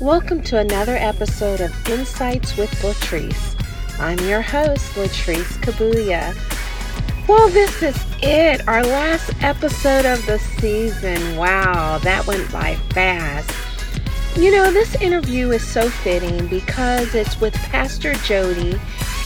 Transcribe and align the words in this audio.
Welcome 0.00 0.42
to 0.42 0.58
another 0.58 0.96
episode 0.96 1.60
of 1.60 1.88
Insights 1.88 2.56
with 2.56 2.70
Latrice. 2.82 3.56
I'm 3.98 4.18
your 4.28 4.42
host, 4.42 4.92
Latrice 4.92 5.58
Kabuya. 5.60 6.36
Well, 7.26 7.48
this 7.48 7.82
is 7.82 7.96
it, 8.22 8.66
our 8.68 8.84
last 8.84 9.32
episode 9.42 10.06
of 10.06 10.24
the 10.24 10.38
season. 10.38 11.36
Wow, 11.36 11.98
that 11.98 12.24
went 12.28 12.50
by 12.52 12.76
fast. 12.90 13.50
You 14.36 14.52
know, 14.52 14.70
this 14.70 14.94
interview 15.02 15.50
is 15.50 15.66
so 15.66 15.90
fitting 15.90 16.46
because 16.46 17.16
it's 17.16 17.40
with 17.40 17.54
Pastor 17.54 18.14
Jody, 18.14 18.80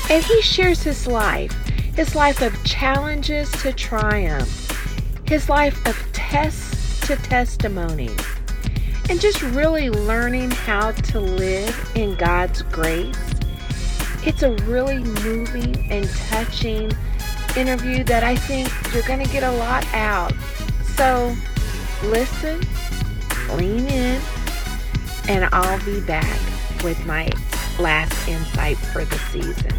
and 0.08 0.24
he 0.24 0.40
shares 0.40 0.82
his 0.82 1.06
life 1.06 1.52
his 1.94 2.14
life 2.14 2.40
of 2.40 2.64
challenges 2.64 3.50
to 3.52 3.72
triumph, 3.72 4.70
his 5.26 5.50
life 5.50 5.86
of 5.86 6.12
tests 6.12 7.06
to 7.06 7.16
testimony, 7.16 8.08
and 9.08 9.20
just 9.20 9.42
really 9.42 9.90
learning 9.90 10.50
how 10.50 10.92
to 10.92 11.20
live 11.20 11.92
in 11.94 12.14
God's 12.14 12.62
grace. 12.62 13.16
It's 14.24 14.42
a 14.42 14.52
really 14.64 14.98
moving 14.98 15.90
and 15.90 16.08
touching 16.10 16.92
interview 17.56 18.04
that 18.04 18.22
I 18.22 18.36
think 18.36 18.70
you're 18.94 19.02
going 19.02 19.24
to 19.24 19.32
get 19.32 19.42
a 19.42 19.52
lot 19.52 19.84
out. 19.92 20.32
So 20.94 21.34
listen, 22.04 22.60
lean 23.50 23.86
in, 23.88 24.20
and 25.28 25.48
I'll 25.52 25.84
be 25.84 26.00
back 26.00 26.38
with 26.82 27.04
my 27.06 27.30
last 27.78 28.28
insight 28.28 28.76
for 28.76 29.04
the 29.04 29.18
season. 29.30 29.72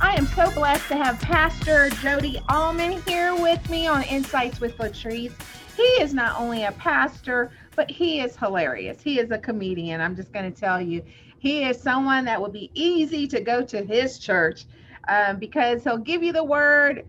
I 0.00 0.14
am 0.16 0.26
so 0.26 0.50
blessed 0.50 0.88
to 0.88 0.96
have 0.96 1.20
Pastor 1.20 1.88
Jody 1.90 2.42
Allman 2.48 3.00
here 3.02 3.34
with 3.36 3.70
me 3.70 3.86
on 3.86 4.02
Insights 4.02 4.60
with 4.60 4.76
Latrice. 4.78 5.32
He 5.76 5.82
is 5.82 6.12
not 6.12 6.38
only 6.40 6.64
a 6.64 6.72
pastor, 6.72 7.50
but 7.74 7.90
he 7.90 8.20
is 8.20 8.36
hilarious. 8.36 9.02
He 9.02 9.18
is 9.18 9.30
a 9.30 9.38
comedian. 9.38 10.00
I'm 10.00 10.16
just 10.16 10.32
going 10.32 10.52
to 10.52 10.60
tell 10.60 10.80
you, 10.80 11.02
he 11.38 11.64
is 11.64 11.80
someone 11.80 12.24
that 12.26 12.40
will 12.40 12.50
be 12.50 12.70
easy 12.74 13.26
to 13.28 13.40
go 13.40 13.62
to 13.64 13.82
his 13.82 14.18
church 14.18 14.64
um, 15.08 15.38
because 15.38 15.82
he'll 15.82 15.98
give 15.98 16.22
you 16.22 16.32
the 16.32 16.44
word 16.44 17.06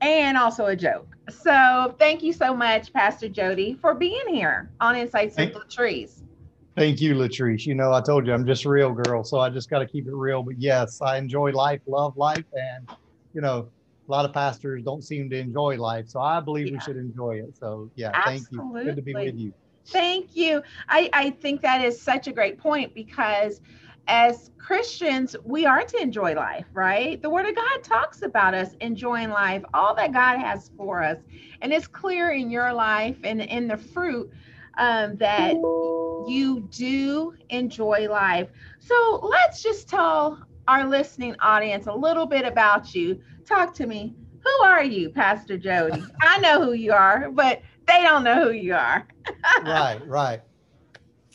and 0.00 0.36
also 0.36 0.66
a 0.66 0.76
joke. 0.76 1.16
So 1.30 1.94
thank 1.98 2.22
you 2.22 2.32
so 2.32 2.54
much, 2.54 2.92
Pastor 2.92 3.28
Jody, 3.28 3.74
for 3.74 3.94
being 3.94 4.28
here 4.28 4.70
on 4.80 4.96
Insights 4.96 5.36
with 5.36 5.54
Latrice. 5.54 6.22
Thank 6.76 7.00
you, 7.00 7.14
Latrice. 7.14 7.66
You 7.66 7.74
know, 7.74 7.92
I 7.92 8.00
told 8.00 8.26
you 8.26 8.32
I'm 8.32 8.46
just 8.46 8.64
a 8.64 8.68
real 8.68 8.92
girl, 8.92 9.24
so 9.24 9.38
I 9.38 9.50
just 9.50 9.68
got 9.68 9.80
to 9.80 9.86
keep 9.86 10.06
it 10.06 10.14
real. 10.14 10.42
But 10.42 10.58
yes, 10.58 11.00
I 11.02 11.18
enjoy 11.18 11.52
life, 11.52 11.80
love 11.86 12.16
life, 12.16 12.44
and 12.52 12.88
you 13.34 13.40
know, 13.40 13.68
a 14.08 14.10
lot 14.10 14.24
of 14.24 14.32
pastors 14.32 14.82
don't 14.82 15.02
seem 15.02 15.30
to 15.30 15.38
enjoy 15.38 15.76
life, 15.76 16.08
so 16.08 16.20
I 16.20 16.40
believe 16.40 16.68
yeah. 16.68 16.72
we 16.74 16.80
should 16.80 16.96
enjoy 16.96 17.36
it. 17.36 17.56
So 17.58 17.90
yeah, 17.94 18.10
Absolutely. 18.14 18.38
thank 18.38 18.84
you. 18.84 18.84
Good 18.84 18.96
to 18.96 19.02
be 19.02 19.14
with 19.14 19.36
you. 19.36 19.52
Thank 19.88 20.36
you. 20.36 20.62
I 20.88 21.10
I 21.12 21.30
think 21.30 21.62
that 21.62 21.84
is 21.84 22.00
such 22.00 22.28
a 22.28 22.32
great 22.32 22.58
point 22.58 22.94
because 22.94 23.60
as 24.08 24.50
Christians, 24.58 25.36
we 25.44 25.64
are 25.66 25.84
to 25.84 26.02
enjoy 26.02 26.34
life, 26.34 26.66
right? 26.72 27.20
The 27.22 27.30
Word 27.30 27.46
of 27.46 27.54
God 27.54 27.82
talks 27.82 28.22
about 28.22 28.54
us 28.54 28.74
enjoying 28.80 29.30
life, 29.30 29.62
all 29.74 29.94
that 29.94 30.12
God 30.12 30.38
has 30.38 30.70
for 30.76 31.02
us. 31.02 31.18
And 31.60 31.72
it's 31.72 31.86
clear 31.86 32.30
in 32.32 32.50
your 32.50 32.72
life 32.72 33.18
and 33.22 33.40
in 33.40 33.68
the 33.68 33.76
fruit 33.76 34.30
um, 34.78 35.16
that 35.18 35.58
you 36.24 36.60
do 36.60 37.34
enjoy 37.50 38.08
life. 38.08 38.48
So 38.80 39.20
let's 39.22 39.62
just 39.62 39.88
tell 39.88 40.42
our 40.68 40.86
listening 40.86 41.36
audience 41.40 41.86
a 41.86 41.92
little 41.92 42.26
bit 42.26 42.44
about 42.44 42.94
you. 42.94 43.20
Talk 43.44 43.74
to 43.74 43.86
me. 43.86 44.14
Who 44.44 44.64
are 44.66 44.82
you, 44.84 45.10
Pastor 45.10 45.56
Jody? 45.56 46.04
I 46.22 46.38
know 46.38 46.64
who 46.64 46.72
you 46.72 46.92
are, 46.92 47.30
but 47.30 47.62
they 47.86 48.02
don't 48.02 48.24
know 48.24 48.44
who 48.44 48.52
you 48.52 48.74
are. 48.74 49.06
right, 49.64 50.00
right. 50.06 50.40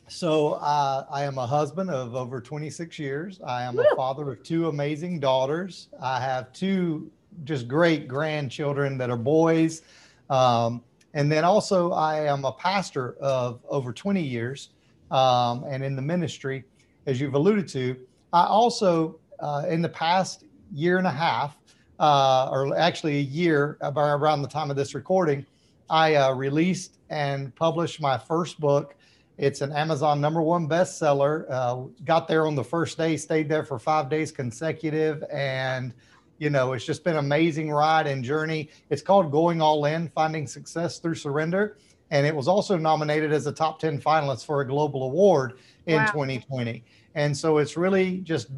So 0.09 0.53
uh, 0.53 1.05
I 1.11 1.23
am 1.23 1.37
a 1.37 1.45
husband 1.45 1.89
of 1.89 2.15
over 2.15 2.39
26 2.39 2.97
years. 2.97 3.41
I 3.45 3.63
am 3.63 3.75
Woo. 3.75 3.83
a 3.91 3.95
father 3.95 4.31
of 4.31 4.41
two 4.41 4.69
amazing 4.69 5.19
daughters. 5.19 5.89
I 6.01 6.21
have 6.21 6.53
two 6.53 7.11
just 7.43 7.67
great 7.67 8.07
grandchildren 8.07 8.97
that 8.97 9.09
are 9.09 9.17
boys. 9.17 9.81
Um, 10.29 10.81
and 11.13 11.31
then 11.31 11.43
also, 11.43 11.91
I 11.91 12.25
am 12.25 12.45
a 12.45 12.51
pastor 12.51 13.15
of 13.19 13.59
over 13.67 13.91
20 13.91 14.21
years 14.21 14.69
um, 15.11 15.63
and 15.67 15.83
in 15.83 15.95
the 15.95 16.01
ministry, 16.01 16.63
as 17.05 17.19
you've 17.19 17.33
alluded 17.33 17.67
to. 17.69 17.97
I 18.33 18.45
also, 18.45 19.19
uh, 19.39 19.63
in 19.67 19.81
the 19.81 19.89
past 19.89 20.45
year 20.73 20.97
and 20.97 21.07
a 21.07 21.11
half, 21.11 21.57
uh, 21.99 22.49
or 22.51 22.77
actually 22.77 23.17
a 23.17 23.21
year 23.21 23.77
around 23.81 24.41
the 24.41 24.47
time 24.47 24.69
of 24.69 24.77
this 24.77 24.93
recording, 24.93 25.45
I 25.89 26.15
uh, 26.15 26.33
released 26.33 26.97
and 27.09 27.55
published 27.55 28.01
my 28.01 28.17
first 28.17 28.59
book. 28.59 28.95
It's 29.37 29.61
an 29.61 29.71
Amazon 29.71 30.19
number 30.19 30.41
one 30.41 30.67
bestseller. 30.67 31.45
Uh, 31.49 31.87
got 32.05 32.27
there 32.27 32.47
on 32.47 32.55
the 32.55 32.63
first 32.63 32.97
day, 32.97 33.17
stayed 33.17 33.47
there 33.47 33.63
for 33.63 33.77
five 33.77 34.09
days 34.09 34.31
consecutive, 34.31 35.23
and 35.31 35.93
you 36.39 36.49
know, 36.49 36.73
it's 36.73 36.85
just 36.85 37.03
been 37.03 37.13
an 37.13 37.25
amazing 37.25 37.71
ride 37.71 38.07
and 38.07 38.23
journey. 38.23 38.69
It's 38.89 39.01
called 39.01 39.31
Going 39.31 39.61
All 39.61 39.85
In 39.85 40.09
Finding 40.09 40.47
Success 40.47 40.99
Through 40.99 41.15
Surrender. 41.15 41.77
And 42.11 42.25
it 42.25 42.35
was 42.35 42.47
also 42.47 42.77
nominated 42.77 43.33
as 43.33 43.47
a 43.47 43.51
top 43.51 43.79
10 43.79 43.99
finalist 44.01 44.45
for 44.45 44.61
a 44.61 44.67
global 44.67 45.03
award 45.03 45.59
in 45.87 45.97
wow. 45.97 46.05
2020. 46.05 46.83
And 47.15 47.35
so 47.35 47.57
it's 47.57 47.75
really 47.75 48.19
just 48.19 48.49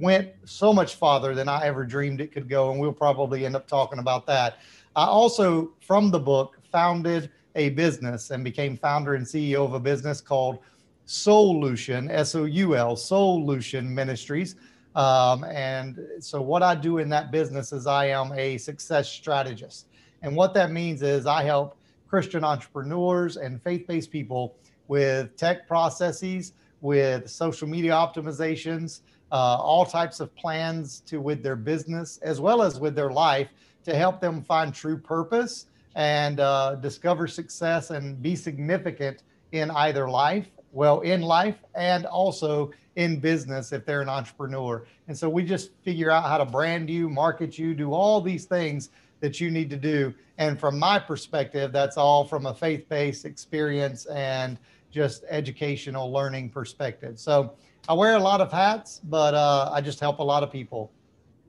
went 0.00 0.30
so 0.44 0.72
much 0.72 0.94
farther 0.94 1.34
than 1.34 1.48
I 1.48 1.66
ever 1.66 1.84
dreamed 1.84 2.20
it 2.20 2.32
could 2.32 2.48
go. 2.48 2.70
And 2.70 2.80
we'll 2.80 2.92
probably 2.92 3.44
end 3.44 3.56
up 3.56 3.66
talking 3.66 3.98
about 3.98 4.26
that. 4.26 4.58
I 4.96 5.04
also, 5.04 5.72
from 5.80 6.10
the 6.10 6.18
book, 6.18 6.57
founded 6.70 7.30
a 7.54 7.70
business 7.70 8.30
and 8.30 8.44
became 8.44 8.76
founder 8.76 9.14
and 9.14 9.26
CEO 9.26 9.64
of 9.64 9.74
a 9.74 9.80
business 9.80 10.20
called 10.20 10.58
Solution, 11.06 12.10
S 12.10 12.34
O 12.34 12.44
U 12.44 12.76
L, 12.76 12.94
Solution 12.96 13.92
Ministries 13.94 14.56
um, 14.98 15.44
and 15.44 16.00
so, 16.18 16.42
what 16.42 16.64
I 16.64 16.74
do 16.74 16.98
in 16.98 17.08
that 17.10 17.30
business 17.30 17.72
is 17.72 17.86
I 17.86 18.06
am 18.06 18.32
a 18.32 18.58
success 18.58 19.08
strategist. 19.08 19.86
And 20.22 20.34
what 20.34 20.54
that 20.54 20.72
means 20.72 21.02
is 21.02 21.24
I 21.24 21.44
help 21.44 21.78
Christian 22.08 22.42
entrepreneurs 22.42 23.36
and 23.36 23.62
faith 23.62 23.86
based 23.86 24.10
people 24.10 24.56
with 24.88 25.36
tech 25.36 25.68
processes, 25.68 26.52
with 26.80 27.30
social 27.30 27.68
media 27.68 27.92
optimizations, 27.92 29.00
uh, 29.30 29.56
all 29.60 29.86
types 29.86 30.18
of 30.18 30.34
plans 30.34 31.00
to 31.06 31.20
with 31.20 31.44
their 31.44 31.56
business 31.56 32.18
as 32.22 32.40
well 32.40 32.60
as 32.60 32.80
with 32.80 32.96
their 32.96 33.10
life 33.10 33.48
to 33.84 33.94
help 33.94 34.20
them 34.20 34.42
find 34.42 34.74
true 34.74 34.98
purpose 34.98 35.66
and 35.94 36.40
uh, 36.40 36.76
discover 36.76 37.26
success 37.26 37.90
and 37.90 38.20
be 38.22 38.36
significant 38.36 39.22
in 39.52 39.70
either 39.70 40.08
life, 40.08 40.48
well, 40.72 41.00
in 41.00 41.22
life, 41.22 41.56
and 41.74 42.06
also 42.06 42.70
in 42.96 43.20
business 43.20 43.72
if 43.72 43.86
they're 43.86 44.02
an 44.02 44.08
entrepreneur. 44.08 44.84
And 45.06 45.16
so 45.16 45.28
we 45.28 45.44
just 45.44 45.70
figure 45.82 46.10
out 46.10 46.24
how 46.24 46.38
to 46.38 46.44
brand 46.44 46.90
you, 46.90 47.08
market 47.08 47.58
you, 47.58 47.74
do 47.74 47.92
all 47.92 48.20
these 48.20 48.44
things 48.44 48.90
that 49.20 49.40
you 49.40 49.50
need 49.50 49.70
to 49.70 49.76
do. 49.76 50.12
And 50.38 50.58
from 50.58 50.78
my 50.78 50.98
perspective, 50.98 51.72
that's 51.72 51.96
all 51.96 52.24
from 52.24 52.46
a 52.46 52.54
faith 52.54 52.88
based 52.88 53.24
experience 53.24 54.06
and 54.06 54.58
just 54.90 55.24
educational 55.28 56.12
learning 56.12 56.50
perspective. 56.50 57.18
So 57.18 57.54
I 57.88 57.94
wear 57.94 58.16
a 58.16 58.20
lot 58.20 58.40
of 58.40 58.52
hats, 58.52 59.00
but 59.04 59.34
uh, 59.34 59.70
I 59.72 59.80
just 59.80 60.00
help 60.00 60.18
a 60.18 60.22
lot 60.22 60.42
of 60.42 60.50
people. 60.50 60.92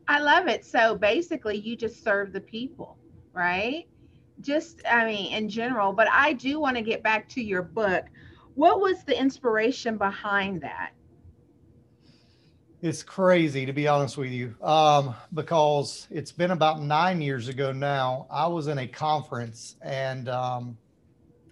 I 0.08 0.20
love 0.20 0.48
it. 0.48 0.66
So 0.66 0.96
basically, 0.96 1.58
you 1.58 1.76
just 1.76 2.04
serve 2.04 2.32
the 2.32 2.42
people, 2.42 2.98
right? 3.34 3.88
Just, 4.42 4.82
I 4.90 5.06
mean, 5.06 5.34
in 5.34 5.50
general, 5.50 5.92
but 5.92 6.08
I 6.12 6.34
do 6.34 6.60
want 6.60 6.78
to 6.78 6.82
get 6.82 7.04
back 7.04 7.28
to 7.30 7.44
your 7.44 7.62
book. 7.62 8.06
What 8.56 8.80
was 8.80 9.04
the 9.04 9.18
inspiration 9.18 9.98
behind 9.98 10.62
that? 10.62 10.92
It's 12.82 13.04
crazy 13.04 13.66
to 13.66 13.74
be 13.74 13.90
honest 13.90 14.18
with 14.18 14.32
you, 14.32 14.56
um, 14.62 15.14
because 15.34 16.08
it's 16.10 16.32
been 16.32 16.52
about 16.52 16.82
nine 16.82 17.20
years 17.22 17.50
ago 17.50 17.74
now. 17.74 18.26
I 18.32 18.48
was 18.48 18.68
in 18.68 18.78
a 18.78 18.88
conference 18.88 19.76
and 19.82 20.30
um, 20.30 20.78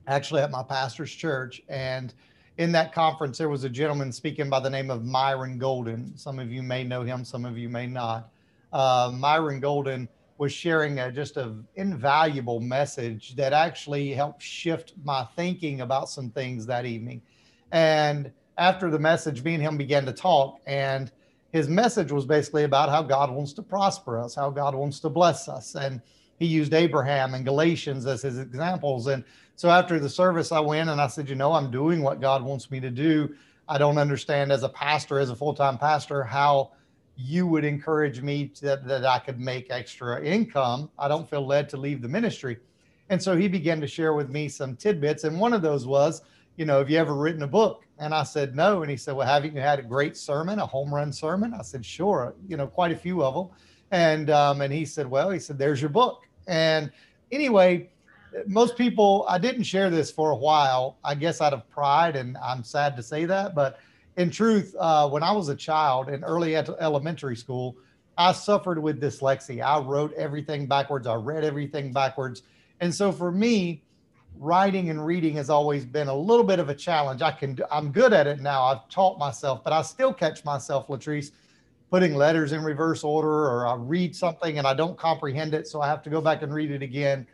actually 0.07 0.41
at 0.41 0.51
my 0.51 0.63
pastor's 0.63 1.11
church, 1.11 1.61
and 1.67 2.13
in 2.57 2.71
that 2.71 2.93
conference 2.93 3.37
there 3.37 3.49
was 3.49 3.65
a 3.65 3.69
gentleman 3.69 4.13
speaking 4.13 4.49
by 4.49 4.61
the 4.61 4.69
name 4.69 4.89
of 4.89 5.03
Myron 5.03 5.57
Golden. 5.57 6.15
Some 6.17 6.39
of 6.39 6.49
you 6.49 6.63
may 6.63 6.85
know 6.85 7.03
him, 7.03 7.25
some 7.25 7.43
of 7.43 7.57
you 7.57 7.67
may 7.67 7.87
not. 7.87 8.29
Uh, 8.71 9.11
Myron 9.13 9.59
Golden 9.59 10.07
was 10.37 10.53
sharing 10.53 10.99
a, 10.99 11.11
just 11.11 11.37
an 11.37 11.67
invaluable 11.75 12.59
message 12.59 13.35
that 13.35 13.53
actually 13.53 14.13
helped 14.13 14.41
shift 14.41 14.93
my 15.03 15.25
thinking 15.35 15.81
about 15.81 16.09
some 16.09 16.29
things 16.29 16.65
that 16.65 16.85
evening, 16.85 17.21
and 17.71 18.31
after 18.57 18.89
the 18.89 18.99
message, 18.99 19.43
me 19.43 19.53
and 19.53 19.63
him 19.63 19.77
began 19.77 20.05
to 20.05 20.11
talk, 20.13 20.59
and 20.65 21.11
his 21.51 21.67
message 21.67 22.11
was 22.11 22.25
basically 22.25 22.63
about 22.63 22.89
how 22.89 23.01
God 23.01 23.31
wants 23.31 23.53
to 23.53 23.61
prosper 23.61 24.19
us, 24.19 24.35
how 24.35 24.49
God 24.49 24.75
wants 24.75 24.99
to 25.01 25.09
bless 25.09 25.47
us. 25.47 25.75
And 25.75 26.01
he 26.39 26.45
used 26.45 26.73
Abraham 26.73 27.33
and 27.33 27.45
Galatians 27.45 28.05
as 28.05 28.21
his 28.21 28.37
examples. 28.37 29.07
And 29.07 29.23
so 29.55 29.69
after 29.69 29.99
the 29.99 30.09
service, 30.09 30.51
I 30.51 30.59
went 30.59 30.89
and 30.89 30.99
I 30.99 31.07
said, 31.07 31.29
You 31.29 31.35
know, 31.35 31.53
I'm 31.53 31.71
doing 31.71 32.01
what 32.01 32.19
God 32.19 32.43
wants 32.43 32.69
me 32.69 32.79
to 32.79 32.89
do. 32.89 33.33
I 33.69 33.77
don't 33.77 33.97
understand 33.97 34.51
as 34.51 34.63
a 34.63 34.69
pastor, 34.69 35.19
as 35.19 35.29
a 35.29 35.35
full 35.35 35.53
time 35.53 35.77
pastor, 35.77 36.23
how 36.23 36.71
you 37.17 37.47
would 37.47 37.65
encourage 37.65 38.21
me 38.21 38.47
to, 38.47 38.65
that, 38.65 38.87
that 38.87 39.05
I 39.05 39.19
could 39.19 39.39
make 39.39 39.71
extra 39.71 40.23
income. 40.23 40.89
I 40.99 41.07
don't 41.07 41.27
feel 41.27 41.45
led 41.45 41.67
to 41.69 41.77
leave 41.77 42.01
the 42.01 42.07
ministry. 42.07 42.57
And 43.09 43.21
so 43.21 43.35
he 43.35 43.47
began 43.47 43.81
to 43.81 43.87
share 43.87 44.13
with 44.13 44.29
me 44.29 44.47
some 44.47 44.75
tidbits. 44.75 45.23
And 45.23 45.39
one 45.39 45.53
of 45.53 45.61
those 45.61 45.87
was, 45.87 46.21
you 46.57 46.65
know, 46.65 46.77
have 46.77 46.89
you 46.89 46.97
ever 46.97 47.15
written 47.15 47.43
a 47.43 47.47
book? 47.47 47.85
And 47.97 48.13
I 48.13 48.23
said, 48.23 48.55
no. 48.55 48.81
And 48.81 48.91
he 48.91 48.97
said, 48.97 49.15
well, 49.15 49.27
haven't 49.27 49.55
you 49.55 49.61
had 49.61 49.79
a 49.79 49.83
great 49.83 50.15
sermon, 50.15 50.59
a 50.59 50.65
home 50.65 50.93
run 50.93 51.11
sermon? 51.11 51.53
I 51.53 51.63
said, 51.63 51.83
sure, 51.83 52.35
you 52.47 52.57
know, 52.57 52.67
quite 52.67 52.91
a 52.91 52.95
few 52.95 53.23
of 53.23 53.33
them. 53.33 53.57
And, 53.91 54.29
um, 54.29 54.61
and 54.61 54.71
he 54.71 54.85
said, 54.85 55.09
well, 55.09 55.29
he 55.29 55.39
said, 55.39 55.57
there's 55.57 55.81
your 55.81 55.89
book. 55.89 56.23
And 56.47 56.91
anyway, 57.31 57.89
most 58.45 58.77
people, 58.77 59.25
I 59.27 59.37
didn't 59.37 59.63
share 59.63 59.89
this 59.89 60.11
for 60.11 60.31
a 60.31 60.35
while, 60.35 60.97
I 61.03 61.15
guess 61.15 61.41
out 61.41 61.53
of 61.53 61.67
pride, 61.69 62.15
and 62.15 62.37
I'm 62.37 62.63
sad 62.63 62.95
to 62.97 63.03
say 63.03 63.25
that. 63.25 63.55
But 63.55 63.79
in 64.17 64.31
truth, 64.31 64.75
uh, 64.79 65.07
when 65.07 65.23
I 65.23 65.31
was 65.31 65.47
a 65.49 65.55
child 65.55 66.09
in 66.09 66.23
early 66.23 66.55
elementary 66.55 67.35
school, 67.35 67.77
I 68.17 68.31
suffered 68.31 68.81
with 68.81 68.99
dyslexia. 68.99 69.61
I 69.61 69.79
wrote 69.79 70.11
everything 70.13 70.65
backwards, 70.65 71.05
I 71.05 71.15
read 71.15 71.43
everything 71.43 71.93
backwards. 71.93 72.41
And 72.79 72.93
so 72.93 73.11
for 73.11 73.31
me, 73.31 73.83
writing 74.39 74.89
and 74.89 75.05
reading 75.05 75.35
has 75.35 75.49
always 75.49 75.85
been 75.85 76.07
a 76.07 76.15
little 76.15 76.43
bit 76.43 76.59
of 76.59 76.69
a 76.69 76.75
challenge. 76.75 77.21
I 77.21 77.31
can, 77.31 77.59
I'm 77.71 77.91
good 77.91 78.11
at 78.11 78.27
it 78.27 78.39
now. 78.39 78.63
I've 78.63 78.89
taught 78.89 79.19
myself, 79.19 79.63
but 79.63 79.71
I 79.71 79.83
still 79.83 80.13
catch 80.13 80.43
myself, 80.43 80.87
Latrice, 80.87 81.31
putting 81.91 82.15
letters 82.15 82.53
in 82.53 82.63
reverse 82.63 83.03
order, 83.03 83.29
or 83.29 83.67
I 83.67 83.75
read 83.75 84.15
something 84.15 84.57
and 84.57 84.67
I 84.67 84.73
don't 84.73 84.97
comprehend 84.97 85.53
it, 85.53 85.67
so 85.67 85.81
I 85.81 85.87
have 85.87 86.01
to 86.03 86.09
go 86.09 86.21
back 86.21 86.41
and 86.41 86.53
read 86.53 86.71
it 86.71 86.81
again. 86.81 87.25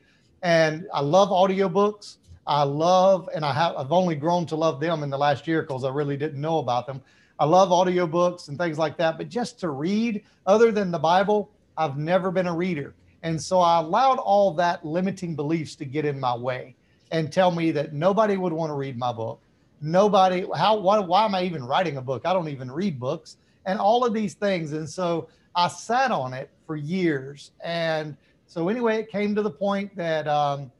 And 0.42 0.88
I 0.94 1.00
love 1.00 1.30
audiobooks. 1.30 2.18
I 2.46 2.64
love, 2.64 3.30
and 3.34 3.46
I 3.46 3.54
have, 3.54 3.76
I've 3.76 3.92
only 3.92 4.16
grown 4.16 4.46
to 4.48 4.56
love 4.56 4.80
them 4.80 5.04
in 5.04 5.10
the 5.10 5.18
last 5.18 5.48
year 5.48 5.62
because 5.62 5.84
I 5.84 5.90
really 5.90 6.18
didn't 6.18 6.42
know 6.42 6.60
about 6.60 6.88
them. 6.88 7.02
I 7.40 7.46
love 7.46 7.70
audiobooks 7.70 8.50
and 8.50 8.58
things 8.58 8.78
like 8.78 8.98
that, 8.98 9.18
but 9.18 9.30
just 9.30 9.60
to 9.62 9.70
read, 9.70 10.24
other 10.46 10.72
than 10.72 10.92
the 10.92 11.00
Bible, 11.00 11.50
I've 11.78 11.98
never 11.98 12.32
been 12.32 12.48
a 12.48 12.56
reader. 12.56 12.94
And 13.24 13.42
so 13.42 13.60
I 13.60 13.80
allowed 13.80 14.20
all 14.20 14.54
that 14.56 14.86
limiting 14.86 15.36
beliefs 15.36 15.76
to 15.78 15.86
get 15.86 16.06
in 16.06 16.20
my 16.20 16.36
way 16.36 16.76
and 17.12 17.32
tell 17.32 17.52
me 17.52 17.72
that 17.72 17.94
nobody 17.94 18.38
would 18.38 18.54
want 18.54 18.70
to 18.70 18.76
read 18.76 18.98
my 18.98 19.14
book. 19.14 19.40
Nobody, 19.82 20.46
how, 20.56 20.78
why, 20.78 21.00
why 21.00 21.26
am 21.26 21.36
I 21.36 21.44
even 21.44 21.64
writing 21.64 21.98
a 21.98 22.02
book? 22.02 22.26
I 22.26 22.34
don't 22.34 22.50
even 22.50 22.70
read 22.70 23.00
books 23.00 23.38
and 23.66 23.80
all 23.80 24.06
of 24.06 24.14
these 24.14 24.34
things. 24.34 24.74
And 24.74 24.90
so 24.90 25.30
I 25.56 25.68
sat 25.68 26.12
on 26.12 26.34
it 26.34 26.50
for 26.66 26.76
years. 26.76 27.52
And 27.64 28.18
so, 28.48 28.70
anyway, 28.70 28.98
it 28.98 29.10
came 29.10 29.36
to 29.36 29.42
the 29.42 29.52
point 29.52 29.96
that 29.96 30.28
um, 30.28 30.72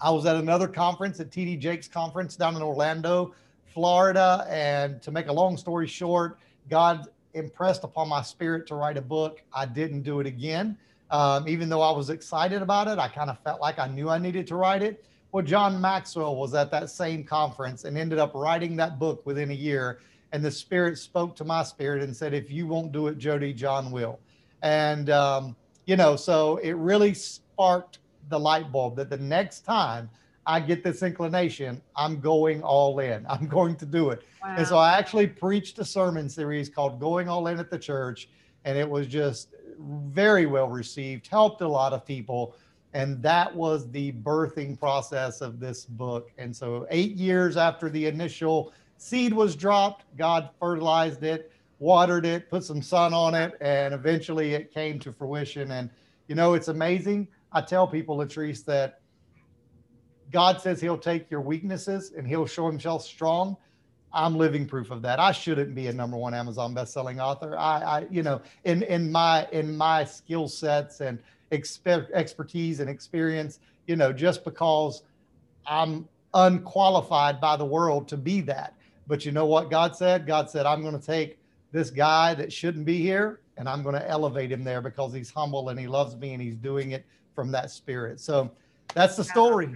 I 0.00 0.10
was 0.10 0.24
at 0.24 0.36
another 0.36 0.66
conference 0.66 1.20
at 1.20 1.30
TD 1.30 1.58
Jakes 1.58 1.86
conference 1.86 2.36
down 2.36 2.56
in 2.56 2.62
Orlando, 2.62 3.34
Florida. 3.66 4.46
And 4.48 5.02
to 5.02 5.10
make 5.10 5.28
a 5.28 5.32
long 5.32 5.56
story 5.56 5.86
short, 5.86 6.38
God 6.68 7.08
impressed 7.34 7.84
upon 7.84 8.08
my 8.08 8.22
spirit 8.22 8.66
to 8.68 8.74
write 8.74 8.96
a 8.96 9.02
book. 9.02 9.42
I 9.52 9.66
didn't 9.66 10.02
do 10.02 10.20
it 10.20 10.26
again. 10.26 10.76
Um, 11.10 11.48
even 11.48 11.68
though 11.68 11.82
I 11.82 11.90
was 11.90 12.08
excited 12.08 12.62
about 12.62 12.88
it, 12.88 12.98
I 12.98 13.08
kind 13.08 13.30
of 13.30 13.38
felt 13.40 13.60
like 13.60 13.78
I 13.78 13.88
knew 13.88 14.08
I 14.08 14.18
needed 14.18 14.46
to 14.48 14.56
write 14.56 14.82
it. 14.82 15.04
Well, 15.32 15.44
John 15.44 15.80
Maxwell 15.80 16.36
was 16.36 16.54
at 16.54 16.70
that 16.70 16.90
same 16.90 17.24
conference 17.24 17.84
and 17.84 17.96
ended 17.96 18.18
up 18.18 18.34
writing 18.34 18.76
that 18.76 18.98
book 18.98 19.24
within 19.26 19.50
a 19.50 19.54
year. 19.54 20.00
And 20.32 20.44
the 20.44 20.50
Spirit 20.50 20.98
spoke 20.98 21.36
to 21.36 21.44
my 21.44 21.62
spirit 21.62 22.02
and 22.02 22.16
said, 22.16 22.32
If 22.32 22.50
you 22.50 22.66
won't 22.66 22.92
do 22.92 23.08
it, 23.08 23.18
Jody, 23.18 23.52
John 23.52 23.90
will. 23.90 24.18
And, 24.62 25.10
um, 25.10 25.56
you 25.86 25.96
know, 25.96 26.16
so 26.16 26.58
it 26.58 26.72
really 26.72 27.14
sparked 27.14 27.98
the 28.30 28.38
light 28.38 28.72
bulb 28.72 28.96
that 28.96 29.10
the 29.10 29.18
next 29.18 29.60
time 29.60 30.08
I 30.46 30.60
get 30.60 30.82
this 30.82 31.02
inclination, 31.02 31.82
I'm 31.94 32.20
going 32.20 32.62
all 32.62 32.98
in. 33.00 33.26
I'm 33.28 33.46
going 33.46 33.76
to 33.76 33.86
do 33.86 34.10
it. 34.10 34.22
Wow. 34.42 34.54
And 34.56 34.66
so 34.66 34.78
I 34.78 34.96
actually 34.98 35.26
preached 35.26 35.78
a 35.78 35.84
sermon 35.84 36.28
series 36.28 36.68
called 36.68 36.98
Going 36.98 37.28
All 37.28 37.46
In 37.48 37.58
at 37.58 37.70
the 37.70 37.78
Church. 37.78 38.28
And 38.64 38.76
it 38.76 38.88
was 38.88 39.06
just 39.06 39.54
very 39.78 40.46
well 40.46 40.68
received, 40.68 41.26
helped 41.26 41.60
a 41.60 41.68
lot 41.68 41.92
of 41.92 42.04
people. 42.06 42.54
And 42.92 43.22
that 43.22 43.54
was 43.54 43.90
the 43.90 44.12
birthing 44.12 44.78
process 44.78 45.40
of 45.40 45.60
this 45.60 45.84
book. 45.84 46.32
And 46.38 46.54
so, 46.54 46.86
eight 46.90 47.14
years 47.16 47.56
after 47.56 47.88
the 47.88 48.06
initial 48.06 48.72
seed 48.98 49.32
was 49.32 49.54
dropped, 49.54 50.04
God 50.16 50.50
fertilized 50.58 51.22
it, 51.22 51.52
watered 51.78 52.26
it, 52.26 52.50
put 52.50 52.64
some 52.64 52.82
sun 52.82 53.14
on 53.14 53.34
it, 53.34 53.56
and 53.60 53.94
eventually 53.94 54.54
it 54.54 54.74
came 54.74 54.98
to 54.98 55.12
fruition. 55.12 55.70
And, 55.70 55.88
you 56.26 56.34
know, 56.34 56.54
it's 56.54 56.68
amazing. 56.68 57.28
I 57.52 57.60
tell 57.60 57.86
people, 57.86 58.18
Latrice, 58.18 58.64
that 58.66 59.00
God 60.30 60.60
says 60.60 60.80
He'll 60.80 60.98
take 60.98 61.30
your 61.30 61.40
weaknesses 61.40 62.12
and 62.16 62.26
He'll 62.26 62.46
show 62.46 62.66
Himself 62.66 63.04
strong. 63.04 63.56
I'm 64.12 64.36
living 64.36 64.66
proof 64.66 64.90
of 64.90 65.02
that. 65.02 65.20
I 65.20 65.32
shouldn't 65.32 65.74
be 65.74 65.86
a 65.86 65.92
number 65.92 66.16
one 66.16 66.34
Amazon 66.34 66.74
best-selling 66.74 67.20
author. 67.20 67.56
I, 67.56 67.80
I 67.80 68.06
you 68.10 68.22
know, 68.22 68.40
in 68.64 68.82
in 68.84 69.10
my 69.10 69.46
in 69.52 69.76
my 69.76 70.04
skill 70.04 70.48
sets 70.48 71.00
and 71.00 71.18
exper- 71.52 72.10
expertise 72.12 72.80
and 72.80 72.90
experience, 72.90 73.60
you 73.86 73.96
know, 73.96 74.12
just 74.12 74.44
because 74.44 75.02
I'm 75.66 76.08
unqualified 76.34 77.40
by 77.40 77.56
the 77.56 77.64
world 77.64 78.08
to 78.08 78.16
be 78.16 78.40
that. 78.42 78.74
But 79.06 79.24
you 79.24 79.32
know 79.32 79.46
what 79.46 79.70
God 79.70 79.96
said? 79.96 80.26
God 80.26 80.50
said, 80.50 80.66
I'm 80.66 80.82
going 80.82 80.98
to 80.98 81.04
take 81.04 81.38
this 81.72 81.90
guy 81.90 82.34
that 82.34 82.52
shouldn't 82.52 82.84
be 82.84 82.98
here 82.98 83.40
and 83.56 83.68
I'm 83.68 83.82
going 83.82 83.94
to 83.94 84.08
elevate 84.08 84.50
him 84.50 84.64
there 84.64 84.80
because 84.80 85.12
he's 85.12 85.30
humble 85.30 85.68
and 85.68 85.78
he 85.78 85.86
loves 85.86 86.16
me 86.16 86.32
and 86.32 86.42
he's 86.42 86.56
doing 86.56 86.92
it 86.92 87.04
from 87.40 87.50
that 87.50 87.70
spirit. 87.70 88.20
So 88.20 88.50
that's 88.92 89.16
the 89.16 89.24
story. 89.24 89.74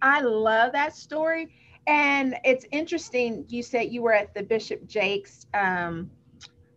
I 0.00 0.22
love 0.22 0.72
that 0.72 0.96
story. 0.96 1.52
And 1.86 2.34
it's 2.44 2.64
interesting. 2.72 3.44
You 3.46 3.62
said 3.62 3.92
you 3.92 4.00
were 4.00 4.14
at 4.14 4.32
the 4.32 4.42
Bishop 4.42 4.86
Jakes 4.86 5.46
um, 5.52 6.10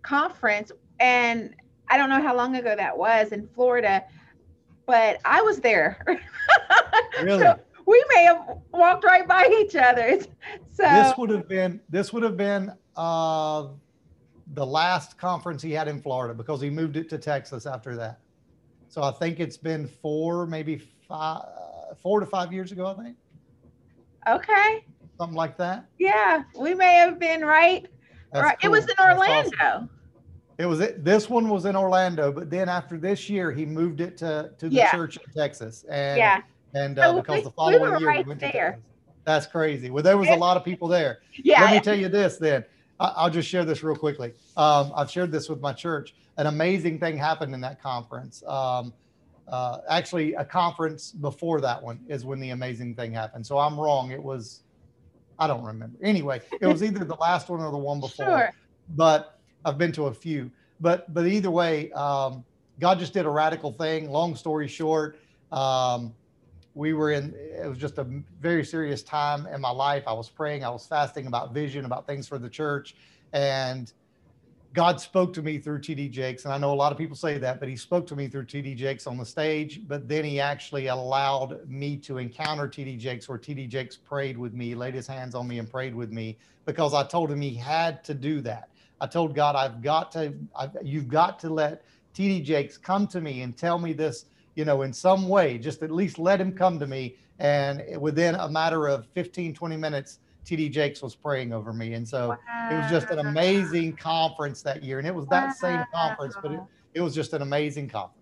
conference, 0.02 0.74
and 1.00 1.56
I 1.88 1.96
don't 1.96 2.10
know 2.10 2.22
how 2.22 2.36
long 2.36 2.58
ago 2.58 2.76
that 2.76 2.98
was 2.98 3.32
in 3.32 3.48
Florida, 3.56 4.04
but 4.86 5.20
I 5.24 5.42
was 5.42 5.60
there. 5.60 6.06
Really? 7.22 7.40
so 7.40 7.60
we 7.86 8.04
may 8.16 8.24
have 8.24 8.58
walked 8.72 9.04
right 9.04 9.28
by 9.28 9.48
each 9.62 9.76
other. 9.76 10.20
So 10.74 10.84
this 10.84 11.16
would 11.18 11.30
have 11.30 11.48
been 11.48 11.80
this 11.90 12.12
would 12.12 12.24
have 12.24 12.38
been 12.38 12.72
uh, 12.96 13.68
the 14.54 14.66
last 14.66 15.18
conference 15.18 15.62
he 15.62 15.74
had 15.74 15.88
in 15.88 16.02
Florida 16.02 16.34
because 16.34 16.60
he 16.60 16.70
moved 16.72 16.96
it 16.96 17.10
to 17.10 17.20
Texas 17.20 17.66
after 17.68 17.96
that. 17.98 18.21
So 18.92 19.02
I 19.02 19.12
think 19.12 19.40
it's 19.40 19.56
been 19.56 19.88
four, 19.88 20.46
maybe 20.46 20.78
five, 21.08 21.44
four 22.02 22.20
to 22.20 22.26
five 22.26 22.52
years 22.52 22.74
ago. 22.74 22.88
I 22.88 23.02
think. 23.02 23.16
Okay. 24.28 24.86
Something 25.18 25.38
like 25.38 25.56
that. 25.58 25.86
Yeah, 25.98 26.44
we 26.60 26.76
may 26.76 26.96
have 26.96 27.18
been 27.18 27.46
right. 27.46 27.88
right. 28.36 28.58
Cool. 28.62 28.68
It 28.68 28.72
was 28.72 28.84
in 28.84 28.96
Orlando. 29.00 29.58
Awesome. 29.62 29.90
It 30.58 30.66
was 30.66 30.82
it. 30.82 31.06
This 31.06 31.30
one 31.30 31.48
was 31.48 31.64
in 31.64 31.78
Orlando, 31.78 32.34
but 32.34 32.50
then 32.50 32.68
after 32.68 32.98
this 32.98 33.30
year, 33.30 33.50
he 33.50 33.66
moved 33.66 34.02
it 34.02 34.18
to 34.18 34.52
to 34.58 34.68
the 34.68 34.76
yeah. 34.76 34.92
church 34.92 35.16
in 35.16 35.34
Texas. 35.34 35.86
And 35.90 36.18
yeah. 36.18 36.42
And 36.74 37.00
uh, 37.00 37.14
because 37.14 37.38
we, 37.38 37.44
the 37.44 37.52
following 37.52 37.82
we 37.82 37.98
year 37.98 38.08
right 38.08 38.26
we 38.26 38.30
went 38.30 38.42
there. 38.42 38.52
to 38.52 38.58
Texas. 38.58 38.84
That's 39.24 39.48
crazy. 39.48 39.90
Well, 39.90 40.04
there 40.04 40.18
was 40.18 40.28
a 40.28 40.36
lot 40.36 40.58
of 40.58 40.66
people 40.66 40.90
there. 40.90 41.20
Yeah. 41.32 41.62
Let 41.62 41.72
me 41.72 41.80
tell 41.80 41.98
you 41.98 42.10
this 42.10 42.36
then. 42.36 42.66
I, 43.00 43.24
will 43.24 43.32
just 43.32 43.48
share 43.48 43.64
this 43.64 43.84
real 43.84 43.96
quickly. 43.96 44.34
Um, 44.58 44.92
I've 44.96 45.10
shared 45.10 45.32
this 45.32 45.50
with 45.50 45.62
my 45.62 45.74
church. 45.74 46.14
An 46.38 46.48
amazing 46.48 47.00
thing 47.00 47.18
happened 47.18 47.54
in 47.54 47.62
that 47.62 47.82
conference. 47.82 48.44
Um, 48.48 48.94
uh, 49.48 49.80
actually, 49.90 50.34
a 50.36 50.46
conference 50.46 51.12
before 51.12 51.60
that 51.62 51.82
one 51.82 52.00
is 52.08 52.24
when 52.24 52.40
the 52.40 52.52
amazing 52.52 52.96
thing 52.96 53.12
happened. 53.12 53.46
So 53.46 53.58
I'm 53.58 53.80
wrong. 53.80 54.12
It 54.12 54.22
was, 54.22 54.62
I 55.38 55.48
don't 55.48 55.64
remember. 55.64 55.98
Anyway, 56.02 56.42
it 56.62 56.68
was 56.68 56.84
either 56.84 57.04
the 57.04 57.16
last 57.16 57.50
one 57.50 57.60
or 57.60 57.72
the 57.72 57.78
one 57.78 58.00
before. 58.00 58.26
Sure. 58.26 58.54
But 58.96 59.40
I've 59.66 59.78
been 59.78 59.92
to 59.94 60.06
a 60.06 60.14
few. 60.14 60.52
But 60.80 61.14
but 61.14 61.28
either 61.28 61.52
way, 61.52 61.92
um, 61.92 62.44
God 62.80 62.98
just 62.98 63.14
did 63.14 63.26
a 63.26 63.30
radical 63.30 63.72
thing. 63.72 64.10
Long 64.10 64.36
story 64.36 64.68
short, 64.68 65.20
um, 65.52 66.14
we 66.74 66.94
were 66.94 67.12
in. 67.12 67.36
It 67.36 67.68
was 67.68 67.78
just 67.78 67.98
a 68.00 68.08
very 68.40 68.66
serious 68.66 69.04
time 69.04 69.46
in 69.48 69.62
my 69.62 69.70
life. 69.70 70.04
I 70.08 70.14
was 70.14 70.30
praying. 70.30 70.64
I 70.64 70.70
was 70.70 70.88
fasting 70.88 71.28
about 71.28 71.54
vision, 71.54 71.86
about 71.86 72.08
things 72.08 72.28
for 72.28 72.40
the 72.40 72.50
church, 72.50 72.96
and 73.34 73.94
God 74.74 75.02
spoke 75.02 75.34
to 75.34 75.42
me 75.42 75.58
through 75.58 75.80
TD 75.80 76.10
Jakes. 76.12 76.46
And 76.46 76.54
I 76.54 76.58
know 76.58 76.74
a 76.74 76.76
lot 76.76 76.92
of 76.92 76.98
people 76.98 77.16
say 77.16 77.38
that, 77.38 77.60
but 77.60 77.68
He 77.68 77.76
spoke 77.76 78.08
to 78.08 78.16
me 78.16 78.28
through 78.28 78.46
TD 78.46 78.76
Jakes 78.76 79.06
on 79.08 79.18
the 79.18 79.26
stage. 79.26 79.82
But 79.88 80.08
then 80.08 80.24
He 80.24 80.40
actually 80.40 80.88
allowed 80.88 81.68
me 81.70 81.98
to 81.98 82.18
encounter 82.18 82.68
TD 82.68 82.98
Jakes, 82.98 83.28
where 83.28 83.38
TD 83.38 83.68
Jakes 83.68 83.98
prayed 83.98 84.38
with 84.38 84.54
me, 84.54 84.76
laid 84.76 84.94
His 84.94 85.08
hands 85.08 85.36
on 85.36 85.48
me, 85.48 85.60
and 85.60 85.70
prayed 85.70 85.94
with 85.94 86.12
me 86.12 86.38
because 86.66 86.94
I 86.94 87.04
told 87.04 87.32
him 87.32 87.42
He 87.42 87.54
had 87.54 88.04
to 88.06 88.14
do 88.14 88.42
that 88.42 88.70
I 89.02 89.08
told 89.08 89.34
God, 89.34 89.56
I've 89.56 89.82
got 89.82 90.12
to, 90.12 90.34
I've, 90.56 90.78
you've 90.84 91.08
got 91.08 91.40
to 91.40 91.50
let 91.50 91.84
TD 92.14 92.44
Jakes 92.44 92.78
come 92.78 93.08
to 93.08 93.20
me 93.20 93.42
and 93.42 93.58
tell 93.58 93.80
me 93.80 93.94
this, 93.94 94.26
you 94.54 94.64
know, 94.64 94.84
in 94.84 94.94
some 94.94 95.28
way, 95.28 95.58
just 95.58 95.82
at 95.82 95.90
least 95.90 96.20
let 96.20 96.40
him 96.40 96.52
come 96.52 96.78
to 96.80 96.86
me. 96.86 97.18
And 97.40 97.84
within 98.00 98.36
a 98.36 98.48
matter 98.48 98.88
of 98.88 99.08
15, 99.16 99.56
20 99.56 99.76
minutes, 99.76 100.20
TD 100.46 100.72
Jakes 100.72 101.02
was 101.02 101.16
praying 101.16 101.54
over 101.54 101.74
me. 101.74 101.94
And 101.94 102.08
so 102.08 102.30
wow. 102.30 102.70
it 102.72 102.76
was 102.76 102.90
just 102.90 103.10
an 103.10 103.20
amazing 103.20 103.96
conference 103.96 104.62
that 104.64 104.84
year. 104.84 105.00
And 105.00 105.08
it 105.08 105.14
was 105.14 105.28
that 105.28 105.48
wow. 105.48 105.54
same 105.54 105.86
conference, 105.94 106.36
but 106.42 106.52
it, 106.52 106.60
it 106.96 107.02
was 107.02 107.14
just 107.14 107.34
an 107.34 107.42
amazing 107.42 107.90
conference. 107.90 108.18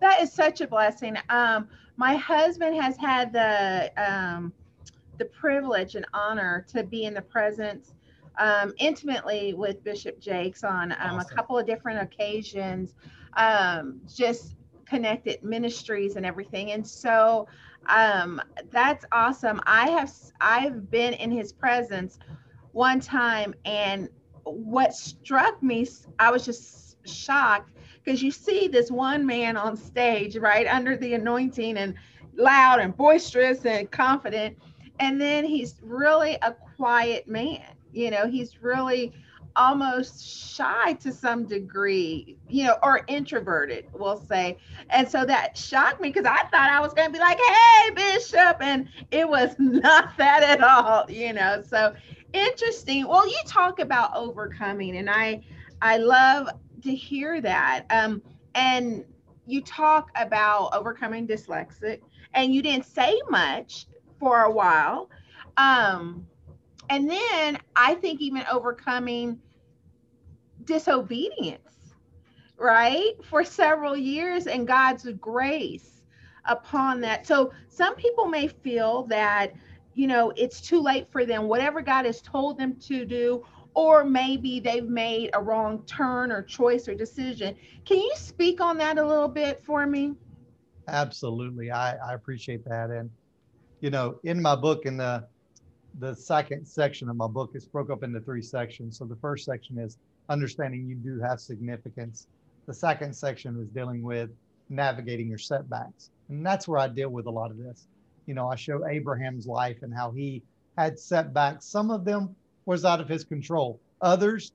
That 0.00 0.20
is 0.20 0.32
such 0.32 0.60
a 0.60 0.68
blessing. 0.68 1.16
Um, 1.28 1.68
my 1.96 2.14
husband 2.14 2.80
has 2.80 2.96
had 2.96 3.32
the, 3.32 3.92
um, 3.96 4.52
the 5.18 5.24
privilege 5.24 5.96
and 5.96 6.06
honor 6.14 6.64
to 6.68 6.84
be 6.84 7.04
in 7.04 7.14
the 7.14 7.22
presence 7.22 7.94
um, 8.38 8.72
intimately 8.78 9.54
with 9.54 9.82
Bishop 9.82 10.20
Jakes 10.20 10.62
on 10.62 10.92
um, 10.92 10.98
awesome. 11.00 11.32
a 11.32 11.34
couple 11.34 11.58
of 11.58 11.66
different 11.66 12.00
occasions. 12.00 12.94
Um, 13.36 14.00
just 14.12 14.54
connected 14.88 15.42
ministries 15.42 16.16
and 16.16 16.24
everything. 16.24 16.72
And 16.72 16.86
so 16.86 17.46
um, 17.86 18.40
that's 18.70 19.04
awesome. 19.12 19.60
I 19.66 19.90
have 19.90 20.12
I've 20.40 20.90
been 20.90 21.14
in 21.14 21.30
his 21.30 21.52
presence 21.52 22.18
one 22.72 23.00
time, 23.00 23.54
and 23.64 24.08
what 24.44 24.94
struck 24.94 25.62
me, 25.62 25.86
I 26.18 26.30
was 26.30 26.44
just 26.44 26.96
shocked 27.06 27.72
because 28.04 28.22
you 28.22 28.30
see 28.30 28.68
this 28.68 28.90
one 28.90 29.26
man 29.26 29.56
on 29.56 29.76
stage, 29.76 30.36
right 30.36 30.66
under 30.66 30.96
the 30.96 31.14
anointing 31.14 31.76
and 31.76 31.94
loud 32.36 32.80
and 32.80 32.96
boisterous 32.96 33.64
and 33.64 33.90
confident, 33.90 34.56
and 35.00 35.20
then 35.20 35.44
he's 35.44 35.76
really 35.82 36.38
a 36.42 36.52
quiet 36.76 37.28
man. 37.28 37.62
You 37.92 38.10
know, 38.10 38.26
he's 38.26 38.62
really 38.62 39.12
almost 39.58 40.54
shy 40.56 40.94
to 40.94 41.12
some 41.12 41.44
degree, 41.44 42.38
you 42.48 42.64
know, 42.64 42.76
or 42.82 43.02
introverted, 43.08 43.86
we'll 43.92 44.16
say. 44.16 44.56
And 44.90 45.06
so 45.06 45.24
that 45.24 45.58
shocked 45.58 46.00
me 46.00 46.08
because 46.08 46.24
I 46.24 46.44
thought 46.48 46.70
I 46.70 46.80
was 46.80 46.94
going 46.94 47.08
to 47.08 47.12
be 47.12 47.18
like, 47.18 47.38
hey, 47.38 47.90
Bishop. 47.90 48.58
And 48.60 48.88
it 49.10 49.28
was 49.28 49.54
not 49.58 50.16
that 50.16 50.42
at 50.42 50.62
all, 50.62 51.10
you 51.10 51.32
know. 51.32 51.62
So 51.66 51.94
interesting. 52.32 53.06
Well, 53.06 53.28
you 53.28 53.38
talk 53.46 53.80
about 53.80 54.16
overcoming, 54.16 54.96
and 54.96 55.10
I, 55.10 55.42
I 55.82 55.98
love 55.98 56.48
to 56.82 56.94
hear 56.94 57.40
that. 57.40 57.84
Um, 57.90 58.22
and 58.54 59.04
you 59.46 59.60
talk 59.62 60.10
about 60.14 60.70
overcoming 60.72 61.26
dyslexic, 61.26 62.00
and 62.34 62.54
you 62.54 62.62
didn't 62.62 62.86
say 62.86 63.20
much 63.28 63.86
for 64.20 64.44
a 64.44 64.50
while. 64.50 65.10
Um, 65.56 66.26
and 66.90 67.10
then 67.10 67.58
I 67.76 67.94
think 67.94 68.20
even 68.20 68.44
overcoming 68.50 69.40
disobedience, 70.68 71.94
right? 72.56 73.14
For 73.24 73.42
several 73.42 73.96
years 73.96 74.46
and 74.46 74.66
God's 74.66 75.08
grace 75.18 76.02
upon 76.44 77.00
that. 77.00 77.26
So 77.26 77.52
some 77.68 77.96
people 77.96 78.26
may 78.26 78.46
feel 78.48 79.04
that, 79.04 79.54
you 79.94 80.06
know, 80.06 80.32
it's 80.36 80.60
too 80.60 80.80
late 80.80 81.10
for 81.10 81.24
them, 81.24 81.48
whatever 81.48 81.82
God 81.82 82.04
has 82.04 82.20
told 82.20 82.58
them 82.58 82.76
to 82.86 83.04
do, 83.04 83.44
or 83.74 84.04
maybe 84.04 84.60
they've 84.60 84.88
made 84.88 85.30
a 85.34 85.42
wrong 85.42 85.84
turn 85.86 86.30
or 86.30 86.42
choice 86.42 86.88
or 86.88 86.94
decision. 86.94 87.56
Can 87.84 87.98
you 87.98 88.12
speak 88.16 88.60
on 88.60 88.76
that 88.78 88.98
a 88.98 89.06
little 89.06 89.28
bit 89.28 89.64
for 89.64 89.86
me? 89.86 90.14
Absolutely. 90.88 91.70
I, 91.70 91.96
I 91.96 92.14
appreciate 92.14 92.64
that. 92.64 92.90
And, 92.90 93.10
you 93.80 93.90
know, 93.90 94.18
in 94.24 94.40
my 94.40 94.56
book, 94.56 94.86
in 94.86 94.96
the 94.96 95.26
the 96.00 96.14
second 96.14 96.66
section 96.66 97.08
of 97.08 97.16
my 97.16 97.26
book, 97.26 97.50
it's 97.54 97.66
broke 97.66 97.90
up 97.90 98.02
into 98.02 98.20
three 98.20 98.42
sections. 98.42 98.98
So 98.98 99.04
the 99.04 99.16
first 99.16 99.44
section 99.44 99.78
is 99.78 99.98
understanding 100.28 100.86
you 100.86 100.94
do 100.94 101.20
have 101.20 101.40
significance. 101.40 102.26
The 102.66 102.74
second 102.74 103.14
section 103.14 103.58
is 103.60 103.68
dealing 103.68 104.02
with 104.02 104.30
navigating 104.68 105.28
your 105.28 105.38
setbacks. 105.38 106.10
And 106.28 106.44
that's 106.44 106.68
where 106.68 106.78
I 106.78 106.88
deal 106.88 107.10
with 107.10 107.26
a 107.26 107.30
lot 107.30 107.50
of 107.50 107.58
this. 107.58 107.86
You 108.26 108.34
know, 108.34 108.48
I 108.48 108.56
show 108.56 108.86
Abraham's 108.86 109.46
life 109.46 109.78
and 109.82 109.94
how 109.94 110.10
he 110.10 110.42
had 110.76 110.98
setbacks. 110.98 111.64
Some 111.64 111.90
of 111.90 112.04
them 112.04 112.36
was 112.66 112.84
out 112.84 113.00
of 113.00 113.08
his 113.08 113.24
control. 113.24 113.80
Others, 114.02 114.52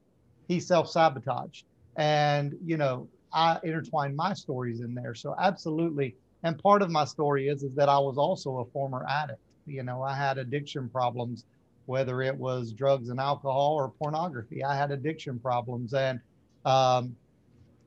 he 0.48 0.60
self-sabotaged. 0.60 1.66
And, 1.96 2.56
you 2.64 2.78
know, 2.78 3.08
I 3.34 3.60
intertwine 3.64 4.16
my 4.16 4.34
stories 4.34 4.82
in 4.82 4.94
there. 4.94 5.16
So 5.16 5.36
absolutely. 5.40 6.16
And 6.44 6.62
part 6.62 6.84
of 6.84 6.92
my 6.92 7.06
story 7.06 7.48
is, 7.48 7.64
is 7.64 7.74
that 7.76 7.90
I 7.90 7.98
was 7.98 8.18
also 8.18 8.58
a 8.60 8.66
former 8.66 9.06
addict. 9.10 9.40
You 9.66 9.82
know, 9.82 10.04
I 10.04 10.14
had 10.14 10.38
addiction 10.38 10.90
problems 10.90 11.46
whether 11.86 12.22
it 12.22 12.36
was 12.36 12.72
drugs 12.72 13.10
and 13.10 13.20
alcohol 13.20 13.74
or 13.74 13.90
pornography. 13.90 14.64
I 14.64 14.76
had 14.76 14.92
addiction 14.92 15.40
problems, 15.40 15.94
and 15.94 16.20
um, 16.66 17.16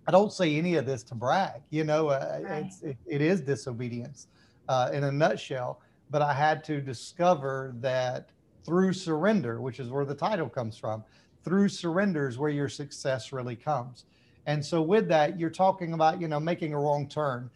I 0.06 0.12
don't 0.12 0.32
say 0.32 0.56
any 0.56 0.74
of 0.74 0.86
this 0.86 1.02
to 1.04 1.14
brag. 1.14 1.62
You 1.70 1.84
know, 1.84 2.08
uh, 2.08 2.40
right. 2.42 2.64
it's 2.66 2.82
it, 2.82 2.96
it 3.06 3.20
is 3.20 3.40
disobedience 3.40 4.28
uh, 4.68 4.90
in 4.92 5.04
a 5.04 5.12
nutshell. 5.12 5.80
But 6.10 6.22
I 6.22 6.32
had 6.32 6.62
to 6.64 6.80
discover 6.80 7.74
that 7.80 8.30
through 8.64 8.92
surrender, 8.92 9.60
which 9.60 9.80
is 9.80 9.88
where 9.90 10.04
the 10.04 10.14
title 10.14 10.48
comes 10.48 10.76
from, 10.76 11.02
through 11.44 11.68
surrender 11.68 12.28
is 12.28 12.38
where 12.38 12.50
your 12.50 12.68
success 12.68 13.32
really 13.32 13.56
comes. 13.56 14.04
And 14.46 14.64
so 14.64 14.82
with 14.82 15.08
that, 15.08 15.40
you're 15.40 15.50
talking 15.50 15.94
about 15.94 16.20
you 16.20 16.28
know 16.28 16.40
making 16.40 16.74
a 16.74 16.78
wrong 16.78 17.08
turn. 17.08 17.50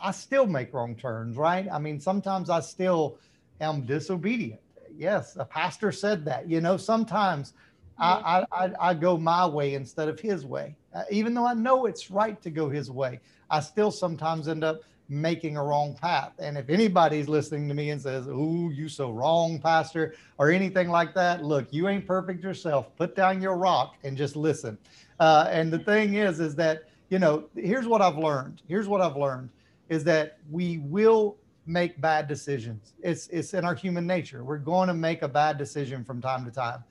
I 0.00 0.12
still 0.12 0.46
make 0.46 0.72
wrong 0.72 0.94
turns, 0.94 1.36
right? 1.36 1.66
I 1.72 1.78
mean, 1.78 1.98
sometimes 1.98 2.50
I 2.50 2.60
still 2.60 3.18
am 3.60 3.84
disobedient 3.84 4.60
yes, 4.96 5.36
a 5.36 5.44
pastor 5.44 5.92
said 5.92 6.24
that. 6.24 6.48
You 6.48 6.60
know, 6.60 6.76
sometimes 6.76 7.54
I, 7.98 8.46
I, 8.52 8.70
I 8.80 8.94
go 8.94 9.16
my 9.16 9.46
way 9.46 9.74
instead 9.74 10.08
of 10.08 10.18
his 10.18 10.44
way. 10.44 10.76
Uh, 10.94 11.04
even 11.10 11.34
though 11.34 11.46
I 11.46 11.54
know 11.54 11.86
it's 11.86 12.10
right 12.10 12.40
to 12.42 12.50
go 12.50 12.68
his 12.68 12.90
way, 12.90 13.20
I 13.50 13.60
still 13.60 13.90
sometimes 13.90 14.48
end 14.48 14.64
up 14.64 14.80
making 15.08 15.56
a 15.56 15.62
wrong 15.62 15.94
path. 15.94 16.32
And 16.38 16.56
if 16.56 16.70
anybody's 16.70 17.28
listening 17.28 17.68
to 17.68 17.74
me 17.74 17.90
and 17.90 18.00
says, 18.00 18.26
"Ooh, 18.28 18.70
you 18.74 18.88
so 18.88 19.10
wrong, 19.10 19.58
pastor," 19.60 20.14
or 20.38 20.50
anything 20.50 20.88
like 20.88 21.14
that, 21.14 21.44
look, 21.44 21.72
you 21.72 21.88
ain't 21.88 22.06
perfect 22.06 22.42
yourself. 22.42 22.94
Put 22.96 23.14
down 23.14 23.42
your 23.42 23.56
rock 23.56 23.96
and 24.04 24.16
just 24.16 24.36
listen. 24.36 24.78
Uh, 25.20 25.48
and 25.50 25.72
the 25.72 25.78
thing 25.78 26.14
is, 26.14 26.40
is 26.40 26.54
that 26.56 26.84
you 27.10 27.18
know, 27.18 27.44
here's 27.54 27.86
what 27.86 28.00
I've 28.00 28.16
learned. 28.16 28.62
Here's 28.66 28.88
what 28.88 29.02
I've 29.02 29.16
learned 29.16 29.50
is 29.90 30.02
that 30.04 30.38
we 30.50 30.78
will 30.78 31.36
make 31.66 32.00
bad 32.00 32.28
decisions. 32.28 32.94
It's 33.02 33.28
it's 33.28 33.54
in 33.54 33.64
our 33.64 33.74
human 33.74 34.06
nature. 34.06 34.44
We're 34.44 34.58
going 34.58 34.88
to 34.88 34.94
make 34.94 35.22
a 35.22 35.28
bad 35.28 35.58
decision 35.58 36.04
from 36.04 36.20
time 36.20 36.44
to 36.44 36.50
time. 36.50 36.82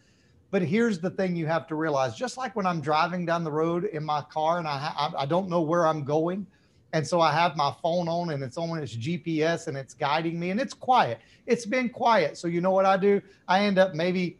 But 0.50 0.62
here's 0.62 1.00
the 1.00 1.10
thing 1.10 1.36
you 1.36 1.48
have 1.48 1.68
to 1.68 1.75
realize: 1.75 2.16
just 2.16 2.38
like 2.38 2.56
when 2.56 2.66
I'm 2.66 2.82
driving 2.82 3.25
down 3.25 3.44
the 3.44 3.51
road 3.51 3.86
in 3.86 4.04
my 4.04 4.22
car 4.22 4.60
and 4.60 4.68
I 4.68 4.78
ha- 4.78 5.13
I 5.18 5.25
don't 5.25 5.50
know 5.50 5.62
where 5.62 5.86
I'm 5.86 6.04
going, 6.04 6.46
and 6.94 7.06
so 7.06 7.22
I 7.22 7.32
have 7.32 7.56
my 7.56 7.74
phone 7.82 8.08
on 8.08 8.32
and 8.32 8.44
it's 8.44 8.58
on 8.58 8.78
its 8.80 8.96
GPS 8.96 9.68
and 9.68 9.78
it's 9.78 9.94
guiding 9.94 10.40
me 10.40 10.51
and 10.51 10.60
it's 10.60 10.74
quiet. 10.74 11.20
It's 11.46 11.66
been 11.66 11.90
quiet. 11.90 12.38
So 12.38 12.48
you 12.48 12.62
know 12.62 12.72
what 12.72 12.86
I 12.86 12.98
do? 12.98 13.22
I 13.48 13.63
end 13.63 13.78
up 13.78 13.94
maybe 13.94 14.38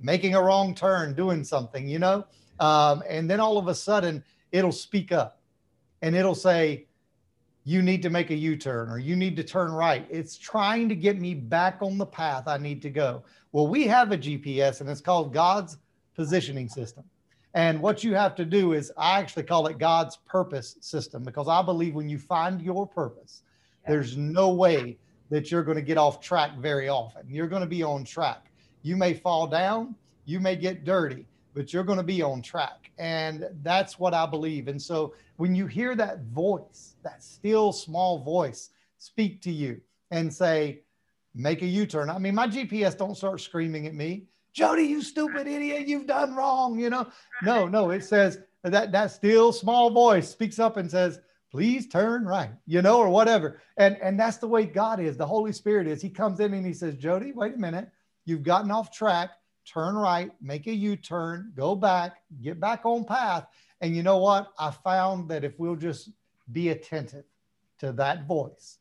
making 0.00 0.34
a 0.34 0.42
wrong 0.42 0.74
turn, 0.74 1.14
doing 1.14 1.44
something, 1.44 1.88
you 1.88 1.98
know, 1.98 2.26
um, 2.60 3.02
and 3.08 3.28
then 3.28 3.40
all 3.40 3.56
of 3.56 3.68
a 3.68 3.74
sudden 3.74 4.22
it'll 4.52 4.72
speak 4.72 5.12
up 5.12 5.40
and 6.02 6.14
it'll 6.14 6.34
say 6.34 6.86
you 7.64 7.80
need 7.80 8.02
to 8.02 8.10
make 8.10 8.30
a 8.30 8.34
U-turn 8.34 8.90
or 8.90 8.98
you 8.98 9.16
need 9.16 9.36
to 9.36 9.42
turn 9.42 9.72
right. 9.72 10.06
It's 10.10 10.36
trying 10.36 10.88
to 10.90 10.94
get 10.94 11.18
me 11.18 11.34
back 11.34 11.78
on 11.80 11.96
the 11.96 12.06
path 12.06 12.46
I 12.46 12.58
need 12.58 12.82
to 12.82 12.90
go. 12.90 13.24
Well, 13.52 13.66
we 13.66 13.86
have 13.86 14.12
a 14.12 14.18
GPS 14.18 14.80
and 14.80 14.90
it's 14.90 15.00
called 15.00 15.32
God's 15.32 15.78
positioning 16.14 16.68
system. 16.68 17.04
And 17.54 17.80
what 17.80 18.04
you 18.04 18.14
have 18.14 18.34
to 18.36 18.44
do 18.44 18.72
is 18.72 18.92
I 18.98 19.18
actually 19.18 19.44
call 19.44 19.66
it 19.68 19.78
God's 19.78 20.16
purpose 20.26 20.76
system 20.80 21.22
because 21.22 21.48
I 21.48 21.62
believe 21.62 21.94
when 21.94 22.08
you 22.08 22.18
find 22.18 22.60
your 22.60 22.86
purpose, 22.86 23.42
there's 23.86 24.16
no 24.16 24.52
way 24.52 24.98
that 25.30 25.50
you're 25.50 25.62
going 25.62 25.76
to 25.76 25.82
get 25.82 25.96
off 25.96 26.20
track 26.20 26.58
very 26.58 26.88
often. 26.88 27.22
You're 27.28 27.48
going 27.48 27.62
to 27.62 27.68
be 27.68 27.82
on 27.82 28.04
track. 28.04 28.50
You 28.82 28.96
may 28.96 29.14
fall 29.14 29.46
down, 29.46 29.94
you 30.26 30.40
may 30.40 30.56
get 30.56 30.84
dirty, 30.84 31.26
but 31.54 31.72
you're 31.72 31.84
going 31.84 31.98
to 31.98 32.04
be 32.04 32.20
on 32.22 32.42
track. 32.42 32.90
And 32.98 33.48
that's 33.62 33.98
what 33.98 34.12
I 34.12 34.26
believe. 34.26 34.68
And 34.68 34.80
so 34.80 35.14
when 35.36 35.54
you 35.54 35.66
hear 35.66 35.94
that 35.94 36.24
voice, 36.24 36.96
that 37.02 37.22
still 37.22 37.72
small 37.72 38.18
voice 38.18 38.70
speak 38.98 39.40
to 39.42 39.50
you 39.50 39.80
and 40.10 40.32
say, 40.32 40.82
make 41.34 41.62
a 41.62 41.66
U-turn. 41.66 42.10
I 42.10 42.18
mean, 42.18 42.34
my 42.34 42.46
GPS 42.46 42.96
don't 42.96 43.16
start 43.16 43.40
screaming 43.40 43.86
at 43.86 43.94
me, 43.94 44.26
Jody, 44.54 44.84
you 44.84 45.02
stupid 45.02 45.48
idiot, 45.48 45.88
you've 45.88 46.06
done 46.06 46.34
wrong. 46.34 46.78
You 46.78 46.88
know, 46.88 47.08
no, 47.42 47.66
no, 47.66 47.90
it 47.90 48.04
says 48.04 48.38
that 48.62 48.92
that 48.92 49.10
still 49.10 49.52
small 49.52 49.90
voice 49.90 50.30
speaks 50.30 50.60
up 50.60 50.76
and 50.76 50.88
says, 50.88 51.18
please 51.50 51.88
turn 51.88 52.24
right, 52.24 52.50
you 52.66 52.80
know, 52.80 52.98
or 52.98 53.08
whatever. 53.08 53.60
And 53.76 53.96
and 54.00 54.18
that's 54.18 54.36
the 54.36 54.46
way 54.46 54.64
God 54.64 55.00
is. 55.00 55.16
The 55.16 55.26
Holy 55.26 55.52
Spirit 55.52 55.88
is. 55.88 56.00
He 56.00 56.08
comes 56.08 56.38
in 56.38 56.54
and 56.54 56.64
he 56.64 56.72
says, 56.72 56.94
Jody, 56.94 57.32
wait 57.32 57.54
a 57.56 57.58
minute, 57.58 57.88
you've 58.24 58.44
gotten 58.44 58.70
off 58.70 58.92
track. 58.92 59.30
Turn 59.66 59.94
right, 59.94 60.30
make 60.40 60.66
a 60.66 60.74
U 60.74 60.96
turn, 60.96 61.52
go 61.56 61.74
back, 61.74 62.16
get 62.42 62.60
back 62.60 62.84
on 62.84 63.04
path. 63.04 63.46
And 63.80 63.96
you 63.96 64.02
know 64.02 64.18
what? 64.18 64.52
I 64.58 64.70
found 64.70 65.28
that 65.30 65.44
if 65.44 65.58
we'll 65.58 65.76
just 65.76 66.10
be 66.52 66.68
attentive 66.68 67.24
to 67.78 67.92
that 67.92 68.26
voice 68.26 68.78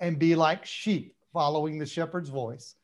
and 0.00 0.18
be 0.18 0.34
like 0.34 0.64
sheep 0.64 1.16
following 1.32 1.78
the 1.78 1.86
shepherd's 1.86 2.28
voice, 2.28 2.76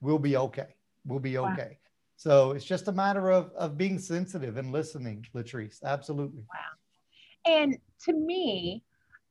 we'll 0.00 0.18
be 0.18 0.36
okay. 0.36 0.74
We'll 1.06 1.20
be 1.20 1.38
okay. 1.38 1.68
Wow. 1.70 1.76
So 2.16 2.50
it's 2.52 2.64
just 2.64 2.88
a 2.88 2.92
matter 2.92 3.30
of, 3.30 3.50
of 3.56 3.76
being 3.76 3.98
sensitive 3.98 4.56
and 4.56 4.72
listening, 4.72 5.26
Latrice. 5.34 5.82
Absolutely. 5.82 6.42
Wow. 6.42 7.52
And 7.52 7.76
to 8.04 8.12
me, 8.12 8.82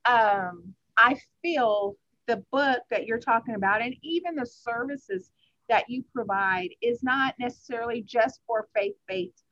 um, 0.06 0.74
I 0.98 1.18
feel 1.42 1.96
the 2.28 2.44
book 2.52 2.80
that 2.90 3.06
you're 3.06 3.20
talking 3.20 3.56
about 3.56 3.82
and 3.82 3.96
even 4.02 4.36
the 4.36 4.46
services 4.46 5.32
that 5.74 5.90
you 5.90 6.04
provide 6.14 6.70
is 6.84 7.02
not 7.02 7.34
necessarily 7.40 8.04
just 8.04 8.42
for 8.46 8.68
faith-based 8.76 9.44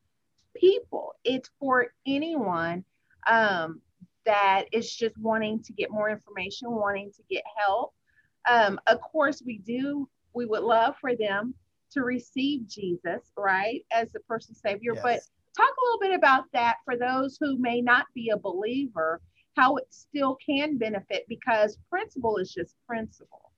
people. 0.56 1.14
It's 1.24 1.50
for 1.58 1.88
anyone 2.06 2.84
um, 3.26 3.80
that 4.24 4.66
is 4.70 4.94
just 4.94 5.18
wanting 5.18 5.64
to 5.64 5.72
get 5.72 5.90
more 5.90 6.10
information, 6.10 6.70
wanting 6.70 7.10
to 7.16 7.22
get 7.28 7.42
help. 7.58 7.92
Um, 8.48 8.78
of 8.86 9.00
course, 9.00 9.42
we 9.44 9.58
do, 9.58 10.08
we 10.32 10.46
would 10.46 10.62
love 10.62 10.94
for 11.00 11.16
them 11.16 11.54
to 11.90 12.02
receive 12.02 12.68
Jesus, 12.68 13.32
right, 13.36 13.84
as 13.92 14.12
the 14.12 14.20
personal 14.20 14.60
savior. 14.64 14.92
Yes. 14.94 15.02
But 15.02 15.20
talk 15.56 15.74
a 15.74 15.84
little 15.84 16.00
bit 16.00 16.16
about 16.16 16.44
that 16.52 16.76
for 16.84 16.96
those 16.96 17.36
who 17.40 17.58
may 17.58 17.80
not 17.80 18.06
be 18.14 18.30
a 18.30 18.38
believer 18.38 19.20
how 19.56 19.76
it 19.76 19.86
still 19.90 20.36
can 20.36 20.78
benefit 20.78 21.26
because 21.28 21.78
principle 21.90 22.38
is 22.38 22.54
just 22.54 22.76
principle. 22.86 23.51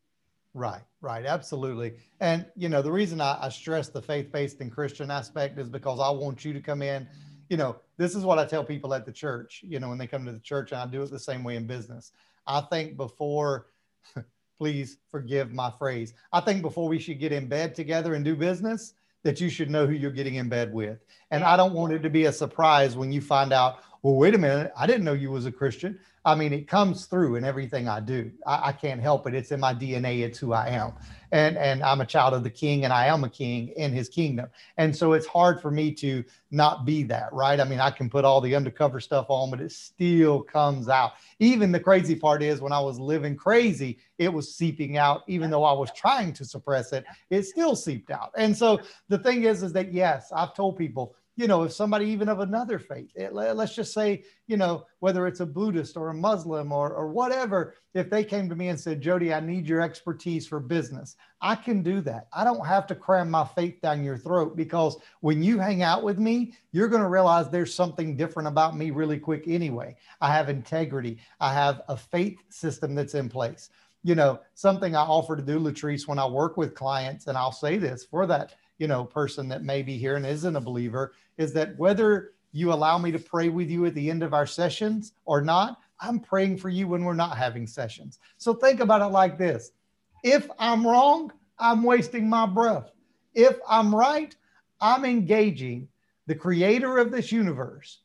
Right, 0.54 0.82
right, 1.00 1.26
absolutely. 1.26 1.94
And 2.20 2.46
you 2.54 2.68
know, 2.68 2.80
the 2.80 2.92
reason 2.92 3.20
I, 3.20 3.38
I 3.40 3.48
stress 3.48 3.88
the 3.88 4.00
faith-based 4.00 4.60
and 4.60 4.70
Christian 4.70 5.10
aspect 5.10 5.58
is 5.58 5.68
because 5.68 5.98
I 5.98 6.10
want 6.10 6.44
you 6.44 6.52
to 6.52 6.60
come 6.60 6.80
in. 6.80 7.08
You 7.50 7.56
know, 7.56 7.76
this 7.96 8.14
is 8.14 8.24
what 8.24 8.38
I 8.38 8.46
tell 8.46 8.64
people 8.64 8.94
at 8.94 9.04
the 9.04 9.12
church. 9.12 9.62
You 9.66 9.80
know, 9.80 9.88
when 9.88 9.98
they 9.98 10.06
come 10.06 10.24
to 10.24 10.32
the 10.32 10.38
church, 10.38 10.70
and 10.70 10.80
I 10.80 10.86
do 10.86 11.02
it 11.02 11.10
the 11.10 11.18
same 11.18 11.42
way 11.42 11.56
in 11.56 11.66
business. 11.66 12.12
I 12.46 12.60
think 12.60 12.96
before, 12.96 13.66
please 14.58 14.98
forgive 15.10 15.52
my 15.52 15.72
phrase. 15.76 16.14
I 16.32 16.40
think 16.40 16.62
before 16.62 16.88
we 16.88 17.00
should 17.00 17.18
get 17.18 17.32
in 17.32 17.48
bed 17.48 17.74
together 17.74 18.14
and 18.14 18.24
do 18.24 18.36
business, 18.36 18.94
that 19.24 19.40
you 19.40 19.50
should 19.50 19.70
know 19.70 19.86
who 19.86 19.94
you're 19.94 20.12
getting 20.12 20.36
in 20.36 20.48
bed 20.48 20.72
with. 20.72 21.04
And 21.34 21.42
I 21.42 21.56
don't 21.56 21.74
want 21.74 21.92
it 21.92 21.98
to 22.04 22.10
be 22.10 22.26
a 22.26 22.32
surprise 22.32 22.96
when 22.96 23.10
you 23.10 23.20
find 23.20 23.52
out, 23.52 23.80
well, 24.02 24.14
wait 24.14 24.36
a 24.36 24.38
minute, 24.38 24.72
I 24.76 24.86
didn't 24.86 25.02
know 25.02 25.14
you 25.14 25.32
was 25.32 25.46
a 25.46 25.50
Christian. 25.50 25.98
I 26.24 26.36
mean, 26.36 26.52
it 26.52 26.68
comes 26.68 27.06
through 27.06 27.34
in 27.34 27.44
everything 27.44 27.88
I 27.88 27.98
do. 27.98 28.30
I, 28.46 28.68
I, 28.68 28.72
can't 28.72 29.00
help 29.00 29.26
it. 29.26 29.34
It's 29.34 29.50
in 29.50 29.58
my 29.58 29.74
DNA. 29.74 30.20
It's 30.20 30.38
who 30.38 30.52
I 30.52 30.68
am. 30.68 30.92
And, 31.32 31.58
and 31.58 31.82
I'm 31.82 32.00
a 32.00 32.06
child 32.06 32.34
of 32.34 32.44
the 32.44 32.50
king 32.50 32.84
and 32.84 32.92
I 32.92 33.06
am 33.06 33.24
a 33.24 33.28
king 33.28 33.68
in 33.76 33.92
his 33.92 34.08
kingdom. 34.08 34.46
And 34.76 34.94
so 34.94 35.12
it's 35.12 35.26
hard 35.26 35.60
for 35.60 35.72
me 35.72 35.90
to 35.94 36.22
not 36.52 36.84
be 36.84 37.02
that, 37.04 37.32
right? 37.32 37.58
I 37.58 37.64
mean, 37.64 37.80
I 37.80 37.90
can 37.90 38.08
put 38.08 38.24
all 38.24 38.40
the 38.40 38.54
undercover 38.54 39.00
stuff 39.00 39.26
on, 39.28 39.50
but 39.50 39.60
it 39.60 39.72
still 39.72 40.40
comes 40.40 40.88
out. 40.88 41.14
Even 41.40 41.72
the 41.72 41.80
crazy 41.80 42.14
part 42.14 42.44
is 42.44 42.60
when 42.60 42.72
I 42.72 42.80
was 42.80 43.00
living 43.00 43.34
crazy, 43.34 43.98
it 44.18 44.32
was 44.32 44.54
seeping 44.54 44.98
out, 44.98 45.24
even 45.26 45.50
though 45.50 45.64
I 45.64 45.72
was 45.72 45.90
trying 45.92 46.32
to 46.34 46.44
suppress 46.44 46.92
it, 46.92 47.04
it 47.28 47.42
still 47.42 47.74
seeped 47.74 48.12
out. 48.12 48.30
And 48.36 48.56
so 48.56 48.80
the 49.08 49.18
thing 49.18 49.42
is, 49.42 49.64
is 49.64 49.72
that 49.72 49.92
yes, 49.92 50.30
I've 50.32 50.54
told 50.54 50.78
people, 50.78 51.16
you 51.36 51.48
know, 51.48 51.64
if 51.64 51.72
somebody 51.72 52.06
even 52.06 52.28
of 52.28 52.40
another 52.40 52.78
faith, 52.78 53.10
eh, 53.16 53.24
it, 53.26 53.32
let's 53.32 53.74
just 53.74 53.92
say, 53.92 54.22
you 54.46 54.56
know, 54.56 54.86
whether 55.00 55.26
it's 55.26 55.40
a 55.40 55.46
Buddhist 55.46 55.96
or 55.96 56.10
a 56.10 56.14
Muslim 56.14 56.70
or, 56.70 56.92
or 56.94 57.08
whatever, 57.08 57.74
if 57.92 58.08
they 58.08 58.22
came 58.22 58.48
to 58.48 58.54
me 58.54 58.68
and 58.68 58.78
said, 58.78 59.00
Jody, 59.00 59.34
I 59.34 59.40
need 59.40 59.66
your 59.66 59.80
expertise 59.80 60.46
for 60.46 60.60
business, 60.60 61.16
I 61.40 61.56
can 61.56 61.82
do 61.82 62.00
that. 62.02 62.28
I 62.32 62.44
don't 62.44 62.64
have 62.64 62.86
to 62.88 62.94
cram 62.94 63.30
my 63.30 63.44
faith 63.44 63.80
down 63.80 64.04
your 64.04 64.16
throat 64.16 64.56
because 64.56 64.96
when 65.20 65.42
you 65.42 65.58
hang 65.58 65.82
out 65.82 66.04
with 66.04 66.18
me, 66.18 66.54
you're 66.70 66.88
going 66.88 67.02
to 67.02 67.08
realize 67.08 67.50
there's 67.50 67.74
something 67.74 68.16
different 68.16 68.48
about 68.48 68.76
me 68.76 68.90
really 68.92 69.18
quick 69.18 69.44
anyway. 69.48 69.96
I 70.20 70.32
have 70.32 70.48
integrity, 70.48 71.18
I 71.40 71.52
have 71.52 71.82
a 71.88 71.96
faith 71.96 72.38
system 72.48 72.94
that's 72.94 73.14
in 73.14 73.28
place. 73.28 73.70
You 74.04 74.14
know, 74.14 74.40
something 74.54 74.94
I 74.94 75.00
offer 75.00 75.34
to 75.34 75.42
do, 75.42 75.58
Latrice, 75.58 76.06
when 76.06 76.18
I 76.18 76.26
work 76.26 76.58
with 76.58 76.74
clients, 76.74 77.26
and 77.26 77.38
I'll 77.38 77.52
say 77.52 77.78
this 77.78 78.04
for 78.04 78.26
that 78.26 78.52
you 78.78 78.86
know 78.86 79.04
person 79.04 79.48
that 79.48 79.62
may 79.62 79.82
be 79.82 79.96
here 79.96 80.16
and 80.16 80.26
isn't 80.26 80.56
a 80.56 80.60
believer 80.60 81.12
is 81.38 81.52
that 81.52 81.76
whether 81.78 82.32
you 82.52 82.72
allow 82.72 82.98
me 82.98 83.10
to 83.10 83.18
pray 83.18 83.48
with 83.48 83.70
you 83.70 83.86
at 83.86 83.94
the 83.94 84.10
end 84.10 84.22
of 84.22 84.34
our 84.34 84.46
sessions 84.46 85.12
or 85.24 85.40
not 85.40 85.78
i'm 86.00 86.20
praying 86.20 86.56
for 86.56 86.68
you 86.68 86.88
when 86.88 87.04
we're 87.04 87.14
not 87.14 87.36
having 87.36 87.66
sessions. 87.66 88.18
So 88.36 88.52
think 88.52 88.80
about 88.80 89.02
it 89.02 89.12
like 89.12 89.38
this. 89.38 89.72
If 90.22 90.48
i'm 90.58 90.86
wrong 90.86 91.32
i'm 91.58 91.82
wasting 91.82 92.28
my 92.28 92.46
breath. 92.46 92.90
If 93.34 93.58
i'm 93.68 93.94
right 93.94 94.34
i'm 94.80 95.04
engaging 95.04 95.88
the 96.26 96.34
creator 96.34 96.98
of 96.98 97.10
this 97.10 97.30
universe 97.30 98.00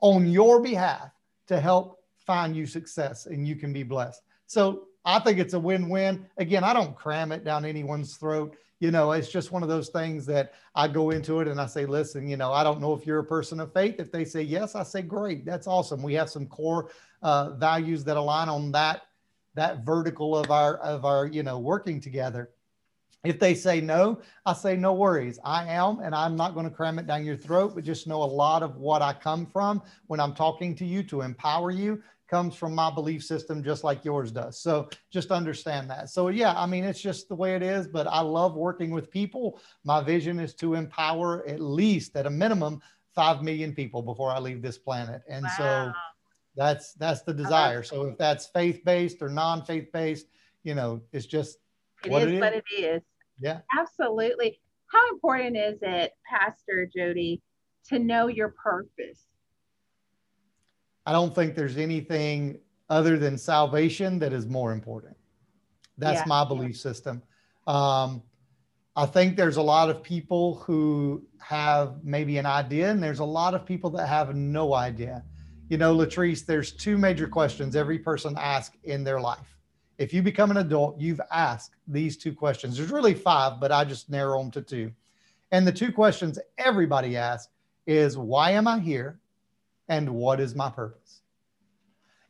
on 0.00 0.26
your 0.26 0.60
behalf 0.60 1.10
to 1.46 1.60
help 1.60 2.00
find 2.18 2.54
you 2.54 2.66
success 2.66 3.26
and 3.26 3.46
you 3.46 3.56
can 3.56 3.72
be 3.72 3.82
blessed. 3.82 4.22
So 4.46 4.88
I 5.04 5.18
think 5.18 5.38
it's 5.38 5.54
a 5.54 5.60
win-win. 5.60 6.26
Again, 6.38 6.64
I 6.64 6.72
don't 6.72 6.94
cram 6.94 7.32
it 7.32 7.44
down 7.44 7.64
anyone's 7.64 8.16
throat 8.16 8.56
you 8.82 8.90
know, 8.90 9.12
it's 9.12 9.28
just 9.28 9.52
one 9.52 9.62
of 9.62 9.68
those 9.68 9.90
things 9.90 10.26
that 10.26 10.54
I 10.74 10.88
go 10.88 11.10
into 11.10 11.38
it 11.38 11.46
and 11.46 11.60
I 11.60 11.66
say, 11.66 11.86
listen, 11.86 12.26
you 12.26 12.36
know, 12.36 12.52
I 12.52 12.64
don't 12.64 12.80
know 12.80 12.92
if 12.94 13.06
you're 13.06 13.20
a 13.20 13.24
person 13.24 13.60
of 13.60 13.72
faith. 13.72 14.00
If 14.00 14.10
they 14.10 14.24
say 14.24 14.42
yes, 14.42 14.74
I 14.74 14.82
say, 14.82 15.02
great, 15.02 15.44
that's 15.44 15.68
awesome. 15.68 16.02
We 16.02 16.14
have 16.14 16.28
some 16.28 16.46
core 16.46 16.90
uh, 17.22 17.50
values 17.50 18.02
that 18.02 18.16
align 18.16 18.48
on 18.48 18.72
that 18.72 19.02
that 19.54 19.84
vertical 19.84 20.36
of 20.36 20.50
our 20.50 20.78
of 20.78 21.04
our 21.04 21.28
you 21.28 21.44
know 21.44 21.60
working 21.60 22.00
together. 22.00 22.50
If 23.22 23.38
they 23.38 23.54
say 23.54 23.80
no, 23.80 24.20
I 24.44 24.52
say 24.52 24.76
no 24.76 24.94
worries. 24.94 25.38
I 25.44 25.64
am, 25.68 26.00
and 26.00 26.12
I'm 26.12 26.34
not 26.34 26.52
going 26.54 26.68
to 26.68 26.74
cram 26.74 26.98
it 26.98 27.06
down 27.06 27.24
your 27.24 27.36
throat, 27.36 27.76
but 27.76 27.84
just 27.84 28.08
know 28.08 28.20
a 28.20 28.24
lot 28.24 28.64
of 28.64 28.78
what 28.78 29.00
I 29.00 29.12
come 29.12 29.46
from 29.46 29.80
when 30.08 30.18
I'm 30.18 30.34
talking 30.34 30.74
to 30.74 30.84
you 30.84 31.04
to 31.04 31.20
empower 31.20 31.70
you 31.70 32.02
comes 32.32 32.54
from 32.54 32.74
my 32.74 32.90
belief 32.90 33.22
system 33.22 33.62
just 33.62 33.84
like 33.84 34.06
yours 34.06 34.32
does. 34.32 34.58
So 34.58 34.88
just 35.10 35.30
understand 35.30 35.90
that. 35.90 36.08
So 36.08 36.28
yeah, 36.28 36.54
I 36.56 36.64
mean 36.64 36.82
it's 36.82 37.00
just 37.00 37.28
the 37.28 37.34
way 37.34 37.54
it 37.54 37.62
is, 37.62 37.86
but 37.86 38.06
I 38.06 38.20
love 38.20 38.54
working 38.54 38.90
with 38.90 39.10
people. 39.10 39.60
My 39.84 40.02
vision 40.02 40.40
is 40.40 40.54
to 40.54 40.72
empower 40.74 41.46
at 41.46 41.60
least 41.60 42.16
at 42.16 42.24
a 42.24 42.30
minimum 42.30 42.80
5 43.14 43.42
million 43.42 43.74
people 43.74 44.00
before 44.00 44.30
I 44.30 44.38
leave 44.38 44.62
this 44.62 44.78
planet. 44.78 45.20
And 45.28 45.44
wow. 45.44 45.50
so 45.58 45.92
that's 46.56 46.94
that's 46.94 47.20
the 47.20 47.34
desire. 47.34 47.82
So 47.82 48.06
if 48.06 48.16
that's 48.16 48.46
faith-based 48.46 49.20
or 49.20 49.28
non-faith-based, 49.28 50.26
you 50.62 50.74
know, 50.74 51.02
it's 51.12 51.26
just 51.26 51.58
it 52.02 52.10
what 52.10 52.22
is, 52.22 52.28
it 52.28 52.34
is. 52.36 52.40
what 52.40 52.54
it 52.54 52.64
is. 52.74 53.02
Yeah. 53.40 53.60
Absolutely. 53.78 54.58
How 54.86 55.06
important 55.10 55.58
is 55.58 55.78
it, 55.82 56.12
Pastor 56.26 56.88
Jody, 56.96 57.42
to 57.88 57.98
know 57.98 58.28
your 58.28 58.54
purpose? 58.62 59.26
I 61.06 61.12
don't 61.12 61.34
think 61.34 61.54
there's 61.54 61.76
anything 61.76 62.58
other 62.88 63.18
than 63.18 63.38
salvation 63.38 64.18
that 64.20 64.32
is 64.32 64.46
more 64.46 64.72
important. 64.72 65.16
That's 65.98 66.20
yeah. 66.20 66.26
my 66.26 66.44
belief 66.44 66.76
system. 66.76 67.22
Um, 67.66 68.22
I 68.94 69.06
think 69.06 69.36
there's 69.36 69.56
a 69.56 69.62
lot 69.62 69.88
of 69.88 70.02
people 70.02 70.56
who 70.56 71.24
have 71.40 72.04
maybe 72.04 72.36
an 72.38 72.46
idea, 72.46 72.90
and 72.90 73.02
there's 73.02 73.20
a 73.20 73.24
lot 73.24 73.54
of 73.54 73.64
people 73.64 73.88
that 73.90 74.06
have 74.06 74.34
no 74.34 74.74
idea. 74.74 75.24
You 75.70 75.78
know, 75.78 75.96
Latrice, 75.96 76.44
there's 76.44 76.72
two 76.72 76.98
major 76.98 77.26
questions 77.26 77.74
every 77.74 77.98
person 77.98 78.36
asks 78.38 78.76
in 78.84 79.04
their 79.04 79.20
life. 79.20 79.56
If 79.96 80.12
you 80.12 80.22
become 80.22 80.50
an 80.50 80.58
adult, 80.58 81.00
you've 81.00 81.20
asked 81.30 81.76
these 81.86 82.16
two 82.16 82.34
questions. 82.34 82.76
There's 82.76 82.90
really 82.90 83.14
five, 83.14 83.60
but 83.60 83.72
I 83.72 83.84
just 83.84 84.10
narrow 84.10 84.38
them 84.38 84.50
to 84.50 84.60
two. 84.60 84.92
And 85.52 85.66
the 85.66 85.72
two 85.72 85.92
questions 85.92 86.38
everybody 86.58 87.16
asks 87.16 87.52
is 87.86 88.18
why 88.18 88.50
am 88.50 88.68
I 88.68 88.78
here? 88.78 89.20
And 89.92 90.08
what 90.08 90.40
is 90.40 90.54
my 90.54 90.70
purpose? 90.70 91.20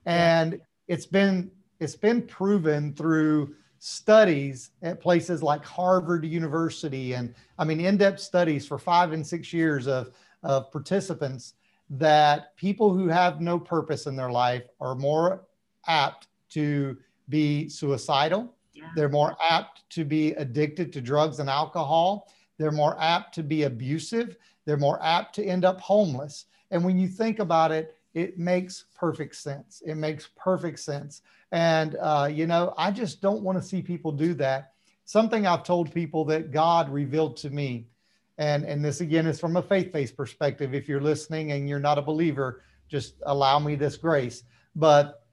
And 0.05 0.61
it's 0.89 1.07
been 1.07 1.51
it's 1.79 1.97
been 1.97 2.23
proven 2.23 2.93
through 2.95 3.55
studies 3.79 4.71
at 4.83 5.01
places 5.01 5.43
like 5.43 5.65
harvard 5.65 6.25
university 6.25 7.15
and 7.15 7.35
i 7.59 7.65
mean 7.65 7.81
in-depth 7.81 8.21
studies 8.21 8.65
for 8.65 8.79
five 8.79 9.13
and 9.13 9.27
six 9.27 9.53
years 9.53 9.89
of, 9.89 10.13
of 10.45 10.71
participants 10.71 11.55
that 11.91 12.57
people 12.57 12.95
who 12.95 13.09
have 13.09 13.41
no 13.41 13.59
purpose 13.59 14.07
in 14.07 14.15
their 14.15 14.31
life 14.31 14.63
are 14.81 14.95
more 14.95 15.45
apt 15.89 16.29
to 16.51 16.97
be 17.29 17.69
suicidal. 17.69 18.55
Yeah. 18.75 18.89
they're 18.97 19.09
more 19.09 19.37
apt 19.51 19.83
to 19.91 20.05
be 20.05 20.33
addicted 20.33 20.93
to 20.95 21.01
drugs 21.03 21.41
and 21.41 21.51
alcohol. 21.51 22.33
They're 22.59 22.73
more 22.73 22.97
apt 22.99 23.35
to 23.35 23.43
be 23.43 23.65
abusive. 23.65 24.37
They're 24.65 24.79
more 24.79 25.03
apt 25.03 25.35
to 25.35 25.45
end 25.45 25.67
up 25.67 25.79
homeless 25.81 26.47
and 26.73 26.83
when 26.83 26.99
you 26.99 27.07
think 27.07 27.39
about 27.39 27.71
it, 27.71 27.95
it 28.15 28.39
makes 28.39 28.87
perfect 28.97 29.37
sense. 29.37 29.83
It 29.87 29.95
makes 29.95 30.31
perfect 30.37 30.81
sense. 30.81 31.23
And, 31.53 31.97
uh, 32.01 32.29
you 32.33 32.47
know, 32.47 32.75
I 32.77 32.91
just 32.91 33.21
don't 33.21 33.43
want 33.43 33.59
to 33.59 33.65
see 33.65 33.83
people 33.83 34.11
do 34.11 34.35
that. 34.35 34.73
Something 35.05 35.47
I've 35.47 35.65
told 35.65 35.93
people 35.93 36.25
that 36.27 36.51
God 36.51 36.91
revealed 36.91 37.37
to 37.39 37.51
me, 37.51 37.87
and, 38.39 38.65
and 38.65 38.83
this 38.83 39.03
again 39.03 39.27
is 39.27 39.39
from 39.39 39.57
a 39.57 39.63
faith 39.63 39.93
based 39.93 40.17
perspective. 40.17 40.75
If 40.75 40.89
you're 40.89 41.01
listening 41.01 41.53
and 41.53 41.69
you're 41.69 41.79
not 41.79 41.99
a 41.99 42.03
believer, 42.03 42.63
just 42.89 43.15
allow 43.27 43.59
me 43.59 43.75
this 43.75 43.97
grace. 43.97 44.45
But 44.75 45.27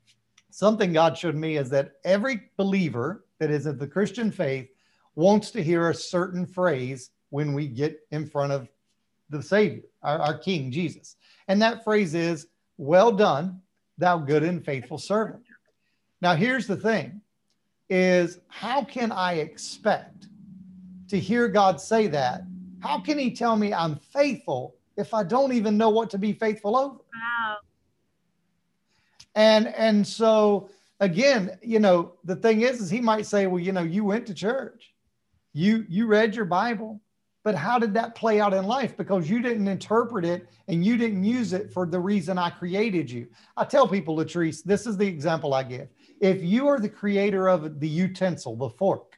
something 0.50 0.92
God 0.92 1.18
showed 1.18 1.36
me 1.36 1.58
is 1.58 1.70
that 1.70 1.94
every 2.04 2.50
believer 2.58 3.26
that 3.40 3.50
is 3.50 3.66
of 3.66 3.80
the 3.80 3.88
Christian 3.88 4.32
faith 4.32 4.68
wants 5.16 5.52
to 5.52 5.64
hear 5.64 5.90
a 5.90 5.96
certain 5.96 6.46
phrase 6.46 7.12
when 7.30 7.54
we 7.54 7.68
get 7.68 8.00
in 8.12 8.26
front 8.26 8.52
of 8.52 8.68
the 9.30 9.42
Savior, 9.42 9.84
our, 10.02 10.20
our 10.20 10.38
King 10.38 10.72
Jesus. 10.72 11.16
And 11.50 11.62
that 11.64 11.84
phrase 11.84 12.14
is, 12.14 12.48
Well 12.78 13.12
done, 13.12 13.62
thou 13.98 14.20
good 14.20 14.44
and 14.44 14.64
faithful 14.64 14.98
servant. 14.98 15.44
Now, 16.22 16.36
here's 16.36 16.68
the 16.68 16.78
thing 16.78 17.22
is 17.90 18.40
how 18.48 18.84
can 18.84 19.12
I 19.12 19.34
expect 19.34 20.28
to 21.10 21.20
hear 21.20 21.48
God 21.48 21.82
say 21.82 22.08
that? 22.08 22.44
How 22.82 23.00
can 23.00 23.18
he 23.18 23.32
tell 23.32 23.56
me 23.56 23.74
I'm 23.74 23.96
faithful 23.96 24.76
if 24.96 25.14
I 25.14 25.24
don't 25.24 25.54
even 25.54 25.76
know 25.76 25.90
what 25.90 26.12
to 26.12 26.18
be 26.18 26.32
faithful 26.32 26.78
over? 26.78 26.96
Wow. 26.96 27.58
And 29.36 29.68
and 29.70 30.06
so 30.06 30.70
again, 31.00 31.58
you 31.64 31.80
know, 31.80 32.14
the 32.26 32.36
thing 32.36 32.62
is 32.62 32.80
is 32.80 32.90
he 32.92 33.02
might 33.02 33.26
say, 33.26 33.48
well, 33.48 33.60
you 33.60 33.72
know, 33.72 33.84
you 33.84 34.06
went 34.06 34.28
to 34.28 34.34
church. 34.34 34.94
You 35.54 35.84
you 35.90 36.06
read 36.06 36.36
your 36.36 36.46
Bible 36.46 37.02
but 37.44 37.56
how 37.56 37.80
did 37.80 37.94
that 37.94 38.16
play 38.16 38.42
out 38.42 38.54
in 38.54 38.66
life? 38.66 38.98
Because 38.98 39.30
you 39.30 39.42
didn't 39.42 39.68
interpret 39.68 40.26
it 40.26 40.48
and 40.68 40.86
you 40.86 40.98
didn't 40.98 41.24
use 41.24 41.54
it 41.54 41.72
for 41.72 41.86
the 41.86 42.00
reason 42.00 42.38
I 42.38 42.50
created 42.50 43.10
you. 43.10 43.28
I 43.56 43.66
tell 43.66 43.88
people, 43.88 44.18
Latrice, 44.18 44.64
this 44.64 44.86
is 44.86 44.98
the 44.98 45.08
example 45.08 45.54
I 45.54 45.64
give. 45.64 45.88
If 46.20 46.44
you 46.44 46.68
are 46.68 46.80
the 46.80 46.90
creator 46.90 47.48
of 47.48 47.80
the 47.80 47.88
utensil, 47.88 48.56
the 48.56 48.70
fork, 48.70 49.18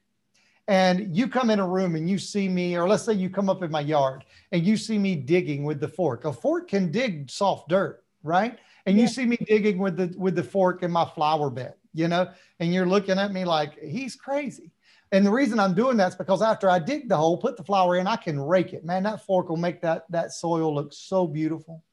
and 0.67 1.15
you 1.15 1.27
come 1.27 1.49
in 1.49 1.60
a 1.60 1.67
room 1.67 1.95
and 1.95 2.10
you 2.10 2.19
see 2.19 2.47
me, 2.47 2.77
or 2.77 2.88
let's 2.88 3.03
say 3.03 3.13
you 3.13 3.29
come 3.29 3.49
up 3.49 3.63
in 3.63 3.71
my 3.71 3.81
yard 3.81 4.23
and 4.51 4.63
you 4.63 4.77
see 4.77 4.99
me 4.99 5.15
digging 5.15 5.63
with 5.63 5.79
the 5.79 5.88
fork, 5.88 6.25
a 6.25 6.31
fork 6.31 6.69
can 6.69 6.91
dig 6.91 7.29
soft 7.29 7.69
dirt, 7.69 8.03
right? 8.23 8.57
And 8.86 8.95
yeah. 8.95 9.03
you 9.03 9.07
see 9.07 9.25
me 9.25 9.38
digging 9.38 9.79
with 9.79 9.97
the 9.97 10.13
with 10.17 10.36
the 10.36 10.43
fork 10.43 10.84
in 10.84 10.91
my 10.91 11.05
flower 11.05 11.49
bed, 11.49 11.73
you 11.93 12.07
know, 12.07 12.29
and 12.60 12.73
you're 12.73 12.86
looking 12.86 13.17
at 13.17 13.34
me 13.34 13.45
like 13.45 13.79
he's 13.79 14.15
crazy. 14.15 14.71
And 15.12 15.26
the 15.26 15.32
reason 15.32 15.60
I'm 15.60 15.74
doing 15.74 15.97
that's 15.97 16.15
because 16.15 16.41
after 16.41 16.69
I 16.69 16.80
dig 16.80 17.10
the 17.10 17.17
hole, 17.17 17.38
put 17.38 17.58
the 17.58 17.63
flower 17.63 17.97
in, 17.97 18.08
I 18.08 18.15
can 18.15 18.39
rake 18.39 18.74
it. 18.74 18.86
Man, 18.86 19.04
that 19.04 19.26
fork 19.26 19.50
will 19.50 19.58
make 19.58 19.82
that 19.82 20.06
that 20.10 20.32
soil 20.32 20.74
look 20.74 20.93
so 20.93 21.28
beautiful. 21.28 21.84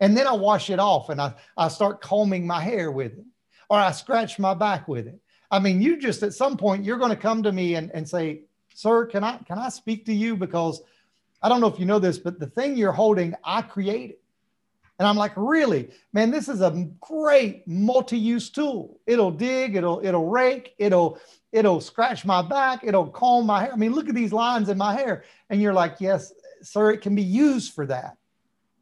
And 0.00 0.16
then 0.16 0.26
I 0.26 0.32
wash 0.32 0.70
it 0.70 0.78
off 0.78 1.10
and 1.10 1.20
I, 1.20 1.34
I 1.56 1.68
start 1.68 2.00
combing 2.00 2.46
my 2.46 2.60
hair 2.60 2.90
with 2.90 3.12
it, 3.12 3.24
or 3.68 3.78
I 3.78 3.92
scratch 3.92 4.38
my 4.38 4.54
back 4.54 4.88
with 4.88 5.06
it. 5.06 5.18
I 5.50 5.58
mean, 5.58 5.82
you 5.82 5.98
just 5.98 6.22
at 6.22 6.32
some 6.32 6.56
point 6.56 6.84
you're 6.84 6.98
going 6.98 7.10
to 7.10 7.16
come 7.16 7.42
to 7.42 7.52
me 7.52 7.74
and, 7.74 7.90
and 7.92 8.08
say, 8.08 8.42
Sir, 8.74 9.04
can 9.04 9.22
I 9.22 9.36
can 9.38 9.58
I 9.58 9.68
speak 9.68 10.06
to 10.06 10.14
you? 10.14 10.34
Because 10.36 10.82
I 11.42 11.48
don't 11.48 11.60
know 11.60 11.66
if 11.66 11.78
you 11.78 11.84
know 11.84 11.98
this, 11.98 12.18
but 12.18 12.38
the 12.38 12.46
thing 12.46 12.76
you're 12.76 12.92
holding, 12.92 13.34
I 13.44 13.62
created. 13.62 14.16
And 14.98 15.08
I'm 15.08 15.16
like, 15.16 15.32
really, 15.36 15.90
man, 16.12 16.30
this 16.30 16.48
is 16.48 16.60
a 16.60 16.88
great 17.00 17.66
multi-use 17.66 18.50
tool. 18.50 19.00
It'll 19.06 19.32
dig, 19.32 19.74
it'll, 19.74 20.00
it'll 20.04 20.28
rake, 20.28 20.74
it'll, 20.78 21.18
it'll 21.52 21.80
scratch 21.80 22.24
my 22.24 22.42
back, 22.42 22.80
it'll 22.82 23.08
comb 23.08 23.46
my 23.46 23.62
hair. 23.62 23.72
I 23.72 23.76
mean, 23.76 23.92
look 23.92 24.08
at 24.08 24.14
these 24.14 24.32
lines 24.32 24.68
in 24.68 24.78
my 24.78 24.94
hair. 24.94 25.24
And 25.50 25.60
you're 25.60 25.74
like, 25.74 25.96
yes, 26.00 26.32
sir, 26.62 26.90
it 26.90 27.02
can 27.02 27.14
be 27.14 27.22
used 27.22 27.74
for 27.74 27.86
that. 27.86 28.16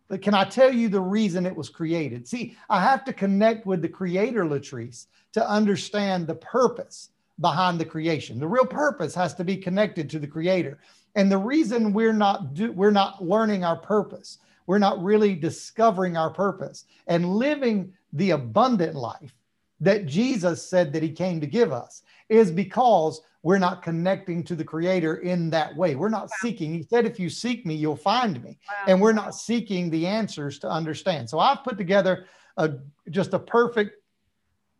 But 0.08 0.22
can 0.22 0.34
I 0.34 0.44
tell 0.44 0.72
you 0.72 0.88
the 0.88 1.00
reason 1.00 1.46
it 1.46 1.54
was 1.54 1.68
created? 1.68 2.26
See, 2.26 2.56
I 2.68 2.80
have 2.80 3.04
to 3.04 3.12
connect 3.12 3.66
with 3.66 3.82
the 3.82 3.88
creator, 3.88 4.44
Latrice, 4.44 5.06
to 5.32 5.48
understand 5.48 6.26
the 6.26 6.34
purpose 6.34 7.10
behind 7.40 7.78
the 7.78 7.84
creation. 7.84 8.38
The 8.38 8.48
real 8.48 8.66
purpose 8.66 9.14
has 9.14 9.34
to 9.34 9.44
be 9.44 9.56
connected 9.56 10.10
to 10.10 10.18
the 10.18 10.26
creator. 10.26 10.78
And 11.14 11.30
the 11.30 11.38
reason 11.38 11.92
we're 11.92 12.12
not 12.12 12.54
do, 12.54 12.72
we're 12.72 12.90
not 12.90 13.24
learning 13.24 13.64
our 13.64 13.76
purpose, 13.76 14.38
we're 14.66 14.78
not 14.78 15.02
really 15.02 15.34
discovering 15.34 16.16
our 16.16 16.30
purpose 16.30 16.84
and 17.06 17.36
living 17.36 17.92
the 18.12 18.30
abundant 18.30 18.94
life 18.94 19.34
that 19.80 20.06
Jesus 20.06 20.64
said 20.64 20.92
that 20.92 21.02
he 21.02 21.10
came 21.10 21.40
to 21.40 21.46
give 21.46 21.72
us 21.72 22.02
is 22.30 22.50
because 22.50 23.20
we're 23.42 23.58
not 23.58 23.82
connecting 23.82 24.44
to 24.44 24.54
the 24.54 24.64
creator 24.64 25.16
in 25.16 25.50
that 25.50 25.74
way. 25.76 25.94
We're 25.94 26.10
not 26.10 26.24
wow. 26.24 26.36
seeking. 26.40 26.72
He 26.74 26.82
said, 26.82 27.06
if 27.06 27.18
you 27.18 27.30
seek 27.30 27.64
me, 27.66 27.74
you'll 27.74 27.96
find 27.96 28.42
me. 28.42 28.58
Wow. 28.68 28.84
And 28.86 29.00
we're 29.00 29.12
not 29.12 29.34
seeking 29.34 29.90
the 29.90 30.06
answers 30.06 30.58
to 30.60 30.70
understand. 30.70 31.28
So 31.28 31.38
I've 31.38 31.64
put 31.64 31.78
together 31.78 32.26
a, 32.56 32.74
just 33.10 33.32
a 33.32 33.38
perfect 33.38 33.96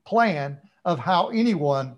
plan 0.04 0.58
of 0.84 0.98
how 0.98 1.28
anyone 1.28 1.96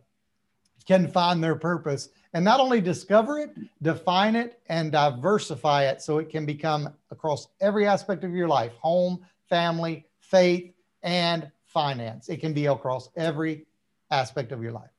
can 0.87 1.09
find 1.09 1.43
their 1.43 1.57
purpose 1.57 2.09
and 2.35 2.45
not 2.45 2.61
only 2.61 2.81
discover 2.81 3.39
it, 3.39 3.51
define 3.83 4.37
it, 4.37 4.61
and 4.69 4.91
diversify 4.91 5.85
it 5.85 6.01
so 6.01 6.19
it 6.19 6.31
can 6.31 6.47
become 6.47 6.89
across 7.11 7.49
every 7.61 7.87
aspect 7.87 8.25
of 8.25 8.33
your 8.33 8.49
life 8.49 8.73
home, 8.81 9.25
family, 9.49 10.07
faith, 10.21 10.73
and 11.03 11.51
finance. 11.67 12.29
It 12.29 12.39
can 12.39 12.53
be 12.53 12.67
across 12.67 13.11
every 13.17 13.67
aspect 14.11 14.53
of 14.53 14.63
your 14.63 14.73
life. 14.73 14.91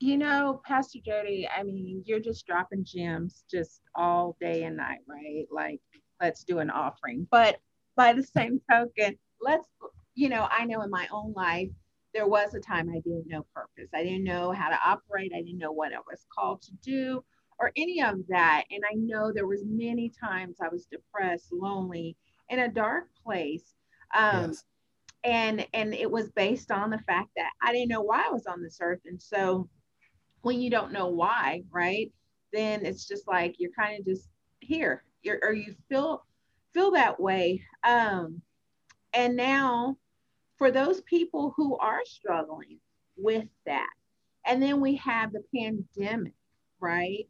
You 0.00 0.16
know, 0.16 0.60
Pastor 0.64 1.00
Jody, 1.04 1.48
I 1.48 1.62
mean, 1.64 2.02
you're 2.06 2.20
just 2.20 2.46
dropping 2.46 2.84
gems 2.84 3.44
just 3.50 3.82
all 3.96 4.36
day 4.40 4.64
and 4.64 4.76
night, 4.76 5.00
right? 5.08 5.46
Like, 5.50 5.80
let's 6.20 6.44
do 6.44 6.60
an 6.60 6.70
offering. 6.70 7.26
But 7.30 7.58
by 7.96 8.12
the 8.12 8.22
same 8.22 8.60
token, 8.70 9.18
let's, 9.40 9.66
you 10.14 10.28
know, 10.28 10.46
I 10.50 10.64
know 10.64 10.82
in 10.82 10.90
my 10.90 11.08
own 11.10 11.32
life, 11.34 11.70
there 12.14 12.28
was 12.28 12.54
a 12.54 12.60
time 12.60 12.88
I 12.90 13.00
didn't 13.00 13.26
know 13.26 13.44
purpose. 13.54 13.90
I 13.94 14.02
didn't 14.02 14.24
know 14.24 14.52
how 14.52 14.68
to 14.70 14.78
operate. 14.84 15.32
I 15.34 15.42
didn't 15.42 15.58
know 15.58 15.72
what 15.72 15.92
I 15.92 15.98
was 15.98 16.26
called 16.32 16.62
to 16.62 16.72
do 16.82 17.24
or 17.58 17.72
any 17.76 18.02
of 18.02 18.26
that. 18.28 18.64
And 18.70 18.82
I 18.90 18.94
know 18.94 19.32
there 19.32 19.46
was 19.46 19.64
many 19.66 20.10
times 20.10 20.58
I 20.60 20.68
was 20.68 20.86
depressed, 20.86 21.52
lonely, 21.52 22.16
in 22.48 22.60
a 22.60 22.68
dark 22.68 23.08
place. 23.24 23.74
Um, 24.16 24.50
yes. 24.50 24.64
And 25.24 25.66
and 25.74 25.92
it 25.94 26.10
was 26.10 26.30
based 26.30 26.70
on 26.70 26.90
the 26.90 26.98
fact 26.98 27.30
that 27.36 27.50
I 27.60 27.72
didn't 27.72 27.88
know 27.88 28.02
why 28.02 28.24
I 28.26 28.32
was 28.32 28.46
on 28.46 28.62
this 28.62 28.78
earth. 28.80 29.00
And 29.04 29.20
so 29.20 29.68
when 30.42 30.60
you 30.60 30.70
don't 30.70 30.92
know 30.92 31.08
why, 31.08 31.62
right, 31.70 32.12
then 32.52 32.84
it's 32.84 33.06
just 33.06 33.26
like 33.26 33.56
you're 33.58 33.72
kind 33.78 33.98
of 33.98 34.06
just 34.06 34.28
here. 34.60 35.04
You're, 35.22 35.40
or 35.42 35.52
you 35.52 35.74
feel 35.88 36.24
feel 36.72 36.90
that 36.92 37.18
way. 37.18 37.62
Um, 37.82 38.40
and 39.12 39.36
now 39.36 39.96
for 40.58 40.70
those 40.70 41.00
people 41.02 41.54
who 41.56 41.76
are 41.78 42.04
struggling 42.04 42.78
with 43.16 43.46
that. 43.66 43.90
And 44.44 44.62
then 44.62 44.80
we 44.80 44.96
have 44.96 45.32
the 45.32 45.42
pandemic, 45.54 46.34
right? 46.80 47.28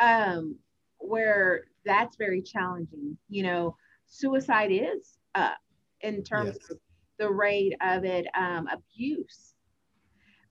Um, 0.00 0.56
where 0.98 1.64
that's 1.84 2.16
very 2.16 2.42
challenging. 2.42 3.16
You 3.28 3.42
know, 3.42 3.76
suicide 4.06 4.70
is 4.70 5.18
up 5.34 5.58
in 6.00 6.22
terms 6.22 6.56
yes. 6.60 6.70
of 6.70 6.78
the 7.18 7.30
rate 7.30 7.74
of 7.80 8.04
it, 8.04 8.26
um, 8.34 8.68
abuse, 8.68 9.51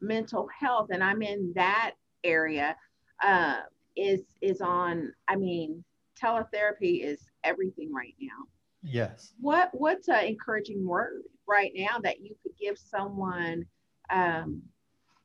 mental 0.01 0.47
health, 0.57 0.89
and 0.91 1.03
I'm 1.03 1.21
in 1.21 1.53
that 1.55 1.93
area. 2.23 2.75
Uh, 3.23 3.61
is 3.95 4.21
is 4.41 4.61
on. 4.61 5.13
I 5.27 5.35
mean, 5.35 5.83
teletherapy 6.21 7.03
is 7.03 7.29
everything 7.43 7.93
right 7.93 8.15
now. 8.19 8.45
Yes. 8.83 9.33
What 9.39 9.69
what's 9.73 10.07
an 10.07 10.25
encouraging 10.25 10.85
word 10.85 11.23
right 11.47 11.71
now 11.75 11.99
that 12.03 12.21
you 12.21 12.35
could 12.41 12.53
give 12.59 12.77
someone 12.77 13.65
um, 14.09 14.61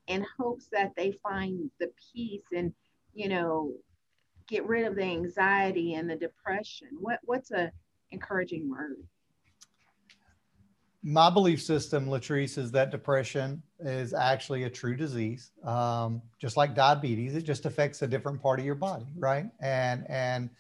in 0.07 0.25
hopes 0.39 0.69
that 0.73 0.93
they 0.97 1.13
find 1.23 1.71
the 1.81 1.91
peace 2.13 2.47
and 2.55 2.73
you 3.15 3.29
know 3.29 3.73
get 4.49 4.67
rid 4.67 4.87
of 4.87 4.95
the 4.95 5.03
anxiety 5.03 5.95
and 5.95 6.09
the 6.09 6.17
depression? 6.17 6.89
What 7.01 7.21
what's 7.25 7.51
a 7.51 7.73
encouraging 8.11 8.69
word? 8.69 8.97
My 11.09 11.31
belief 11.31 11.63
system, 11.63 12.07
Latrice, 12.09 12.59
is 12.59 12.73
that 12.73 12.91
depression 12.91 13.63
is 13.79 14.13
actually 14.13 14.65
a 14.65 14.71
true 14.71 14.97
disease, 14.97 15.53
um, 15.63 16.21
just 16.41 16.57
like 16.57 16.75
diabetes. 16.75 17.37
It 17.37 17.43
just 17.43 17.65
affects 17.65 18.03
a 18.03 18.09
different 18.09 18.43
part 18.43 18.59
of 18.59 18.67
your 18.67 18.75
body, 18.75 19.07
right? 19.17 19.47
And 19.61 20.05
and 20.09 20.51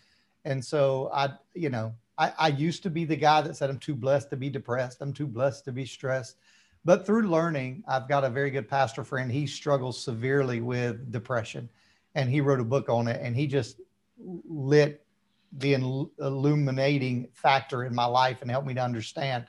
and 0.44 0.64
so 0.64 1.10
I, 1.12 1.30
you 1.54 1.68
know, 1.68 1.92
I, 2.16 2.32
I 2.38 2.48
used 2.48 2.84
to 2.84 2.90
be 2.90 3.04
the 3.04 3.16
guy 3.16 3.40
that 3.40 3.56
said, 3.56 3.70
I'm 3.70 3.78
too 3.80 3.96
blessed 3.96 4.30
to 4.30 4.36
be 4.36 4.48
depressed. 4.48 4.98
I'm 5.00 5.12
too 5.12 5.26
blessed 5.26 5.64
to 5.64 5.72
be 5.72 5.84
stressed. 5.84 6.36
But 6.84 7.04
through 7.04 7.22
learning, 7.22 7.82
I've 7.88 8.08
got 8.08 8.22
a 8.22 8.30
very 8.30 8.52
good 8.52 8.68
pastor 8.68 9.02
friend. 9.02 9.32
He 9.32 9.48
struggles 9.48 10.00
severely 10.00 10.60
with 10.60 11.10
depression 11.10 11.68
and 12.14 12.30
he 12.30 12.40
wrote 12.40 12.60
a 12.60 12.64
book 12.64 12.88
on 12.88 13.08
it 13.08 13.20
and 13.20 13.34
he 13.34 13.48
just 13.48 13.80
lit 14.16 15.04
the 15.58 15.74
illuminating 16.20 17.26
factor 17.32 17.82
in 17.82 17.92
my 17.96 18.04
life 18.04 18.42
and 18.42 18.50
helped 18.50 18.68
me 18.68 18.74
to 18.74 18.82
understand. 18.82 19.46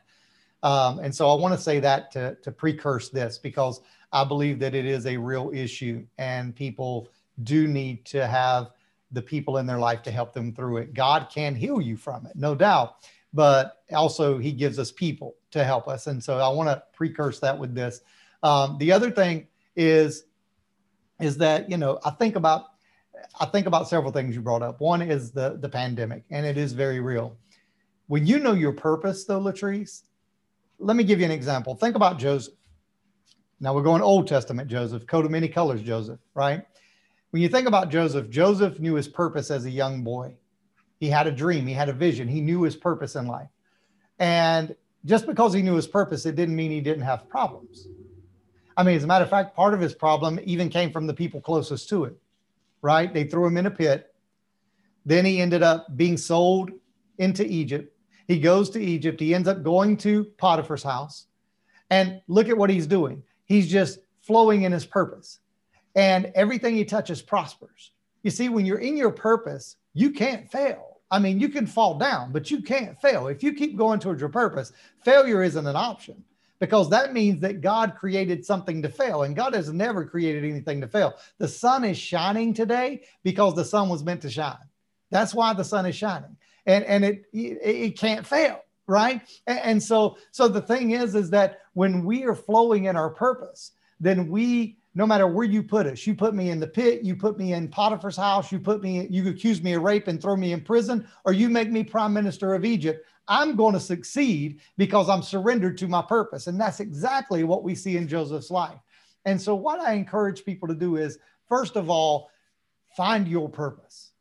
Um, 0.63 0.99
and 0.99 1.13
so 1.13 1.29
I 1.29 1.39
want 1.39 1.53
to 1.53 1.59
say 1.59 1.79
that 1.79 2.11
to, 2.11 2.35
to 2.41 2.51
precurse 2.51 3.09
this 3.09 3.37
because 3.37 3.81
I 4.11 4.23
believe 4.23 4.59
that 4.59 4.73
it 4.73 4.85
is 4.85 5.05
a 5.05 5.17
real 5.17 5.51
issue 5.53 6.05
and 6.17 6.55
people 6.55 7.09
do 7.43 7.67
need 7.67 8.05
to 8.05 8.25
have 8.25 8.71
the 9.11 9.21
people 9.21 9.57
in 9.57 9.65
their 9.65 9.79
life 9.79 10.01
to 10.03 10.11
help 10.11 10.33
them 10.33 10.53
through 10.53 10.77
it. 10.77 10.93
God 10.93 11.27
can 11.33 11.55
heal 11.55 11.79
you 11.79 11.95
from 11.95 12.25
it, 12.25 12.33
no 12.35 12.55
doubt, 12.55 12.95
but 13.33 13.83
also 13.93 14.37
He 14.37 14.51
gives 14.51 14.79
us 14.79 14.91
people 14.91 15.35
to 15.51 15.63
help 15.63 15.87
us. 15.87 16.07
And 16.07 16.23
so 16.23 16.39
I 16.39 16.49
want 16.49 16.69
to 16.69 16.83
precurse 16.93 17.39
that 17.39 17.57
with 17.57 17.73
this. 17.73 18.01
Um, 18.43 18.77
the 18.79 18.91
other 18.91 19.11
thing 19.11 19.47
is, 19.75 20.25
is 21.19 21.37
that 21.37 21.69
you 21.69 21.77
know 21.77 21.99
I 22.05 22.11
think 22.11 22.35
about 22.35 22.65
I 23.39 23.45
think 23.45 23.67
about 23.67 23.87
several 23.87 24.11
things 24.11 24.35
you 24.35 24.41
brought 24.41 24.61
up. 24.61 24.81
One 24.81 25.01
is 25.01 25.31
the 25.31 25.57
the 25.59 25.69
pandemic, 25.69 26.23
and 26.29 26.45
it 26.45 26.57
is 26.57 26.73
very 26.73 26.99
real. 26.99 27.37
When 28.07 28.25
you 28.25 28.39
know 28.39 28.53
your 28.53 28.71
purpose, 28.71 29.25
though, 29.25 29.39
Latrice, 29.39 30.03
let 30.79 30.95
me 30.95 31.03
give 31.03 31.19
you 31.19 31.25
an 31.25 31.31
example. 31.31 31.75
Think 31.75 31.95
about 31.95 32.19
Joseph. 32.19 32.53
Now 33.59 33.73
we're 33.73 33.83
going 33.83 34.01
Old 34.01 34.27
Testament 34.27 34.69
Joseph, 34.69 35.07
coat 35.07 35.25
of 35.25 35.31
many 35.31 35.47
colors 35.47 35.81
Joseph, 35.81 36.19
right? 36.33 36.63
when 37.31 37.41
you 37.41 37.49
think 37.49 37.67
about 37.67 37.89
Joseph, 37.89 38.29
Joseph 38.29 38.79
knew 38.79 38.95
his 38.95 39.07
purpose 39.07 39.51
as 39.51 39.65
a 39.65 39.69
young 39.69 40.03
boy. 40.03 40.35
He 40.99 41.09
had 41.09 41.27
a 41.27 41.31
dream, 41.31 41.67
he 41.67 41.73
had 41.73 41.89
a 41.89 41.93
vision, 41.93 42.27
he 42.27 42.41
knew 42.41 42.63
his 42.63 42.75
purpose 42.75 43.15
in 43.15 43.27
life. 43.27 43.49
And 44.19 44.75
just 45.05 45.27
because 45.27 45.53
he 45.53 45.61
knew 45.61 45.75
his 45.75 45.87
purpose, 45.87 46.25
it 46.25 46.35
didn't 46.35 46.55
mean 46.55 46.71
he 46.71 46.81
didn't 46.81 47.03
have 47.03 47.29
problems. 47.29 47.87
I 48.75 48.83
mean, 48.83 48.95
as 48.95 49.03
a 49.03 49.07
matter 49.07 49.23
of 49.23 49.29
fact, 49.29 49.55
part 49.55 49.73
of 49.73 49.79
his 49.79 49.93
problem 49.93 50.39
even 50.43 50.69
came 50.69 50.91
from 50.91 51.07
the 51.07 51.13
people 51.13 51.41
closest 51.41 51.89
to 51.89 52.05
it, 52.05 52.15
right? 52.81 53.13
They 53.13 53.25
threw 53.25 53.45
him 53.45 53.57
in 53.57 53.65
a 53.65 53.71
pit. 53.71 54.13
Then 55.05 55.25
he 55.25 55.41
ended 55.41 55.63
up 55.63 55.95
being 55.95 56.17
sold 56.17 56.71
into 57.17 57.45
Egypt. 57.45 57.95
He 58.27 58.39
goes 58.39 58.69
to 58.71 58.83
Egypt. 58.83 59.19
He 59.19 59.33
ends 59.33 59.47
up 59.47 59.63
going 59.63 59.97
to 59.97 60.25
Potiphar's 60.37 60.83
house. 60.83 61.27
And 61.89 62.21
look 62.27 62.49
at 62.49 62.57
what 62.57 62.69
he's 62.69 62.87
doing. 62.87 63.23
He's 63.45 63.69
just 63.69 63.99
flowing 64.21 64.63
in 64.63 64.71
his 64.71 64.85
purpose 64.85 65.39
and 65.95 66.31
everything 66.35 66.75
he 66.75 66.85
touches 66.85 67.21
prospers. 67.21 67.91
You 68.23 68.31
see, 68.31 68.49
when 68.49 68.65
you're 68.65 68.79
in 68.79 68.97
your 68.97 69.11
purpose, 69.11 69.77
you 69.93 70.11
can't 70.11 70.51
fail. 70.51 70.99
I 71.09 71.19
mean, 71.19 71.39
you 71.39 71.47
can 71.47 71.65
fall 71.65 71.97
down, 71.97 72.33
but 72.33 72.51
you 72.51 72.61
can't 72.61 72.99
fail. 72.99 73.27
If 73.27 73.41
you 73.41 73.53
keep 73.53 73.77
going 73.77 73.99
towards 73.99 74.19
your 74.19 74.29
purpose, 74.29 74.73
failure 75.05 75.41
isn't 75.41 75.65
an 75.65 75.75
option 75.77 76.23
because 76.59 76.89
that 76.89 77.13
means 77.13 77.39
that 77.41 77.61
God 77.61 77.95
created 77.95 78.45
something 78.45 78.81
to 78.81 78.89
fail, 78.89 79.23
and 79.23 79.35
God 79.35 79.53
has 79.53 79.71
never 79.71 80.05
created 80.05 80.43
anything 80.43 80.81
to 80.81 80.87
fail. 80.87 81.13
The 81.37 81.47
sun 81.47 81.83
is 81.83 81.97
shining 81.97 82.53
today 82.53 83.03
because 83.23 83.55
the 83.55 83.65
sun 83.65 83.89
was 83.89 84.03
meant 84.03 84.21
to 84.23 84.29
shine. 84.29 84.57
That's 85.09 85.33
why 85.33 85.53
the 85.53 85.63
sun 85.63 85.85
is 85.85 85.95
shining, 85.95 86.35
and 86.67 86.85
and 86.85 87.03
it 87.03 87.25
it, 87.33 87.59
it 87.63 87.97
can't 87.97 88.25
fail, 88.25 88.61
right? 88.85 89.21
And, 89.47 89.59
and 89.59 89.83
so, 89.83 90.17
so 90.31 90.47
the 90.47 90.61
thing 90.61 90.91
is, 90.91 91.15
is 91.15 91.31
that 91.31 91.61
when 91.73 92.05
we 92.05 92.23
are 92.25 92.35
flowing 92.35 92.85
in 92.85 92.95
our 92.95 93.09
purpose, 93.09 93.71
then 93.99 94.29
we 94.29 94.77
no 94.97 95.05
matter 95.05 95.27
where 95.27 95.45
you 95.45 95.61
put 95.61 95.85
us, 95.85 96.07
you 96.07 96.15
put 96.15 96.33
me 96.33 96.49
in 96.49 96.59
the 96.59 96.65
pit, 96.65 97.03
you 97.03 97.15
put 97.15 97.37
me 97.37 97.53
in 97.53 97.67
Potiphar's 97.67 98.17
house, 98.17 98.51
you 98.51 98.59
put 98.59 98.81
me, 98.81 99.05
you 99.11 99.29
accuse 99.29 99.61
me 99.61 99.73
of 99.73 99.83
rape 99.83 100.07
and 100.07 100.19
throw 100.19 100.35
me 100.35 100.53
in 100.53 100.61
prison, 100.61 101.07
or 101.23 101.33
you 101.33 101.49
make 101.49 101.69
me 101.69 101.83
prime 101.83 102.11
minister 102.11 102.55
of 102.55 102.65
Egypt, 102.65 103.05
I'm 103.27 103.55
going 103.55 103.75
to 103.75 103.79
succeed 103.79 104.59
because 104.75 105.07
I'm 105.07 105.21
surrendered 105.21 105.77
to 105.79 105.87
my 105.87 106.01
purpose. 106.01 106.47
And 106.47 106.59
that's 106.59 106.79
exactly 106.79 107.43
what 107.43 107.63
we 107.63 107.75
see 107.75 107.95
in 107.95 108.07
Joseph's 108.07 108.49
life. 108.49 108.79
And 109.25 109.39
so, 109.39 109.53
what 109.53 109.79
I 109.79 109.93
encourage 109.93 110.43
people 110.43 110.67
to 110.67 110.73
do 110.73 110.95
is, 110.95 111.19
first 111.47 111.75
of 111.75 111.91
all, 111.91 112.31
find 112.95 113.27
your 113.27 113.49
purpose, 113.49 114.11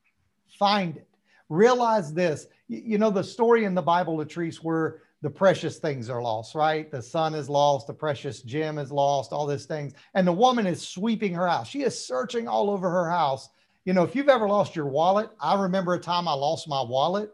find 0.59 0.99
it. 0.99 1.06
Realize 1.49 2.13
this. 2.13 2.47
You 2.69 2.99
know, 2.99 3.11
the 3.11 3.25
story 3.25 3.65
in 3.65 3.75
the 3.75 3.83
Bible, 3.83 4.17
Latrice, 4.17 4.57
where 4.57 5.03
the 5.23 5.31
precious 5.31 5.79
things 5.79 6.11
are 6.11 6.23
lost, 6.23 6.55
right? 6.55 6.91
The 6.91 7.03
son 7.03 7.35
is 7.35 7.49
lost, 7.49 7.87
the 7.87 7.95
precious 7.95 8.43
gem 8.43 8.79
is 8.79 8.93
lost, 8.93 9.33
all 9.33 9.47
these 9.47 9.67
things. 9.67 9.95
And 10.15 10.27
the 10.27 10.33
woman 10.33 10.67
is 10.67 10.87
sweeping 10.87 11.35
her 11.35 11.49
house. 11.49 11.69
She 11.69 11.83
is 11.83 11.99
searching 11.99 12.49
all 12.49 12.71
over 12.71 12.91
her 12.91 13.11
house. 13.11 13.49
You 13.85 13.93
know, 13.93 14.03
if 14.03 14.15
you've 14.15 14.29
ever 14.29 14.49
lost 14.49 14.77
your 14.77 14.87
wallet, 14.87 15.31
I 15.41 15.61
remember 15.61 15.95
a 15.95 15.99
time 15.99 16.29
I 16.29 16.33
lost 16.35 16.69
my 16.69 16.83
wallet. 16.83 17.33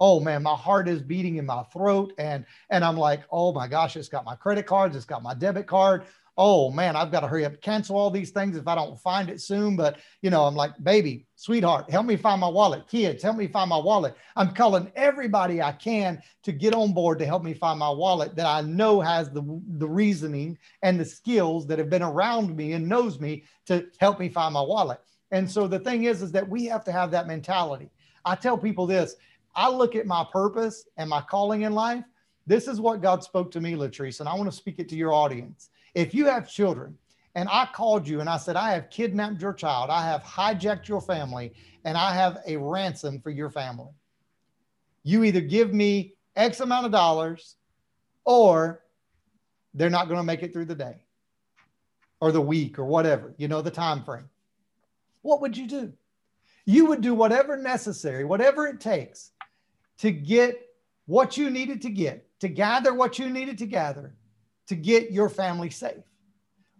Oh 0.00 0.18
man, 0.18 0.42
my 0.42 0.56
heart 0.56 0.88
is 0.88 1.00
beating 1.00 1.36
in 1.36 1.46
my 1.46 1.62
throat. 1.72 2.12
And 2.18 2.44
and 2.70 2.84
I'm 2.84 2.96
like, 2.96 3.22
oh 3.30 3.52
my 3.52 3.68
gosh, 3.68 3.96
it's 3.96 4.08
got 4.08 4.24
my 4.24 4.34
credit 4.34 4.66
cards, 4.66 4.96
it's 4.96 5.04
got 5.04 5.22
my 5.22 5.32
debit 5.34 5.66
card 5.66 6.04
oh 6.44 6.72
man, 6.72 6.96
I've 6.96 7.12
got 7.12 7.20
to 7.20 7.28
hurry 7.28 7.44
up, 7.44 7.60
cancel 7.60 7.96
all 7.96 8.10
these 8.10 8.30
things 8.30 8.56
if 8.56 8.66
I 8.66 8.74
don't 8.74 8.98
find 8.98 9.30
it 9.30 9.40
soon. 9.40 9.76
But 9.76 9.98
you 10.22 10.30
know, 10.30 10.42
I'm 10.42 10.56
like, 10.56 10.72
baby, 10.82 11.24
sweetheart, 11.36 11.88
help 11.88 12.04
me 12.04 12.16
find 12.16 12.40
my 12.40 12.48
wallet. 12.48 12.88
Kids, 12.88 13.22
help 13.22 13.36
me 13.36 13.46
find 13.46 13.70
my 13.70 13.78
wallet. 13.78 14.16
I'm 14.34 14.52
calling 14.52 14.90
everybody 14.96 15.62
I 15.62 15.70
can 15.70 16.20
to 16.42 16.50
get 16.50 16.74
on 16.74 16.92
board 16.92 17.20
to 17.20 17.26
help 17.26 17.44
me 17.44 17.54
find 17.54 17.78
my 17.78 17.90
wallet 17.90 18.34
that 18.34 18.46
I 18.46 18.60
know 18.62 19.00
has 19.00 19.30
the, 19.30 19.42
the 19.78 19.88
reasoning 19.88 20.58
and 20.82 20.98
the 20.98 21.04
skills 21.04 21.64
that 21.68 21.78
have 21.78 21.88
been 21.88 22.02
around 22.02 22.56
me 22.56 22.72
and 22.72 22.88
knows 22.88 23.20
me 23.20 23.44
to 23.66 23.86
help 23.98 24.18
me 24.18 24.28
find 24.28 24.52
my 24.52 24.62
wallet. 24.62 24.98
And 25.30 25.48
so 25.48 25.68
the 25.68 25.78
thing 25.78 26.04
is, 26.04 26.22
is 26.22 26.32
that 26.32 26.48
we 26.48 26.64
have 26.64 26.82
to 26.86 26.92
have 26.92 27.12
that 27.12 27.28
mentality. 27.28 27.88
I 28.24 28.34
tell 28.34 28.58
people 28.58 28.88
this, 28.88 29.14
I 29.54 29.68
look 29.68 29.94
at 29.94 30.06
my 30.06 30.26
purpose 30.32 30.88
and 30.96 31.08
my 31.08 31.20
calling 31.20 31.62
in 31.62 31.72
life. 31.72 32.02
This 32.48 32.66
is 32.66 32.80
what 32.80 33.00
God 33.00 33.22
spoke 33.22 33.52
to 33.52 33.60
me, 33.60 33.74
Latrice, 33.74 34.18
and 34.18 34.28
I 34.28 34.34
want 34.34 34.50
to 34.50 34.56
speak 34.56 34.80
it 34.80 34.88
to 34.88 34.96
your 34.96 35.12
audience. 35.12 35.70
If 35.94 36.14
you 36.14 36.26
have 36.26 36.48
children 36.48 36.96
and 37.34 37.48
I 37.50 37.68
called 37.72 38.06
you 38.08 38.20
and 38.20 38.28
I 38.28 38.36
said, 38.36 38.56
I 38.56 38.72
have 38.72 38.90
kidnapped 38.90 39.40
your 39.40 39.52
child, 39.52 39.90
I 39.90 40.04
have 40.04 40.22
hijacked 40.22 40.88
your 40.88 41.00
family, 41.00 41.52
and 41.84 41.96
I 41.96 42.14
have 42.14 42.38
a 42.46 42.56
ransom 42.56 43.20
for 43.20 43.30
your 43.30 43.50
family, 43.50 43.90
you 45.02 45.24
either 45.24 45.40
give 45.40 45.72
me 45.72 46.14
X 46.36 46.60
amount 46.60 46.86
of 46.86 46.92
dollars 46.92 47.56
or 48.24 48.82
they're 49.74 49.90
not 49.90 50.08
going 50.08 50.20
to 50.20 50.24
make 50.24 50.42
it 50.42 50.52
through 50.52 50.66
the 50.66 50.74
day 50.74 51.04
or 52.20 52.30
the 52.32 52.40
week 52.40 52.78
or 52.78 52.84
whatever, 52.84 53.34
you 53.36 53.48
know, 53.48 53.62
the 53.62 53.70
time 53.70 54.04
frame. 54.04 54.28
What 55.22 55.40
would 55.40 55.56
you 55.56 55.66
do? 55.66 55.92
You 56.64 56.86
would 56.86 57.00
do 57.00 57.14
whatever 57.14 57.56
necessary, 57.56 58.24
whatever 58.24 58.66
it 58.68 58.80
takes 58.80 59.32
to 59.98 60.12
get 60.12 60.60
what 61.06 61.36
you 61.36 61.50
needed 61.50 61.82
to 61.82 61.90
get, 61.90 62.28
to 62.40 62.48
gather 62.48 62.94
what 62.94 63.18
you 63.18 63.28
needed 63.28 63.58
to 63.58 63.66
gather 63.66 64.14
to 64.72 64.76
get 64.76 65.12
your 65.12 65.28
family 65.28 65.68
safe. 65.68 66.02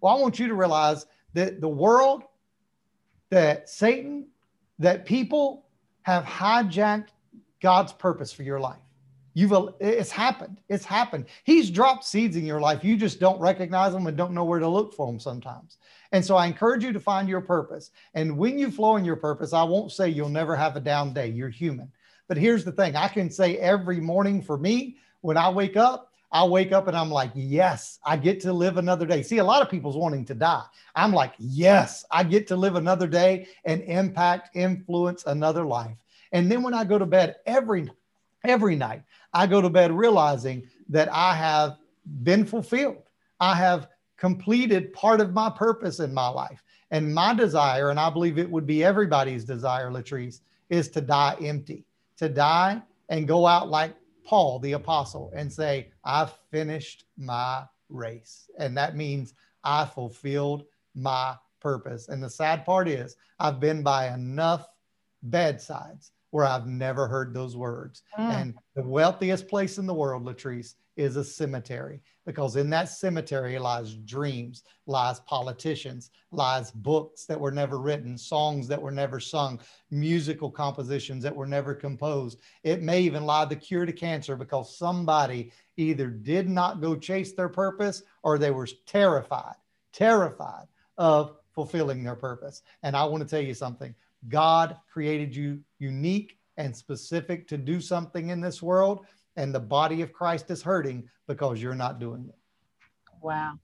Well, 0.00 0.16
I 0.16 0.20
want 0.20 0.38
you 0.38 0.48
to 0.48 0.54
realize 0.54 1.06
that 1.34 1.60
the 1.60 1.68
world, 1.68 2.22
that 3.30 3.68
Satan, 3.68 4.28
that 4.78 5.04
people 5.04 5.66
have 6.02 6.24
hijacked 6.24 7.08
God's 7.60 7.92
purpose 7.92 8.32
for 8.32 8.42
your 8.42 8.58
life. 8.58 8.80
You've 9.34 9.52
it's 9.80 10.10
happened. 10.10 10.60
It's 10.68 10.84
happened. 10.84 11.26
He's 11.44 11.70
dropped 11.70 12.04
seeds 12.04 12.36
in 12.36 12.44
your 12.44 12.60
life. 12.60 12.82
You 12.82 12.96
just 12.96 13.20
don't 13.20 13.40
recognize 13.40 13.92
them 13.92 14.06
and 14.06 14.16
don't 14.16 14.32
know 14.32 14.44
where 14.44 14.58
to 14.58 14.68
look 14.68 14.94
for 14.94 15.06
them 15.06 15.20
sometimes. 15.20 15.78
And 16.12 16.24
so 16.24 16.36
I 16.36 16.46
encourage 16.46 16.84
you 16.84 16.92
to 16.92 17.00
find 17.00 17.28
your 17.28 17.40
purpose. 17.40 17.90
And 18.14 18.36
when 18.36 18.58
you 18.58 18.70
flow 18.70 18.96
in 18.96 19.04
your 19.04 19.16
purpose, 19.16 19.52
I 19.52 19.62
won't 19.62 19.92
say 19.92 20.08
you'll 20.08 20.28
never 20.28 20.56
have 20.56 20.76
a 20.76 20.80
down 20.80 21.14
day. 21.14 21.28
You're 21.28 21.48
human. 21.48 21.90
But 22.28 22.36
here's 22.36 22.64
the 22.64 22.72
thing 22.72 22.96
I 22.96 23.08
can 23.08 23.30
say 23.30 23.56
every 23.58 24.00
morning 24.00 24.42
for 24.42 24.58
me, 24.58 24.96
when 25.22 25.36
I 25.36 25.48
wake 25.48 25.76
up, 25.76 26.11
I 26.32 26.44
wake 26.44 26.72
up 26.72 26.88
and 26.88 26.96
I'm 26.96 27.10
like, 27.10 27.30
yes, 27.34 27.98
I 28.04 28.16
get 28.16 28.40
to 28.40 28.52
live 28.52 28.78
another 28.78 29.04
day. 29.04 29.22
See, 29.22 29.38
a 29.38 29.44
lot 29.44 29.60
of 29.60 29.70
people's 29.70 29.98
wanting 29.98 30.24
to 30.24 30.34
die. 30.34 30.64
I'm 30.96 31.12
like, 31.12 31.34
yes, 31.38 32.06
I 32.10 32.24
get 32.24 32.46
to 32.48 32.56
live 32.56 32.74
another 32.74 33.06
day 33.06 33.46
and 33.66 33.82
impact, 33.82 34.56
influence 34.56 35.24
another 35.26 35.64
life. 35.64 35.96
And 36.32 36.50
then 36.50 36.62
when 36.62 36.72
I 36.72 36.84
go 36.84 36.98
to 36.98 37.06
bed 37.06 37.36
every 37.44 37.90
every 38.44 38.74
night, 38.74 39.02
I 39.34 39.46
go 39.46 39.60
to 39.60 39.70
bed 39.70 39.92
realizing 39.92 40.66
that 40.88 41.12
I 41.12 41.34
have 41.34 41.76
been 42.22 42.44
fulfilled. 42.46 43.10
I 43.38 43.54
have 43.54 43.88
completed 44.16 44.92
part 44.94 45.20
of 45.20 45.34
my 45.34 45.50
purpose 45.50 46.00
in 46.00 46.14
my 46.14 46.28
life. 46.28 46.62
And 46.90 47.14
my 47.14 47.34
desire, 47.34 47.90
and 47.90 48.00
I 48.00 48.10
believe 48.10 48.38
it 48.38 48.50
would 48.50 48.66
be 48.66 48.84
everybody's 48.84 49.44
desire, 49.44 49.90
Latrice, 49.90 50.40
is 50.70 50.88
to 50.90 51.00
die 51.00 51.36
empty, 51.42 51.84
to 52.16 52.28
die 52.28 52.82
and 53.08 53.28
go 53.28 53.46
out 53.46 53.68
like 53.68 53.94
Paul, 54.24 54.58
the 54.58 54.72
apostle, 54.72 55.32
and 55.34 55.52
say, 55.52 55.90
I've 56.04 56.32
finished 56.50 57.04
my 57.16 57.64
race. 57.88 58.50
And 58.58 58.76
that 58.76 58.96
means 58.96 59.34
I 59.64 59.84
fulfilled 59.84 60.64
my 60.94 61.36
purpose. 61.60 62.08
And 62.08 62.22
the 62.22 62.30
sad 62.30 62.64
part 62.64 62.88
is, 62.88 63.16
I've 63.38 63.60
been 63.60 63.82
by 63.82 64.12
enough 64.14 64.68
bedsides 65.22 66.12
where 66.30 66.46
I've 66.46 66.66
never 66.66 67.06
heard 67.06 67.34
those 67.34 67.56
words. 67.56 68.02
Mm. 68.18 68.40
And 68.40 68.54
the 68.74 68.82
wealthiest 68.82 69.48
place 69.48 69.78
in 69.78 69.86
the 69.86 69.94
world, 69.94 70.24
Latrice, 70.24 70.74
is 70.96 71.16
a 71.16 71.24
cemetery 71.24 72.00
because 72.26 72.56
in 72.56 72.70
that 72.70 72.88
cemetery 72.88 73.58
lies 73.58 73.94
dreams, 73.94 74.62
lies 74.86 75.20
politicians, 75.20 76.10
lies 76.30 76.70
books 76.70 77.24
that 77.24 77.40
were 77.40 77.50
never 77.50 77.80
written, 77.80 78.16
songs 78.16 78.68
that 78.68 78.80
were 78.80 78.90
never 78.90 79.18
sung, 79.18 79.60
musical 79.90 80.50
compositions 80.50 81.22
that 81.22 81.34
were 81.34 81.46
never 81.46 81.74
composed. 81.74 82.38
It 82.62 82.82
may 82.82 83.00
even 83.02 83.24
lie 83.24 83.44
the 83.44 83.56
cure 83.56 83.86
to 83.86 83.92
cancer 83.92 84.36
because 84.36 84.76
somebody 84.76 85.52
either 85.76 86.08
did 86.08 86.48
not 86.48 86.80
go 86.80 86.94
chase 86.94 87.32
their 87.32 87.48
purpose 87.48 88.02
or 88.22 88.38
they 88.38 88.50
were 88.50 88.68
terrified, 88.86 89.56
terrified 89.92 90.66
of 90.98 91.36
fulfilling 91.52 92.04
their 92.04 92.16
purpose. 92.16 92.62
And 92.82 92.96
I 92.96 93.04
want 93.04 93.22
to 93.22 93.28
tell 93.28 93.44
you 93.44 93.54
something 93.54 93.94
God 94.28 94.76
created 94.92 95.34
you 95.34 95.60
unique 95.78 96.38
and 96.56 96.76
specific 96.76 97.48
to 97.48 97.56
do 97.56 97.80
something 97.80 98.28
in 98.28 98.40
this 98.40 98.62
world 98.62 99.06
and 99.36 99.54
the 99.54 99.60
body 99.60 100.02
of 100.02 100.12
Christ 100.12 100.50
is 100.50 100.62
hurting 100.62 101.08
because 101.26 101.62
you're 101.62 101.74
not 101.74 101.98
doing 101.98 102.26
it. 102.28 102.34
Wow. 103.20 103.54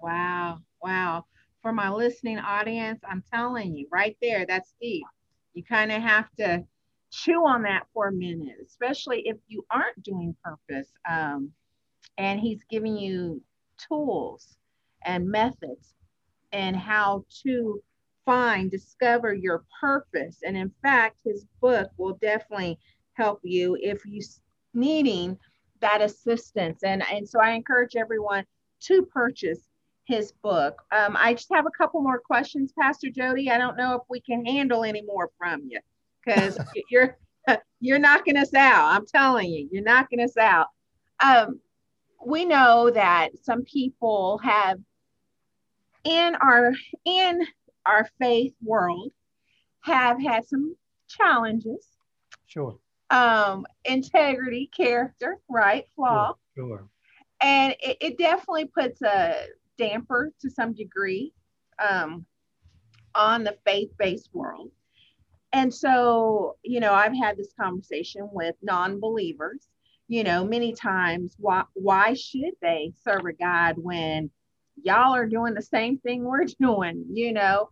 Wow. 0.00 0.58
Wow. 0.82 1.26
For 1.62 1.72
my 1.72 1.90
listening 1.90 2.38
audience, 2.38 3.00
I'm 3.08 3.22
telling 3.32 3.76
you 3.76 3.86
right 3.90 4.16
there, 4.20 4.44
that's 4.46 4.74
deep. 4.80 5.04
You 5.54 5.62
kind 5.62 5.92
of 5.92 6.02
have 6.02 6.28
to 6.38 6.64
chew 7.10 7.46
on 7.46 7.62
that 7.62 7.86
for 7.92 8.08
a 8.08 8.12
minute, 8.12 8.56
especially 8.64 9.22
if 9.26 9.36
you 9.46 9.64
aren't 9.70 10.02
doing 10.02 10.34
purpose. 10.42 10.88
Um, 11.08 11.52
and 12.18 12.40
he's 12.40 12.64
giving 12.68 12.96
you 12.96 13.40
tools 13.88 14.56
and 15.04 15.28
methods 15.28 15.94
and 16.52 16.76
how 16.76 17.24
to 17.44 17.82
find, 18.24 18.70
discover 18.70 19.34
your 19.34 19.64
purpose. 19.80 20.38
And 20.44 20.56
in 20.56 20.72
fact, 20.82 21.18
his 21.24 21.46
book 21.60 21.90
will 21.96 22.18
definitely 22.20 22.78
help 23.14 23.40
you 23.42 23.76
if 23.80 24.04
you 24.04 24.22
needing 24.74 25.38
that 25.80 26.00
assistance. 26.00 26.82
And, 26.82 27.02
and 27.10 27.28
so 27.28 27.40
I 27.40 27.50
encourage 27.50 27.96
everyone 27.96 28.44
to 28.84 29.02
purchase 29.06 29.68
his 30.04 30.32
book. 30.32 30.82
Um, 30.90 31.16
I 31.18 31.34
just 31.34 31.52
have 31.52 31.66
a 31.66 31.70
couple 31.70 32.00
more 32.00 32.18
questions, 32.18 32.72
Pastor 32.78 33.08
Jody. 33.10 33.50
I 33.50 33.58
don't 33.58 33.76
know 33.76 33.94
if 33.94 34.02
we 34.08 34.20
can 34.20 34.44
handle 34.44 34.84
any 34.84 35.02
more 35.02 35.30
from 35.38 35.62
you 35.68 35.80
because 36.24 36.58
you're 36.90 37.18
you're 37.80 37.98
knocking 37.98 38.36
us 38.36 38.54
out. 38.54 38.94
I'm 38.94 39.06
telling 39.06 39.50
you, 39.50 39.68
you're 39.70 39.82
knocking 39.82 40.20
us 40.20 40.36
out. 40.36 40.68
Um, 41.22 41.60
we 42.24 42.44
know 42.44 42.90
that 42.90 43.30
some 43.42 43.62
people 43.64 44.38
have 44.38 44.78
in 46.04 46.34
our 46.36 46.72
in 47.04 47.44
our 47.84 48.08
faith 48.20 48.54
world 48.62 49.12
have 49.80 50.20
had 50.20 50.46
some 50.46 50.76
challenges. 51.08 51.86
Sure 52.46 52.78
um, 53.12 53.66
integrity, 53.84 54.70
character, 54.74 55.38
right? 55.48 55.84
Flaw. 55.94 56.34
Sure. 56.56 56.66
sure. 56.66 56.88
And 57.40 57.76
it, 57.80 57.98
it, 58.00 58.18
definitely 58.18 58.66
puts 58.66 59.02
a 59.02 59.46
damper 59.76 60.32
to 60.40 60.48
some 60.48 60.72
degree 60.72 61.32
um, 61.84 62.24
on 63.14 63.44
the 63.44 63.56
faith 63.66 63.90
based 63.98 64.30
world. 64.32 64.70
And 65.52 65.72
so, 65.72 66.56
you 66.62 66.80
know, 66.80 66.94
I've 66.94 67.14
had 67.14 67.36
this 67.36 67.52
conversation 67.60 68.28
with 68.32 68.54
non 68.62 68.98
believers. 68.98 69.68
You 70.08 70.24
know, 70.24 70.44
many 70.44 70.72
times, 70.72 71.34
why, 71.38 71.64
why 71.74 72.14
should 72.14 72.52
they 72.60 72.92
serve 73.02 73.24
a 73.26 73.32
God 73.32 73.76
when 73.78 74.30
y'all 74.82 75.14
are 75.14 75.26
doing 75.26 75.54
the 75.54 75.62
same 75.62 75.98
thing 75.98 76.24
we're 76.24 76.44
doing? 76.60 77.04
You 77.12 77.32
know, 77.32 77.68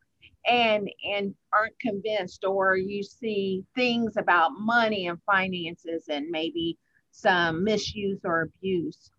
and 0.46 0.88
and 1.04 1.34
aren't 1.52 1.78
convinced 1.80 2.44
or 2.44 2.76
you 2.76 3.02
see 3.02 3.64
things 3.74 4.16
about 4.16 4.52
money 4.58 5.06
and 5.08 5.18
finances 5.26 6.04
and 6.08 6.26
maybe 6.30 6.78
some 7.10 7.64
misuse 7.64 8.20
or 8.24 8.42
abuse. 8.42 9.10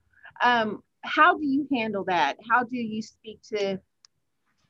Um, 0.43 0.81
how 1.03 1.37
do 1.37 1.45
you 1.45 1.67
handle 1.71 2.03
that? 2.05 2.37
How 2.49 2.63
do 2.63 2.77
you 2.77 3.01
speak 3.01 3.39
to 3.53 3.79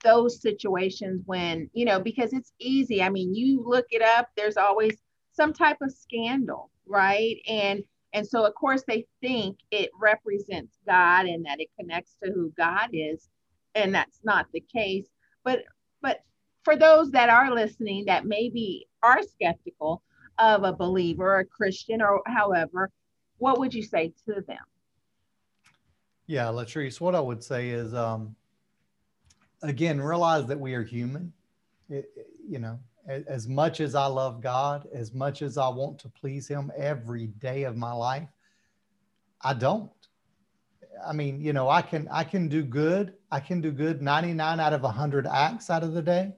those 0.04 0.42
situations 0.42 1.22
when, 1.26 1.70
you 1.74 1.86
know, 1.86 2.00
because 2.00 2.34
it's 2.34 2.54
easy. 2.60 3.02
I 3.02 3.10
mean, 3.10 3.36
you 3.36 3.64
look 3.66 3.86
it 3.92 4.02
up, 4.02 4.30
there's 4.36 4.58
always 4.58 4.98
some 5.32 5.54
type 5.54 5.78
of 5.82 5.92
scandal, 5.92 6.70
right? 6.86 7.38
And 7.48 7.84
and 8.14 8.28
so 8.28 8.46
of 8.46 8.54
course 8.56 8.84
they 8.86 9.06
think 9.22 9.58
it 9.72 9.90
represents 10.00 10.78
God 10.86 11.28
and 11.28 11.46
that 11.46 11.62
it 11.62 11.70
connects 11.80 12.18
to 12.24 12.32
who 12.32 12.52
God 12.58 12.90
is, 12.92 13.30
and 13.76 13.94
that's 13.96 14.20
not 14.24 14.48
the 14.52 14.60
case. 14.60 15.08
But 15.44 15.64
but 16.02 16.20
for 16.64 16.76
those 16.76 17.12
that 17.12 17.30
are 17.30 17.54
listening 17.54 18.06
that 18.06 18.26
maybe 18.26 18.88
are 19.04 19.22
skeptical 19.24 20.02
of 20.38 20.64
a 20.64 20.74
believer, 20.74 21.36
or 21.36 21.40
a 21.40 21.46
Christian, 21.46 22.02
or 22.02 22.22
however, 22.26 22.90
what 23.38 23.60
would 23.60 23.74
you 23.74 23.84
say 23.84 24.14
to 24.26 24.42
them? 24.48 24.58
Yeah, 26.28 26.46
Latrice, 26.46 27.02
what 27.02 27.16
I 27.16 27.20
would 27.20 27.44
say 27.44 27.70
is, 27.70 27.94
um, 27.94 28.36
again, 29.64 30.00
realize 30.00 30.46
that 30.48 30.60
we 30.60 30.74
are 30.74 30.84
human. 30.84 31.34
It, 31.90 32.06
you 32.48 32.60
know, 32.60 32.80
as 33.08 33.48
much 33.48 33.82
as 33.82 33.96
I 33.96 34.06
love 34.06 34.42
God, 34.42 34.88
as 34.94 35.14
much 35.14 35.42
as 35.42 35.58
I 35.58 35.68
want 35.68 36.00
to 36.00 36.10
please 36.10 36.48
Him 36.48 36.72
every 36.78 37.28
day 37.28 37.64
of 37.64 37.76
my 37.76 37.92
life, 37.92 38.30
I 39.42 39.54
don't. 39.54 39.92
I 41.06 41.14
mean, 41.14 41.42
you 41.42 41.52
know, 41.52 41.68
I 41.68 41.82
can 41.82 42.08
I 42.12 42.24
can 42.24 42.48
do 42.48 42.64
good. 42.64 43.14
I 43.32 43.40
can 43.40 43.60
do 43.60 43.72
good 43.72 44.02
99 44.02 44.60
out 44.60 44.74
of 44.74 44.84
100 44.84 45.28
acts 45.28 45.70
out 45.70 45.84
of 45.84 45.94
the 45.94 46.02
day. 46.02 46.34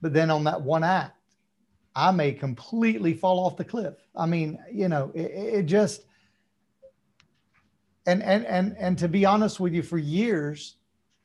But 0.00 0.12
then 0.12 0.30
on 0.30 0.44
that 0.44 0.62
one 0.62 0.84
act, 0.84 1.16
I 1.94 2.10
may 2.12 2.32
completely 2.32 3.14
fall 3.14 3.44
off 3.44 3.56
the 3.56 3.64
cliff. 3.64 3.94
I 4.16 4.26
mean, 4.26 4.58
you 4.72 4.88
know, 4.88 5.10
it, 5.14 5.30
it 5.32 5.62
just 5.66 6.02
and 8.06 8.22
and 8.22 8.46
and 8.46 8.76
and 8.78 8.98
to 8.98 9.08
be 9.08 9.24
honest 9.24 9.60
with 9.60 9.74
you, 9.74 9.82
for 9.82 9.98
years, 9.98 10.76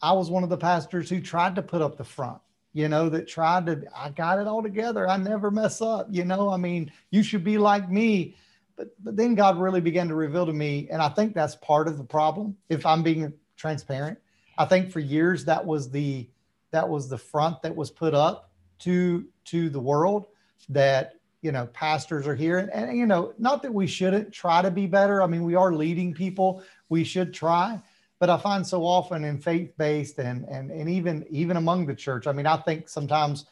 I 0.02 0.12
was 0.14 0.30
one 0.30 0.44
of 0.44 0.50
the 0.50 0.58
pastors 0.58 1.10
who 1.10 1.22
tried 1.22 1.56
to 1.56 1.62
put 1.62 1.82
up 1.82 1.98
the 1.98 2.04
front. 2.04 2.42
You 2.74 2.90
know, 2.90 3.08
that 3.10 3.28
tried 3.28 3.68
to. 3.68 3.84
I 3.96 4.10
got 4.10 4.40
it 4.40 4.48
all 4.48 4.62
together. 4.62 5.08
I 5.08 5.16
never 5.16 5.50
mess 5.50 5.82
up. 5.82 6.08
You 6.12 6.26
know, 6.26 6.50
I 6.50 6.58
mean, 6.58 6.92
you 7.10 7.24
should 7.24 7.44
be 7.44 7.58
like 7.58 7.90
me. 7.90 8.36
But 8.76 8.90
but 9.02 9.16
then 9.16 9.36
God 9.36 9.58
really 9.58 9.80
began 9.80 10.10
to 10.10 10.16
reveal 10.16 10.46
to 10.46 10.52
me, 10.52 10.90
and 10.92 11.02
I 11.02 11.08
think 11.10 11.34
that's 11.34 11.56
part 11.56 11.88
of 11.88 11.98
the 11.98 12.04
problem. 12.04 12.58
If 12.68 12.86
I'm 12.86 13.02
being 13.02 13.32
transparent, 13.56 14.18
I 14.58 14.66
think 14.66 14.92
for 14.92 15.00
years 15.00 15.46
that 15.46 15.66
was 15.66 15.90
the 15.90 16.28
that 16.72 16.90
was 16.90 17.08
the 17.08 17.18
front 17.18 17.62
that 17.62 17.74
was 17.74 17.90
put 17.90 18.14
up 18.14 18.45
to 18.80 19.26
to 19.46 19.70
the 19.70 19.80
world 19.80 20.28
that 20.70 21.16
you 21.42 21.52
know 21.52 21.68
pastors 21.68 22.28
are 22.28 22.36
here. 22.36 22.58
And, 22.58 22.72
and, 22.72 22.98
you 22.98 23.06
know 23.06 23.34
not 23.38 23.62
that 23.64 23.74
we 23.74 23.88
shouldn't 23.88 24.34
try 24.34 24.62
to 24.62 24.72
be 24.72 24.88
better. 24.88 25.22
I 25.22 25.28
mean 25.28 25.44
we 25.44 25.56
are 25.56 25.74
leading 25.74 26.14
people. 26.14 26.64
We 26.90 27.04
should 27.04 27.34
try. 27.34 27.82
But 28.18 28.30
i 28.30 28.38
find 28.38 28.66
so 28.66 28.84
often 28.84 29.24
in 29.24 29.40
faith-based 29.40 30.18
and 30.20 30.46
and 30.46 30.72
and 30.72 30.90
even 30.90 31.26
even 31.30 31.58
among 31.58 31.86
the 31.86 31.94
church 31.94 32.28
i 32.28 32.32
mean 32.32 32.48
i 32.48 32.56
think 32.56 32.88
sometimes 32.88 33.46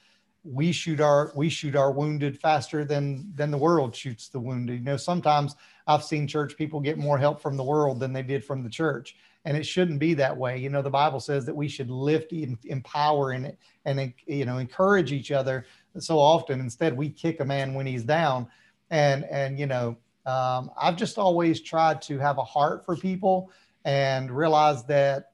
we 0.43 0.71
shoot 0.71 0.99
our 0.99 1.31
we 1.35 1.49
shoot 1.49 1.75
our 1.75 1.91
wounded 1.91 2.39
faster 2.39 2.83
than 2.83 3.31
than 3.35 3.51
the 3.51 3.57
world 3.57 3.95
shoots 3.95 4.29
the 4.29 4.39
wounded. 4.39 4.79
You 4.79 4.85
know 4.85 4.97
sometimes 4.97 5.55
i've 5.85 6.03
seen 6.03 6.27
church 6.27 6.57
people 6.57 6.79
get 6.79 6.97
more 6.97 7.17
help 7.17 7.41
from 7.41 7.57
the 7.57 7.63
world 7.63 7.99
than 7.99 8.13
they 8.13 8.23
did 8.23 8.43
from 8.43 8.63
the 8.63 8.69
church 8.69 9.15
and 9.45 9.57
it 9.57 9.65
shouldn't 9.65 9.99
be 9.99 10.13
that 10.13 10.35
way. 10.35 10.57
You 10.57 10.69
know 10.69 10.81
the 10.81 10.89
bible 10.89 11.19
says 11.19 11.45
that 11.45 11.55
we 11.55 11.67
should 11.67 11.89
lift 11.89 12.33
empower 12.33 13.31
and 13.31 13.55
and 13.85 14.13
you 14.25 14.45
know 14.45 14.57
encourage 14.57 15.11
each 15.11 15.31
other. 15.31 15.65
So 15.99 16.17
often 16.17 16.59
instead 16.59 16.95
we 16.95 17.09
kick 17.09 17.39
a 17.39 17.45
man 17.45 17.73
when 17.73 17.85
he's 17.85 18.03
down. 18.03 18.47
And 18.89 19.25
and 19.25 19.57
you 19.59 19.65
know 19.65 19.97
um, 20.25 20.71
i've 20.77 20.95
just 20.95 21.17
always 21.17 21.61
tried 21.61 22.01
to 22.03 22.17
have 22.19 22.37
a 22.37 22.43
heart 22.43 22.85
for 22.85 22.95
people 22.95 23.51
and 23.85 24.31
realize 24.31 24.83
that 24.85 25.31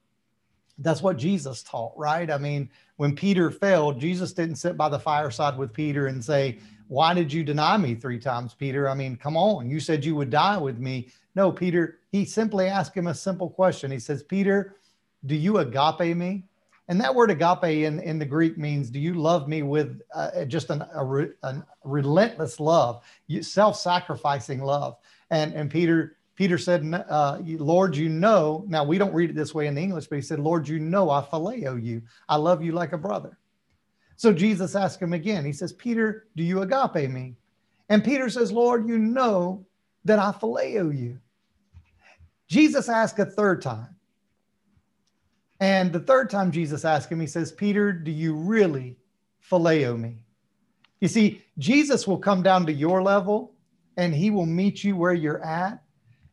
that's 0.80 1.02
what 1.02 1.18
jesus 1.18 1.62
taught 1.62 1.94
right? 1.98 2.32
I 2.32 2.38
mean 2.38 2.70
when 2.98 3.16
peter 3.16 3.52
failed 3.52 4.00
jesus 4.00 4.34
didn't 4.34 4.56
sit 4.56 4.78
by 4.78 4.90
the 4.90 5.00
fireside 5.00 5.58
with 5.58 5.74
peter 5.74 6.08
and 6.08 6.24
say 6.24 6.60
why 6.88 7.14
did 7.14 7.32
you 7.32 7.44
deny 7.44 7.78
me 7.78 7.94
three 7.94 8.18
times 8.18 8.54
peter? 8.54 8.90
I 8.90 8.94
mean 8.94 9.16
come 9.16 9.38
on 9.38 9.70
you 9.70 9.80
said 9.80 10.06
you 10.06 10.16
would 10.16 10.30
die 10.30 10.58
with 10.58 10.80
me. 10.80 11.10
No 11.36 11.52
peter 11.52 11.99
he 12.12 12.26
simply 12.26 12.68
asked 12.68 12.96
him 12.96 13.08
a 13.08 13.16
simple 13.16 13.50
question 13.50 13.92
he 13.92 14.00
says 14.00 14.24
peter 14.24 14.76
do 15.26 15.36
you 15.36 15.58
agape 15.58 16.16
me 16.16 16.44
and 16.90 17.00
that 17.02 17.14
word 17.14 17.30
agape 17.30 17.86
in, 17.86 18.00
in 18.00 18.18
the 18.18 18.26
Greek 18.26 18.58
means, 18.58 18.90
do 18.90 19.00
you 19.00 19.14
love 19.14 19.48
me 19.48 19.62
with 19.62 20.02
uh, 20.14 20.44
just 20.46 20.72
an, 20.72 20.84
a, 20.96 21.06
re, 21.06 21.30
a 21.44 21.58
relentless 21.84 22.60
love, 22.60 23.04
self-sacrificing 23.42 24.60
love? 24.60 24.98
And, 25.30 25.54
and 25.54 25.70
Peter, 25.70 26.18
Peter 26.36 26.58
said, 26.58 26.92
uh, 27.08 27.38
Lord, 27.44 27.96
you 27.96 28.10
know, 28.10 28.66
now 28.68 28.84
we 28.84 28.98
don't 28.98 29.14
read 29.14 29.30
it 29.30 29.36
this 29.36 29.54
way 29.54 29.68
in 29.68 29.76
the 29.76 29.82
English, 29.82 30.08
but 30.08 30.16
he 30.16 30.22
said, 30.24 30.40
Lord, 30.40 30.68
you 30.68 30.80
know, 30.80 31.12
I 31.12 31.22
phileo 31.22 31.82
you. 31.82 32.02
I 32.28 32.38
love 32.38 32.64
you 32.64 32.72
like 32.72 32.92
a 32.92 32.98
brother. 32.98 33.38
So 34.16 34.34
Jesus 34.34 34.76
asked 34.76 35.00
him 35.00 35.14
again, 35.14 35.46
he 35.46 35.54
says, 35.54 35.72
Peter, 35.72 36.26
do 36.36 36.42
you 36.42 36.64
agape 36.64 37.12
me? 37.12 37.36
And 37.90 38.04
Peter 38.04 38.32
says, 38.32 38.52
Lord, 38.52 38.90
you 38.90 38.98
know 38.98 39.64
that 40.06 40.18
I 40.18 40.32
phileo 40.32 40.98
you. 40.98 41.20
Jesus 42.50 42.90
asked 42.90 43.20
a 43.20 43.26
third 43.26 43.62
time, 43.62 43.96
and 45.60 45.92
the 45.92 46.00
third 46.00 46.30
time 46.30 46.52
Jesus 46.52 46.86
asked 46.86 47.12
him, 47.12 47.20
he 47.20 47.28
says, 47.28 47.52
Peter, 47.52 47.92
do 47.92 48.12
you 48.12 48.34
really 48.34 48.98
phileo 49.50 50.00
me? 50.00 50.24
You 51.02 51.08
see, 51.08 51.42
Jesus 51.58 52.08
will 52.08 52.18
come 52.18 52.44
down 52.44 52.66
to 52.66 52.74
your 52.74 53.02
level 53.02 53.54
and 53.98 54.14
he 54.14 54.32
will 54.32 54.46
meet 54.46 54.84
you 54.84 54.96
where 54.96 55.14
you're 55.14 55.44
at. 55.44 55.82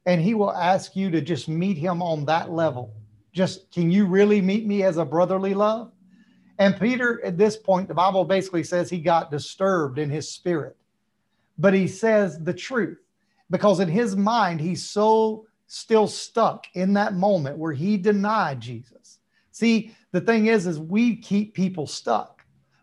And 0.06 0.20
he 0.20 0.34
will 0.34 0.52
ask 0.52 0.94
you 0.94 1.10
to 1.10 1.20
just 1.20 1.48
meet 1.48 1.76
him 1.76 2.00
on 2.00 2.24
that 2.26 2.52
level. 2.52 2.94
Just, 3.32 3.72
can 3.72 3.90
you 3.90 4.06
really 4.06 4.40
meet 4.40 4.64
me 4.64 4.84
as 4.84 4.98
a 4.98 5.04
brotherly 5.04 5.52
love? 5.52 5.90
And 6.58 6.78
Peter, 6.78 7.20
at 7.24 7.36
this 7.36 7.56
point, 7.56 7.88
the 7.88 7.94
Bible 7.94 8.24
basically 8.24 8.62
says 8.62 8.88
he 8.88 9.00
got 9.00 9.32
disturbed 9.32 9.98
in 9.98 10.08
his 10.08 10.28
spirit. 10.28 10.76
But 11.58 11.74
he 11.74 11.88
says 11.88 12.38
the 12.38 12.54
truth 12.54 12.98
because 13.50 13.80
in 13.80 13.88
his 13.88 14.16
mind, 14.16 14.60
he's 14.60 14.88
so 14.88 15.46
still 15.66 16.06
stuck 16.06 16.66
in 16.74 16.92
that 16.94 17.14
moment 17.14 17.58
where 17.58 17.72
he 17.72 17.96
denied 17.96 18.60
Jesus. 18.60 19.18
See, 19.52 19.94
the 20.12 20.20
thing 20.20 20.46
is, 20.46 20.66
is 20.66 20.78
we 20.78 21.16
keep 21.16 21.54
people 21.54 21.86
stuck. 21.86 22.36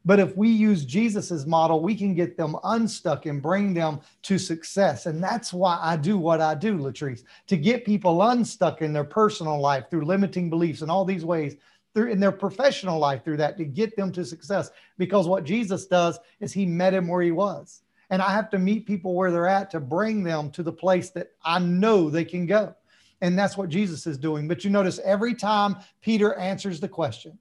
But 0.06 0.20
if 0.20 0.36
we 0.36 0.50
use 0.50 0.84
Jesus's 0.84 1.46
model, 1.46 1.82
we 1.82 1.96
can 1.96 2.14
get 2.14 2.36
them 2.36 2.58
unstuck 2.64 3.26
and 3.26 3.42
bring 3.42 3.74
them 3.74 4.02
to 4.24 4.38
success. 4.38 5.06
And 5.06 5.24
that's 5.24 5.54
why 5.54 5.80
I 5.82 5.96
do 5.96 6.18
what 6.18 6.42
I 6.42 6.56
do, 6.56 6.78
Latrice, 6.78 7.24
to 7.48 7.56
get 7.56 7.86
people 7.86 8.22
unstuck 8.22 8.82
in 8.82 8.92
their 8.92 9.06
personal 9.06 9.62
life 9.62 9.86
through 9.90 10.06
limiting 10.06 10.50
beliefs 10.50 10.82
and 10.82 10.92
all 10.92 11.06
these 11.06 11.24
ways, 11.24 11.56
through 11.94 12.12
in 12.12 12.20
their 12.20 12.34
professional 12.34 13.00
life 13.00 13.24
through 13.24 13.38
that 13.38 13.58
to 13.58 13.66
get 13.66 13.96
them 13.96 14.12
to 14.12 14.26
success. 14.26 14.72
Because 14.98 15.28
what 15.28 15.46
Jesus 15.46 15.86
does 15.86 16.20
is 16.42 16.52
he 16.52 16.66
met 16.66 16.94
him 16.94 17.08
where 17.08 17.22
he 17.22 17.32
was. 17.32 17.84
And 18.10 18.22
I 18.22 18.32
have 18.32 18.50
to 18.52 18.60
meet 18.60 18.86
people 18.86 19.16
where 19.16 19.32
they're 19.32 19.48
at 19.48 19.72
to 19.72 19.80
bring 19.80 20.24
them 20.24 20.52
to 20.52 20.64
the 20.64 20.72
place 20.72 21.10
that 21.12 21.32
I 21.44 21.60
know 21.60 22.10
they 22.10 22.26
can 22.26 22.46
go. 22.46 22.76
And 23.22 23.40
that's 23.40 23.58
what 23.58 23.70
Jesus 23.70 24.06
is 24.06 24.18
doing. 24.18 24.48
But 24.48 24.64
you 24.64 24.70
notice 24.70 25.00
every 25.04 25.34
time 25.34 25.78
Peter 26.02 26.34
answers 26.36 26.80
the 26.80 26.90
question, 26.90 27.38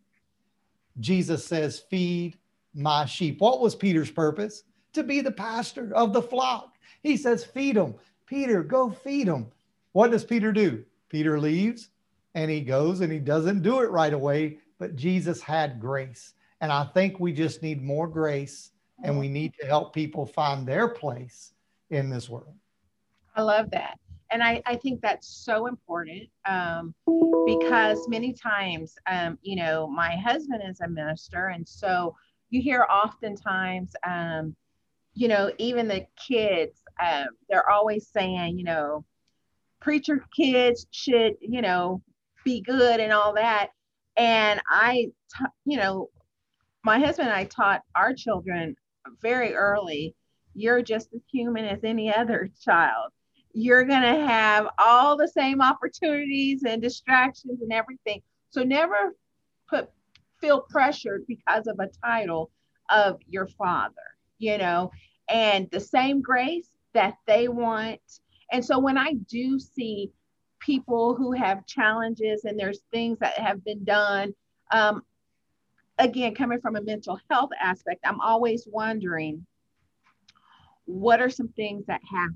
Jesus 1.01 1.44
says, 1.44 1.81
Feed 1.90 2.38
my 2.75 3.05
sheep. 3.05 3.40
What 3.40 3.61
was 3.61 3.75
Peter's 3.75 4.11
purpose? 4.11 4.62
To 4.92 5.03
be 5.03 5.20
the 5.20 5.33
pastor 5.33 5.92
of 5.94 6.12
the 6.12 6.22
flock. 6.22 6.75
He 7.03 7.16
says, 7.16 7.44
Feed 7.44 7.77
them. 7.77 7.94
Peter, 8.27 8.62
go 8.62 8.90
feed 8.90 9.29
them. 9.29 9.51
What 9.92 10.11
does 10.11 10.25
Peter 10.25 10.53
do? 10.53 10.85
Peter 11.09 11.38
leaves 11.38 11.88
and 12.35 12.51
he 12.51 12.61
goes 12.61 13.01
and 13.01 13.12
he 13.12 13.18
doesn't 13.18 13.62
do 13.62 13.81
it 13.81 13.90
right 13.90 14.14
away, 14.14 14.59
but 14.79 14.96
Jesus 14.96 15.42
had 15.42 15.81
grace. 15.81 16.33
And 16.61 16.72
I 16.72 16.85
think 16.85 17.18
we 17.18 17.33
just 17.33 17.62
need 17.62 17.83
more 17.83 18.09
grace 18.09 18.70
and 19.03 19.19
we 19.19 19.29
need 19.29 19.55
to 19.61 19.67
help 19.67 19.95
people 19.95 20.27
find 20.27 20.67
their 20.67 20.88
place 20.88 21.53
in 21.91 22.09
this 22.09 22.29
world. 22.29 22.55
I 23.35 23.43
love 23.43 23.71
that 23.71 23.99
and 24.33 24.43
I, 24.43 24.62
I 24.67 24.77
think 24.77 25.01
that's 25.01 25.29
so 25.29 25.67
important 25.67 26.29
um, 26.47 26.95
because 27.45 28.09
many 28.09 28.33
times, 28.33 28.97
um, 29.07 29.38
you 29.43 29.57
know, 29.57 29.87
my 29.87 30.17
husband 30.17 30.62
is 30.67 30.81
a 30.81 30.88
minister, 30.88 31.49
and 31.49 31.69
so 31.69 32.16
you 32.51 32.62
hear 32.62 32.87
oftentimes, 32.91 33.95
um, 34.07 34.57
you 35.14 35.29
know, 35.29 35.53
even 35.59 35.87
the 35.87 36.07
kids, 36.16 36.83
uh, 37.01 37.24
they're 37.49 37.68
always 37.68 38.09
saying, 38.09 38.59
you 38.59 38.64
know, 38.64 39.05
preacher 39.81 40.24
kids 40.35 40.87
should, 40.91 41.35
you 41.41 41.61
know, 41.61 42.03
be 42.45 42.62
good 42.62 43.01
and 43.01 43.12
all 43.12 43.35
that. 43.35 43.68
And 44.16 44.61
I, 44.68 45.11
t- 45.37 45.45
you 45.66 45.76
know, 45.76 46.09
my 46.85 46.99
husband 46.99 47.29
and 47.29 47.37
I 47.37 47.45
taught 47.45 47.83
our 47.95 48.14
children 48.14 48.76
very 49.20 49.55
early, 49.55 50.14
you're 50.55 50.82
just 50.82 51.12
as 51.14 51.20
human 51.30 51.64
as 51.64 51.84
any 51.84 52.14
other 52.14 52.50
child. 52.61 53.11
You're 53.55 53.84
going 53.84 54.03
to 54.03 54.26
have 54.26 54.68
all 54.78 55.16
the 55.16 55.28
same 55.28 55.61
opportunities 55.61 56.64
and 56.64 56.80
distractions 56.80 57.61
and 57.61 57.72
everything. 57.72 58.22
So 58.50 58.62
never 58.62 59.14
put 59.68 59.90
feel 60.40 60.62
pressured 60.68 61.24
because 61.26 61.66
of 61.66 61.78
a 61.78 61.88
title 62.05 62.50
of 62.90 63.20
your 63.28 63.46
father, 63.46 63.94
you 64.38 64.59
know, 64.59 64.90
and 65.28 65.70
the 65.70 65.80
same 65.80 66.20
grace 66.20 66.68
that 66.94 67.14
they 67.26 67.48
want. 67.48 68.00
And 68.50 68.64
so 68.64 68.78
when 68.78 68.98
I 68.98 69.14
do 69.30 69.59
see 69.59 70.11
people 70.59 71.14
who 71.14 71.32
have 71.32 71.66
challenges 71.66 72.44
and 72.44 72.59
there's 72.59 72.80
things 72.92 73.18
that 73.20 73.38
have 73.38 73.64
been 73.64 73.84
done, 73.84 74.34
um, 74.72 75.03
again, 76.03 76.34
coming 76.34 76.61
from 76.61 76.76
a 76.76 76.82
mental 76.82 77.18
health 77.30 77.50
aspect, 77.61 78.00
I'm 78.05 78.20
always 78.20 78.66
wondering 78.70 79.46
what 80.84 81.20
are 81.20 81.30
some 81.30 81.48
things 81.48 81.86
that 81.86 82.00
have 82.11 82.30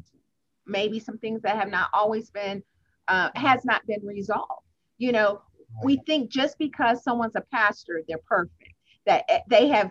maybe 0.66 0.98
some 0.98 1.18
things 1.18 1.42
that 1.42 1.56
have 1.56 1.70
not 1.70 1.88
always 1.92 2.30
been 2.30 2.62
uh, 3.08 3.30
has 3.34 3.64
not 3.64 3.86
been 3.86 4.04
resolved. 4.04 4.64
You 4.98 5.12
know 5.12 5.42
we 5.82 6.00
think 6.06 6.30
just 6.30 6.58
because 6.58 7.02
someone's 7.02 7.36
a 7.36 7.42
pastor 7.52 8.02
they're 8.08 8.18
perfect 8.28 8.72
that 9.04 9.24
eh, 9.28 9.40
they 9.48 9.68
have 9.68 9.90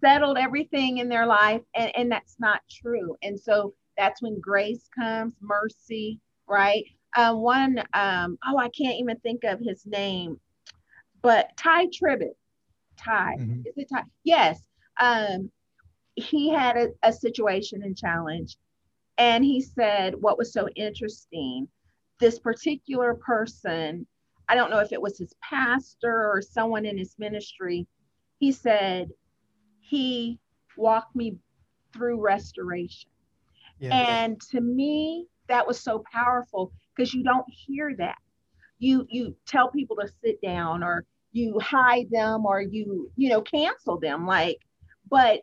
settled 0.00 0.38
everything 0.38 0.98
in 0.98 1.08
their 1.08 1.26
life 1.26 1.60
and, 1.74 1.94
and 1.96 2.10
that's 2.10 2.36
not 2.38 2.60
true. 2.70 3.16
And 3.22 3.38
so 3.38 3.74
that's 3.96 4.22
when 4.22 4.40
grace 4.40 4.88
comes 4.96 5.34
mercy 5.40 6.20
right? 6.48 6.84
Um, 7.16 7.38
one 7.38 7.78
um, 7.94 8.38
oh 8.46 8.58
i 8.58 8.68
can't 8.68 8.98
even 9.00 9.16
think 9.20 9.42
of 9.44 9.60
his 9.60 9.86
name 9.86 10.38
but 11.22 11.50
Tye 11.56 11.86
Tribbett 11.86 12.36
Tye 12.98 13.36
mm-hmm. 13.38 13.60
is 13.66 13.74
it 13.76 13.88
Tye 13.88 14.04
yes. 14.24 14.60
Um, 15.00 15.50
he 16.16 16.50
had 16.50 16.76
a, 16.76 16.88
a 17.04 17.12
situation 17.12 17.82
and 17.82 17.96
challenge 17.96 18.56
and 19.16 19.44
he 19.44 19.60
said 19.60 20.14
what 20.20 20.38
was 20.38 20.52
so 20.52 20.68
interesting? 20.70 21.68
This 22.20 22.38
particular 22.38 23.14
person 23.14 24.06
i 24.50 24.54
don't 24.54 24.70
know 24.70 24.78
if 24.78 24.92
it 24.92 25.00
was 25.00 25.18
his 25.18 25.34
pastor 25.42 26.26
or 26.26 26.40
someone 26.40 26.86
in 26.86 26.96
his 26.96 27.14
ministry 27.18 27.86
he 28.38 28.50
said 28.50 29.10
he 29.80 30.38
walked 30.76 31.14
me 31.14 31.36
through 31.92 32.20
restoration. 32.20 33.10
Yeah. 33.80 33.94
and 33.94 34.40
to 34.50 34.60
me 34.60 35.26
that 35.46 35.66
was 35.66 35.80
so 35.80 36.02
powerful 36.12 36.72
because 36.94 37.14
you 37.14 37.22
don't 37.22 37.46
hear 37.48 37.94
that. 37.96 38.18
You 38.80 39.06
you 39.08 39.36
tell 39.46 39.70
people 39.70 39.96
to 39.96 40.08
sit 40.22 40.40
down 40.42 40.82
or 40.82 41.04
you 41.32 41.58
hide 41.60 42.10
them 42.10 42.46
or 42.46 42.60
you 42.60 43.10
you 43.16 43.28
know 43.28 43.40
cancel 43.40 43.98
them 43.98 44.26
like 44.26 44.58
but 45.10 45.40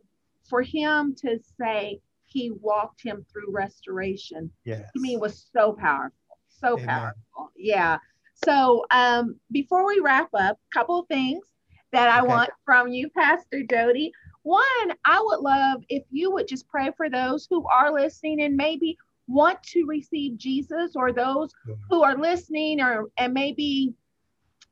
for 0.49 0.61
him 0.61 1.15
to 1.15 1.39
say 1.59 1.99
he 2.25 2.51
walked 2.61 3.01
him 3.03 3.25
through 3.31 3.51
restoration 3.51 4.51
yes. 4.65 4.89
to 4.93 4.99
me 4.99 5.17
was 5.17 5.49
so 5.53 5.73
powerful 5.73 6.39
so 6.47 6.73
Amen. 6.73 6.87
powerful 6.87 7.51
yeah 7.55 7.97
so 8.45 8.85
um, 8.91 9.39
before 9.51 9.85
we 9.85 9.99
wrap 9.99 10.29
up 10.33 10.57
a 10.57 10.73
couple 10.77 10.99
of 10.99 11.07
things 11.07 11.45
that 11.91 12.09
i 12.09 12.19
okay. 12.19 12.27
want 12.27 12.49
from 12.65 12.89
you 12.89 13.09
pastor 13.09 13.63
jody 13.69 14.11
one 14.43 14.91
i 15.05 15.21
would 15.21 15.39
love 15.39 15.81
if 15.89 16.03
you 16.11 16.31
would 16.31 16.47
just 16.47 16.67
pray 16.67 16.89
for 16.97 17.09
those 17.09 17.47
who 17.49 17.65
are 17.67 17.93
listening 17.93 18.41
and 18.41 18.55
maybe 18.55 18.97
want 19.27 19.61
to 19.63 19.85
receive 19.85 20.37
jesus 20.37 20.91
or 20.95 21.11
those 21.11 21.49
who 21.89 22.03
are 22.03 22.17
listening 22.17 22.81
or 22.81 23.05
and 23.17 23.33
maybe 23.33 23.93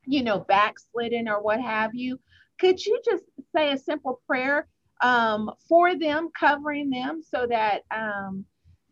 you 0.06 0.22
know 0.22 0.40
backslidden 0.40 1.28
or 1.28 1.42
what 1.42 1.60
have 1.60 1.94
you 1.94 2.18
could 2.58 2.84
you 2.84 3.00
just 3.04 3.24
say 3.54 3.72
a 3.72 3.78
simple 3.78 4.20
prayer 4.26 4.68
um, 5.02 5.50
for 5.68 5.96
them, 5.96 6.30
covering 6.38 6.90
them 6.90 7.22
so 7.22 7.46
that 7.46 7.82
um, 7.94 8.44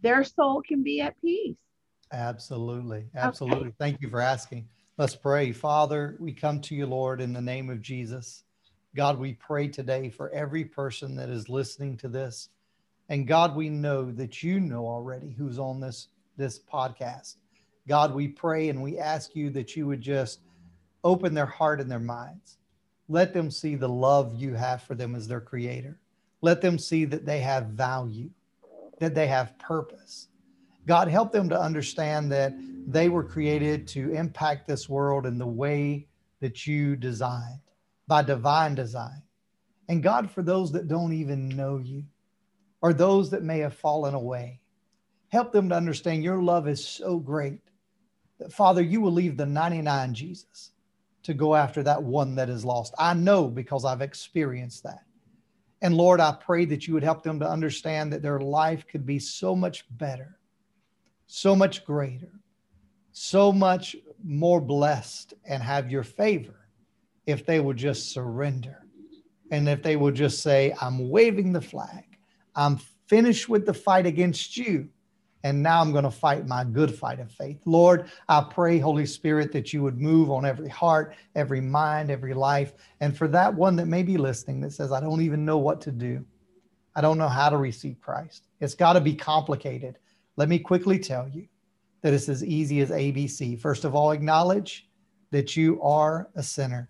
their 0.02 0.24
soul 0.24 0.62
can 0.66 0.82
be 0.82 1.00
at 1.00 1.20
peace. 1.20 1.56
Absolutely. 2.12 3.06
Absolutely. 3.14 3.68
Okay. 3.68 3.76
Thank 3.78 4.02
you 4.02 4.10
for 4.10 4.20
asking. 4.20 4.68
Let's 4.98 5.16
pray. 5.16 5.52
Father, 5.52 6.16
we 6.20 6.32
come 6.32 6.60
to 6.62 6.74
you, 6.74 6.86
Lord, 6.86 7.20
in 7.20 7.32
the 7.32 7.40
name 7.40 7.70
of 7.70 7.80
Jesus. 7.80 8.44
God, 8.94 9.18
we 9.18 9.32
pray 9.34 9.68
today 9.68 10.10
for 10.10 10.30
every 10.30 10.64
person 10.64 11.16
that 11.16 11.30
is 11.30 11.48
listening 11.48 11.96
to 11.98 12.08
this. 12.08 12.50
And 13.08 13.26
God, 13.26 13.56
we 13.56 13.70
know 13.70 14.10
that 14.12 14.42
you 14.42 14.60
know 14.60 14.86
already 14.86 15.30
who's 15.30 15.58
on 15.58 15.80
this, 15.80 16.08
this 16.36 16.58
podcast. 16.58 17.36
God, 17.88 18.14
we 18.14 18.28
pray 18.28 18.68
and 18.68 18.82
we 18.82 18.98
ask 18.98 19.34
you 19.34 19.48
that 19.50 19.74
you 19.76 19.86
would 19.86 20.02
just 20.02 20.40
open 21.04 21.34
their 21.34 21.46
heart 21.46 21.80
and 21.80 21.90
their 21.90 21.98
minds 21.98 22.58
let 23.12 23.34
them 23.34 23.50
see 23.50 23.74
the 23.74 23.88
love 23.88 24.34
you 24.40 24.54
have 24.54 24.82
for 24.82 24.94
them 24.94 25.14
as 25.14 25.28
their 25.28 25.40
creator. 25.40 25.98
Let 26.40 26.62
them 26.62 26.78
see 26.78 27.04
that 27.04 27.26
they 27.26 27.40
have 27.40 27.66
value, 27.66 28.30
that 29.00 29.14
they 29.14 29.26
have 29.26 29.58
purpose. 29.58 30.28
God, 30.86 31.08
help 31.08 31.30
them 31.30 31.50
to 31.50 31.60
understand 31.60 32.32
that 32.32 32.54
they 32.86 33.10
were 33.10 33.22
created 33.22 33.86
to 33.88 34.12
impact 34.12 34.66
this 34.66 34.88
world 34.88 35.26
in 35.26 35.36
the 35.36 35.46
way 35.46 36.06
that 36.40 36.66
you 36.66 36.96
designed, 36.96 37.60
by 38.08 38.22
divine 38.22 38.74
design. 38.74 39.22
And 39.90 40.02
God, 40.02 40.30
for 40.30 40.42
those 40.42 40.72
that 40.72 40.88
don't 40.88 41.12
even 41.12 41.50
know 41.50 41.76
you, 41.76 42.04
or 42.80 42.94
those 42.94 43.30
that 43.30 43.44
may 43.44 43.58
have 43.58 43.74
fallen 43.74 44.14
away, 44.14 44.58
help 45.28 45.52
them 45.52 45.68
to 45.68 45.76
understand 45.76 46.24
your 46.24 46.42
love 46.42 46.66
is 46.66 46.84
so 46.84 47.18
great 47.18 47.60
that, 48.38 48.52
Father, 48.52 48.82
you 48.82 49.02
will 49.02 49.12
leave 49.12 49.36
the 49.36 49.46
99, 49.46 50.14
Jesus, 50.14 50.71
to 51.22 51.34
go 51.34 51.54
after 51.54 51.82
that 51.82 52.02
one 52.02 52.34
that 52.34 52.48
is 52.48 52.64
lost. 52.64 52.94
I 52.98 53.14
know 53.14 53.48
because 53.48 53.84
I've 53.84 54.02
experienced 54.02 54.82
that. 54.84 55.04
And 55.80 55.96
Lord, 55.96 56.20
I 56.20 56.32
pray 56.32 56.64
that 56.66 56.86
you 56.86 56.94
would 56.94 57.02
help 57.02 57.22
them 57.22 57.40
to 57.40 57.48
understand 57.48 58.12
that 58.12 58.22
their 58.22 58.40
life 58.40 58.86
could 58.86 59.04
be 59.04 59.18
so 59.18 59.56
much 59.56 59.84
better, 59.98 60.38
so 61.26 61.56
much 61.56 61.84
greater, 61.84 62.32
so 63.12 63.52
much 63.52 63.96
more 64.24 64.60
blessed 64.60 65.34
and 65.44 65.62
have 65.62 65.90
your 65.90 66.04
favor 66.04 66.68
if 67.26 67.44
they 67.44 67.60
would 67.60 67.76
just 67.76 68.12
surrender. 68.12 68.86
And 69.50 69.68
if 69.68 69.82
they 69.82 69.96
would 69.96 70.14
just 70.14 70.42
say, 70.42 70.74
I'm 70.80 71.10
waving 71.10 71.52
the 71.52 71.60
flag, 71.60 72.04
I'm 72.54 72.78
finished 73.06 73.48
with 73.48 73.66
the 73.66 73.74
fight 73.74 74.06
against 74.06 74.56
you 74.56 74.88
and 75.44 75.62
now 75.62 75.80
I'm 75.80 75.92
going 75.92 76.04
to 76.04 76.10
fight 76.10 76.46
my 76.46 76.64
good 76.64 76.94
fight 76.94 77.20
of 77.20 77.30
faith. 77.32 77.60
Lord, 77.64 78.10
I 78.28 78.46
pray, 78.48 78.78
Holy 78.78 79.06
Spirit, 79.06 79.52
that 79.52 79.72
you 79.72 79.82
would 79.82 80.00
move 80.00 80.30
on 80.30 80.46
every 80.46 80.68
heart, 80.68 81.14
every 81.34 81.60
mind, 81.60 82.10
every 82.10 82.34
life. 82.34 82.74
And 83.00 83.16
for 83.16 83.28
that 83.28 83.52
one 83.52 83.76
that 83.76 83.86
may 83.86 84.02
be 84.02 84.16
listening 84.16 84.60
that 84.60 84.72
says, 84.72 84.92
I 84.92 85.00
don't 85.00 85.22
even 85.22 85.44
know 85.44 85.58
what 85.58 85.80
to 85.82 85.90
do, 85.90 86.24
I 86.94 87.00
don't 87.00 87.18
know 87.18 87.28
how 87.28 87.48
to 87.48 87.56
receive 87.56 88.00
Christ, 88.00 88.48
it's 88.60 88.74
got 88.74 88.92
to 88.94 89.00
be 89.00 89.14
complicated. 89.14 89.98
Let 90.36 90.48
me 90.48 90.58
quickly 90.58 90.98
tell 90.98 91.28
you 91.28 91.46
that 92.02 92.14
it's 92.14 92.28
as 92.28 92.44
easy 92.44 92.80
as 92.80 92.90
ABC. 92.90 93.60
First 93.60 93.84
of 93.84 93.94
all, 93.94 94.12
acknowledge 94.12 94.88
that 95.30 95.56
you 95.56 95.80
are 95.82 96.28
a 96.36 96.42
sinner. 96.42 96.88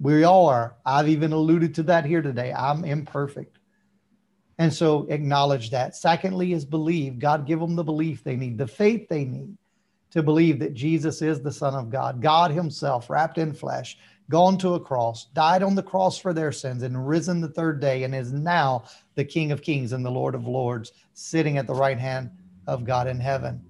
We 0.00 0.24
all 0.24 0.48
are. 0.48 0.76
I've 0.84 1.08
even 1.08 1.32
alluded 1.32 1.74
to 1.76 1.82
that 1.84 2.04
here 2.04 2.22
today. 2.22 2.52
I'm 2.52 2.84
imperfect. 2.84 3.58
And 4.58 4.72
so 4.72 5.06
acknowledge 5.08 5.70
that. 5.70 5.96
Secondly, 5.96 6.52
is 6.52 6.64
believe. 6.64 7.18
God 7.18 7.46
give 7.46 7.60
them 7.60 7.74
the 7.74 7.84
belief 7.84 8.22
they 8.22 8.36
need, 8.36 8.58
the 8.58 8.66
faith 8.66 9.08
they 9.08 9.24
need 9.24 9.56
to 10.14 10.22
believe 10.22 10.60
that 10.60 10.74
Jesus 10.74 11.22
is 11.22 11.42
the 11.42 11.50
Son 11.50 11.74
of 11.74 11.90
God, 11.90 12.22
God 12.22 12.52
Himself 12.52 13.10
wrapped 13.10 13.36
in 13.36 13.52
flesh, 13.52 13.98
gone 14.30 14.56
to 14.58 14.74
a 14.74 14.80
cross, 14.80 15.24
died 15.34 15.64
on 15.64 15.74
the 15.74 15.82
cross 15.82 16.16
for 16.16 16.32
their 16.32 16.52
sins, 16.52 16.84
and 16.84 17.08
risen 17.08 17.40
the 17.40 17.48
third 17.48 17.80
day, 17.80 18.04
and 18.04 18.14
is 18.14 18.32
now 18.32 18.84
the 19.16 19.24
King 19.24 19.50
of 19.50 19.60
Kings 19.60 19.92
and 19.92 20.06
the 20.06 20.10
Lord 20.10 20.36
of 20.36 20.46
Lords, 20.46 20.92
sitting 21.14 21.58
at 21.58 21.66
the 21.66 21.74
right 21.74 21.98
hand 21.98 22.30
of 22.68 22.84
God 22.84 23.08
in 23.08 23.18
heaven. 23.18 23.60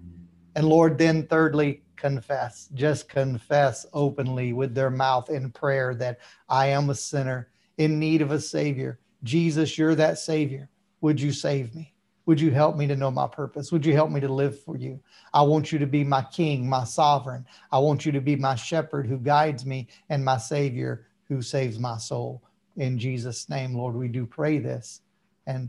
And 0.54 0.68
Lord, 0.68 0.98
then 0.98 1.26
thirdly, 1.26 1.82
confess. 1.96 2.68
Just 2.74 3.08
confess 3.08 3.86
openly 3.94 4.52
with 4.52 4.74
their 4.74 4.90
mouth 4.90 5.30
in 5.30 5.50
prayer 5.50 5.94
that 5.94 6.18
I 6.46 6.66
am 6.66 6.90
a 6.90 6.94
sinner 6.94 7.48
in 7.78 7.98
need 7.98 8.20
of 8.20 8.32
a 8.32 8.40
Savior. 8.40 8.98
Jesus, 9.22 9.78
you're 9.78 9.94
that 9.94 10.18
Savior. 10.18 10.68
Would 11.04 11.20
you 11.20 11.32
save 11.32 11.74
me? 11.74 11.92
Would 12.24 12.40
you 12.40 12.50
help 12.50 12.78
me 12.78 12.86
to 12.86 12.96
know 12.96 13.10
my 13.10 13.28
purpose? 13.28 13.70
Would 13.70 13.84
you 13.84 13.92
help 13.92 14.10
me 14.10 14.20
to 14.20 14.28
live 14.28 14.58
for 14.58 14.74
you? 14.74 14.98
I 15.34 15.42
want 15.42 15.70
you 15.70 15.78
to 15.78 15.86
be 15.86 16.02
my 16.02 16.22
king, 16.32 16.66
my 16.66 16.84
sovereign. 16.84 17.44
I 17.70 17.78
want 17.78 18.06
you 18.06 18.12
to 18.12 18.22
be 18.22 18.36
my 18.36 18.54
shepherd 18.54 19.06
who 19.06 19.18
guides 19.18 19.66
me 19.66 19.88
and 20.08 20.24
my 20.24 20.38
savior 20.38 21.06
who 21.28 21.42
saves 21.42 21.78
my 21.78 21.98
soul. 21.98 22.42
In 22.78 22.98
Jesus' 22.98 23.50
name, 23.50 23.74
Lord, 23.74 23.94
we 23.94 24.08
do 24.08 24.24
pray 24.24 24.56
this 24.56 25.02
and 25.46 25.68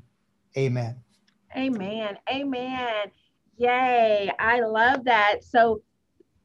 amen. 0.57 0.95
Amen. 1.57 2.17
Amen. 2.31 3.11
Yay. 3.57 4.31
I 4.39 4.61
love 4.61 5.03
that. 5.03 5.43
So 5.43 5.81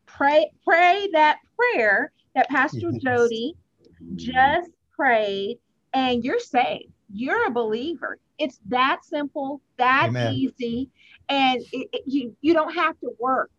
pray 0.07 0.51
pray 0.64 1.09
that 1.12 1.38
prayer 1.57 2.11
that 2.34 2.49
Pastor 2.49 2.91
yes. 2.91 3.03
Jody 3.05 3.55
just 4.16 4.72
prayed 4.91 5.61
and 5.95 6.24
you're 6.24 6.41
saved. 6.41 6.91
You're 7.12 7.47
a 7.47 7.51
believer. 7.51 8.18
It's 8.41 8.59
that 8.68 9.05
simple, 9.05 9.61
that 9.76 10.09
Amen. 10.09 10.32
easy, 10.32 10.88
and 11.28 11.61
it, 11.72 11.88
it, 11.93 12.03
you 12.07 12.34
you 12.41 12.55
don't 12.55 12.74
have 12.74 12.99
to 13.01 13.11
work 13.20 13.51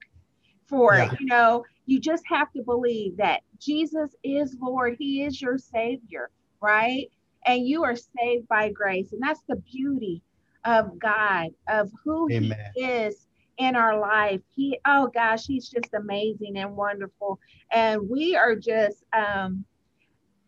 for 0.67 0.95
yeah. 0.95 1.11
it. 1.11 1.19
You 1.19 1.27
know, 1.27 1.63
you 1.85 1.99
just 1.99 2.23
have 2.27 2.51
to 2.53 2.63
believe 2.63 3.15
that 3.17 3.41
Jesus 3.59 4.15
is 4.23 4.57
Lord. 4.59 4.95
He 4.97 5.23
is 5.23 5.39
your 5.39 5.59
Savior, 5.59 6.31
right? 6.61 7.11
And 7.45 7.67
you 7.67 7.83
are 7.83 7.95
saved 7.95 8.47
by 8.47 8.69
grace, 8.71 9.13
and 9.13 9.21
that's 9.21 9.43
the 9.47 9.57
beauty 9.57 10.23
of 10.65 10.97
God, 10.97 11.49
of 11.69 11.91
who 12.03 12.27
Amen. 12.31 12.57
He 12.75 12.83
is 12.83 13.27
in 13.59 13.75
our 13.75 13.99
life. 13.99 14.41
He, 14.55 14.79
oh 14.85 15.11
gosh, 15.13 15.45
He's 15.45 15.69
just 15.69 15.93
amazing 15.93 16.57
and 16.57 16.75
wonderful, 16.75 17.39
and 17.71 18.09
we 18.09 18.35
are 18.35 18.55
just 18.55 19.03
um, 19.13 19.63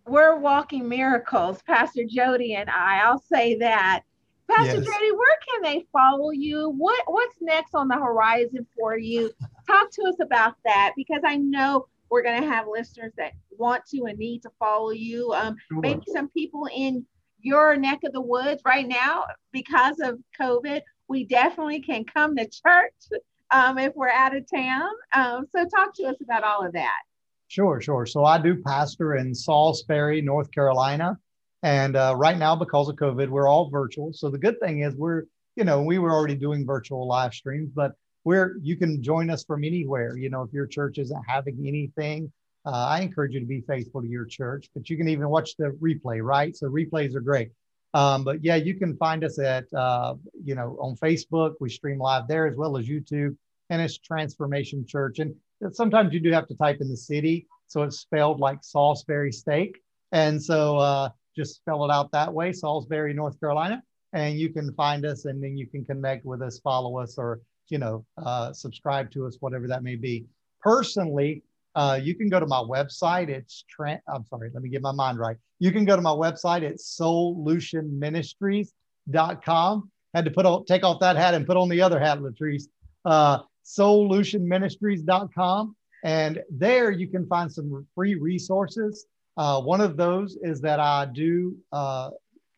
we're 0.07 0.37
walking 0.37 0.89
miracles, 0.89 1.61
Pastor 1.61 2.03
Jody 2.07 2.55
and 2.55 2.69
I. 2.69 3.01
I'll 3.03 3.21
say 3.21 3.57
that 3.59 4.01
Pastor 4.49 4.77
yes. 4.77 4.85
Brady, 4.85 5.11
where 5.11 5.37
can 5.47 5.61
they 5.63 5.85
follow 5.91 6.31
you? 6.31 6.69
What 6.69 7.01
what's 7.07 7.35
next 7.41 7.73
on 7.73 7.87
the 7.87 7.95
horizon 7.95 8.65
for 8.77 8.97
you? 8.97 9.31
Talk 9.67 9.89
to 9.91 10.03
us 10.03 10.15
about 10.21 10.55
that 10.65 10.93
because 10.95 11.21
I 11.25 11.37
know 11.37 11.87
we're 12.09 12.23
going 12.23 12.41
to 12.41 12.47
have 12.47 12.67
listeners 12.67 13.13
that 13.17 13.33
want 13.57 13.85
to 13.87 14.03
and 14.05 14.17
need 14.19 14.41
to 14.43 14.51
follow 14.59 14.91
you. 14.91 15.33
Um, 15.33 15.55
sure. 15.71 15.81
Maybe 15.81 16.03
some 16.13 16.29
people 16.29 16.67
in 16.73 17.05
your 17.41 17.75
neck 17.75 17.99
of 18.05 18.13
the 18.13 18.21
woods 18.21 18.61
right 18.65 18.87
now 18.87 19.25
because 19.51 19.99
of 19.99 20.19
COVID. 20.39 20.81
We 21.07 21.25
definitely 21.25 21.81
can 21.81 22.05
come 22.05 22.35
to 22.35 22.45
church 22.45 23.21
um, 23.51 23.77
if 23.77 23.93
we're 23.95 24.09
out 24.09 24.35
of 24.35 24.45
town. 24.53 24.89
Um, 25.15 25.45
so 25.55 25.65
talk 25.65 25.93
to 25.95 26.03
us 26.03 26.17
about 26.21 26.43
all 26.43 26.65
of 26.65 26.73
that. 26.73 26.99
Sure, 27.47 27.81
sure. 27.81 28.05
So 28.05 28.25
I 28.25 28.39
do 28.39 28.61
pastor 28.61 29.15
in 29.15 29.33
Salisbury, 29.33 30.21
North 30.21 30.51
Carolina. 30.51 31.17
And 31.63 31.95
uh, 31.95 32.13
right 32.17 32.37
now, 32.37 32.55
because 32.55 32.89
of 32.89 32.97
COVID, 32.97 33.29
we're 33.29 33.47
all 33.47 33.69
virtual. 33.69 34.11
So 34.13 34.29
the 34.29 34.37
good 34.37 34.59
thing 34.59 34.81
is 34.81 34.95
we're, 34.95 35.23
you 35.55 35.63
know, 35.63 35.81
we 35.81 35.97
were 35.97 36.11
already 36.11 36.35
doing 36.35 36.65
virtual 36.65 37.07
live 37.07 37.33
streams, 37.33 37.71
but 37.73 37.93
we're, 38.25 38.57
you 38.61 38.75
can 38.75 39.01
join 39.01 39.29
us 39.29 39.43
from 39.45 39.63
anywhere. 39.63 40.17
You 40.17 40.29
know, 40.29 40.41
if 40.43 40.51
your 40.51 40.67
church 40.67 40.97
isn't 40.97 41.23
having 41.27 41.65
anything, 41.65 42.31
uh, 42.65 42.87
I 42.87 43.01
encourage 43.01 43.33
you 43.33 43.39
to 43.39 43.45
be 43.45 43.61
faithful 43.61 44.01
to 44.01 44.07
your 44.07 44.25
church, 44.25 44.69
but 44.73 44.89
you 44.89 44.97
can 44.97 45.07
even 45.07 45.29
watch 45.29 45.55
the 45.57 45.69
replay, 45.81 46.21
right? 46.21 46.55
So 46.55 46.67
replays 46.67 47.15
are 47.15 47.21
great. 47.21 47.51
Um, 47.93 48.23
but 48.23 48.43
yeah, 48.43 48.55
you 48.55 48.73
can 48.75 48.97
find 48.97 49.23
us 49.23 49.39
at, 49.39 49.71
uh, 49.73 50.15
you 50.43 50.55
know, 50.55 50.77
on 50.81 50.95
Facebook. 50.95 51.53
We 51.59 51.69
stream 51.69 51.99
live 51.99 52.27
there 52.27 52.47
as 52.47 52.55
well 52.57 52.77
as 52.77 52.87
YouTube, 52.87 53.35
and 53.69 53.81
it's 53.81 53.97
Transformation 53.99 54.85
Church. 54.85 55.19
And 55.19 55.35
sometimes 55.71 56.13
you 56.13 56.19
do 56.19 56.31
have 56.31 56.47
to 56.47 56.55
type 56.55 56.79
in 56.81 56.89
the 56.89 56.97
city, 56.97 57.47
so 57.67 57.83
it's 57.83 57.99
spelled 57.99 58.39
like 58.39 58.59
Salisbury 58.63 59.31
steak. 59.31 59.79
And 60.11 60.41
so 60.41 60.77
uh, 60.77 61.09
just 61.35 61.55
spell 61.55 61.85
it 61.85 61.91
out 61.91 62.11
that 62.11 62.33
way, 62.33 62.51
Salisbury, 62.51 63.13
North 63.13 63.39
Carolina, 63.39 63.81
and 64.13 64.37
you 64.37 64.49
can 64.49 64.73
find 64.73 65.05
us 65.05 65.25
and 65.25 65.43
then 65.43 65.57
you 65.57 65.67
can 65.67 65.85
connect 65.85 66.25
with 66.25 66.41
us, 66.41 66.59
follow 66.59 66.99
us, 66.99 67.17
or 67.17 67.41
you 67.69 67.77
know, 67.77 68.05
uh, 68.17 68.51
subscribe 68.53 69.11
to 69.11 69.25
us, 69.25 69.37
whatever 69.39 69.67
that 69.67 69.83
may 69.83 69.95
be. 69.95 70.25
Personally, 70.61 71.43
uh, 71.75 71.99
you 72.01 72.15
can 72.15 72.29
go 72.29 72.39
to 72.39 72.45
my 72.45 72.59
website. 72.59 73.29
It's 73.29 73.65
Trent. 73.69 73.99
I'm 74.13 74.25
sorry, 74.25 74.51
let 74.53 74.61
me 74.63 74.69
get 74.69 74.81
my 74.81 74.91
mind 74.91 75.17
right. 75.17 75.37
You 75.59 75.71
can 75.71 75.85
go 75.85 75.95
to 75.95 76.01
my 76.01 76.11
website. 76.11 76.61
It's 76.61 76.99
solutionministries.com. 76.99 79.91
Had 80.13 80.25
to 80.25 80.31
put 80.31 80.45
on, 80.45 80.65
take 80.65 80.83
off 80.83 80.99
that 80.99 81.15
hat 81.15 81.33
and 81.33 81.47
put 81.47 81.57
on 81.57 81.69
the 81.69 81.81
other 81.81 81.99
hat, 81.99 82.19
Latrice. 82.19 82.65
Uh, 83.05 83.39
solutionministries.com. 83.65 85.75
And 86.03 86.43
there 86.51 86.91
you 86.91 87.07
can 87.07 87.25
find 87.27 87.51
some 87.51 87.87
free 87.95 88.13
resources 88.15 89.07
uh, 89.37 89.61
one 89.61 89.81
of 89.81 89.97
those 89.97 90.37
is 90.41 90.61
that 90.61 90.79
I 90.79 91.05
do 91.05 91.57
uh, 91.71 92.11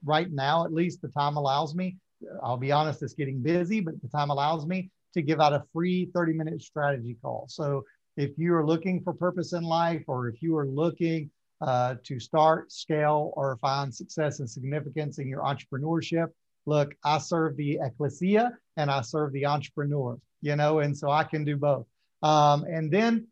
right 0.04 0.32
now, 0.32 0.66
at 0.66 0.74
least 0.74 1.02
the 1.02 1.08
time 1.08 1.38
allows 1.38 1.76
me. 1.76 1.98
I'll 2.44 2.58
be 2.58 2.72
honest, 2.72 3.04
it's 3.04 3.14
getting 3.14 3.42
busy, 3.42 3.82
but 3.82 4.02
the 4.02 4.08
time 4.08 4.30
allows 4.30 4.66
me 4.66 4.90
to 5.14 5.22
give 5.22 5.40
out 5.40 5.54
a 5.54 5.64
free 5.74 6.10
30 6.14 6.34
minute 6.34 6.62
strategy 6.62 7.18
call. 7.22 7.46
So 7.50 7.84
if 8.18 8.38
you 8.38 8.54
are 8.56 8.66
looking 8.66 9.02
for 9.02 9.14
purpose 9.14 9.54
in 9.54 9.64
life, 9.64 10.04
or 10.08 10.28
if 10.28 10.42
you 10.42 10.58
are 10.58 10.68
looking 10.68 11.30
uh, 11.62 11.96
to 12.04 12.20
start, 12.20 12.72
scale, 12.72 13.34
or 13.36 13.58
find 13.58 13.94
success 13.94 14.40
and 14.40 14.50
significance 14.50 15.20
in 15.20 15.28
your 15.28 15.42
entrepreneurship, 15.42 16.28
look, 16.66 16.94
I 17.04 17.18
serve 17.20 17.56
the 17.58 17.80
ecclesia 17.82 18.52
and 18.78 18.90
I 18.90 19.02
serve 19.02 19.32
the 19.34 19.46
entrepreneur, 19.46 20.18
you 20.42 20.56
know, 20.56 20.80
and 20.80 20.98
so 20.98 21.10
I 21.10 21.24
can 21.24 21.46
do 21.46 21.58
both. 21.58 21.86
Um, 22.24 22.64
and 22.64 22.92
then 22.92 23.28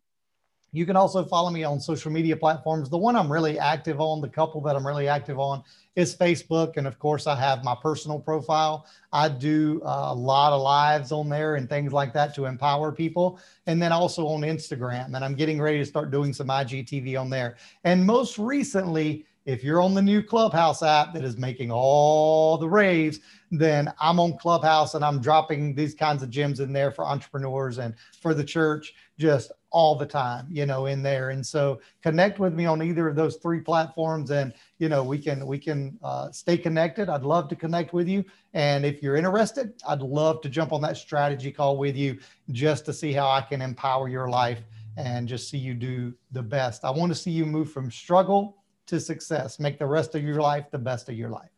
you 0.74 0.88
can 0.88 0.96
also 0.96 1.24
follow 1.24 1.52
me 1.52 1.64
on 1.64 1.80
social 1.80 2.12
media 2.12 2.36
platforms. 2.36 2.90
The 2.90 2.98
one 2.98 3.16
I'm 3.16 3.32
really 3.32 3.60
active 3.60 4.02
on, 4.02 4.22
the 4.22 4.28
couple 4.28 4.60
that 4.62 4.76
I'm 4.76 4.86
really 4.86 5.08
active 5.08 5.40
on, 5.40 5.64
is 5.96 6.16
Facebook. 6.16 6.78
And 6.78 6.88
of 6.88 6.98
course, 6.98 7.28
I 7.28 7.36
have 7.36 7.64
my 7.64 7.76
personal 7.80 8.20
profile. 8.20 8.88
I 9.14 9.30
do 9.30 9.82
uh, 9.86 10.08
a 10.10 10.16
lot 10.16 10.52
of 10.52 10.62
lives 10.64 11.12
on 11.12 11.30
there 11.30 11.56
and 11.56 11.70
things 11.70 11.94
like 11.94 12.12
that 12.14 12.34
to 12.36 12.46
empower 12.46 12.92
people. 12.92 13.40
And 13.68 13.80
then 13.80 13.92
also 13.92 14.28
on 14.28 14.42
Instagram. 14.42 15.16
And 15.16 15.24
I'm 15.24 15.36
getting 15.36 15.62
ready 15.62 15.78
to 15.78 15.86
start 15.86 16.10
doing 16.10 16.34
some 16.34 16.48
IGTV 16.48 17.22
on 17.22 17.30
there. 17.30 17.56
And 17.84 18.04
most 18.04 18.40
recently, 18.40 19.28
if 19.46 19.64
you're 19.64 19.82
on 19.82 19.94
the 19.94 20.02
new 20.02 20.24
Clubhouse 20.24 20.82
app 20.82 21.14
that 21.14 21.24
is 21.24 21.38
making 21.38 21.70
all 21.70 22.58
the 22.58 22.68
raves, 22.68 23.20
then 23.52 23.94
I'm 24.00 24.20
on 24.20 24.38
Clubhouse 24.38 24.96
and 24.96 25.04
I'm 25.04 25.22
dropping 25.22 25.76
these 25.76 25.94
kinds 25.94 26.24
of 26.24 26.30
gems 26.30 26.62
in 26.62 26.74
there 26.74 26.92
for 26.92 27.06
entrepreneurs 27.06 27.78
and 27.78 27.94
for 28.22 28.34
the 28.34 28.44
church 28.44 28.94
just 29.20 29.52
all 29.74 29.96
the 29.96 30.06
time, 30.06 30.46
you 30.52 30.68
know, 30.68 30.86
in 30.86 31.02
there. 31.02 31.32
And 31.32 31.46
so 31.46 31.82
connect 32.04 32.38
with 32.38 32.54
me 32.54 32.66
on 32.66 32.82
either 32.84 33.08
of 33.08 33.16
those 33.16 33.38
three 33.38 33.60
platforms 33.60 34.30
and, 34.30 34.54
you 34.78 34.88
know, 34.88 35.04
we 35.04 35.18
can, 35.18 35.46
we 35.48 35.58
can 35.58 35.98
uh, 36.04 36.32
stay 36.32 36.58
connected. 36.58 37.10
I'd 37.10 37.24
love 37.24 37.50
to 37.50 37.56
connect 37.56 37.92
with 37.92 38.08
you. 38.08 38.24
And 38.54 38.86
if 38.86 39.02
you're 39.02 39.16
interested, 39.16 39.74
I'd 39.90 40.04
love 40.04 40.42
to 40.42 40.50
jump 40.50 40.74
on 40.74 40.82
that 40.82 40.96
strategy 40.96 41.52
call 41.52 41.78
with 41.78 41.98
you 41.98 42.20
just 42.52 42.86
to 42.86 42.94
see 42.94 43.14
how 43.14 43.28
I 43.28 43.42
can 43.42 43.62
empower 43.62 44.08
your 44.08 44.30
life 44.30 44.60
and 44.96 45.28
just 45.28 45.50
see 45.50 45.58
you 45.58 45.74
do 45.74 46.14
the 46.32 46.44
best. 46.44 46.86
I 46.86 46.92
want 46.92 47.12
to 47.12 47.16
see 47.16 47.32
you 47.32 47.46
move 47.48 47.72
from 47.72 47.90
struggle 47.90 48.58
to 48.86 49.00
success, 49.00 49.60
make 49.60 49.80
the 49.80 49.88
rest 49.88 50.14
of 50.14 50.24
your 50.24 50.40
life 50.40 50.70
the 50.72 50.78
best 50.78 51.10
of 51.10 51.16
your 51.16 51.30
life. 51.30 51.50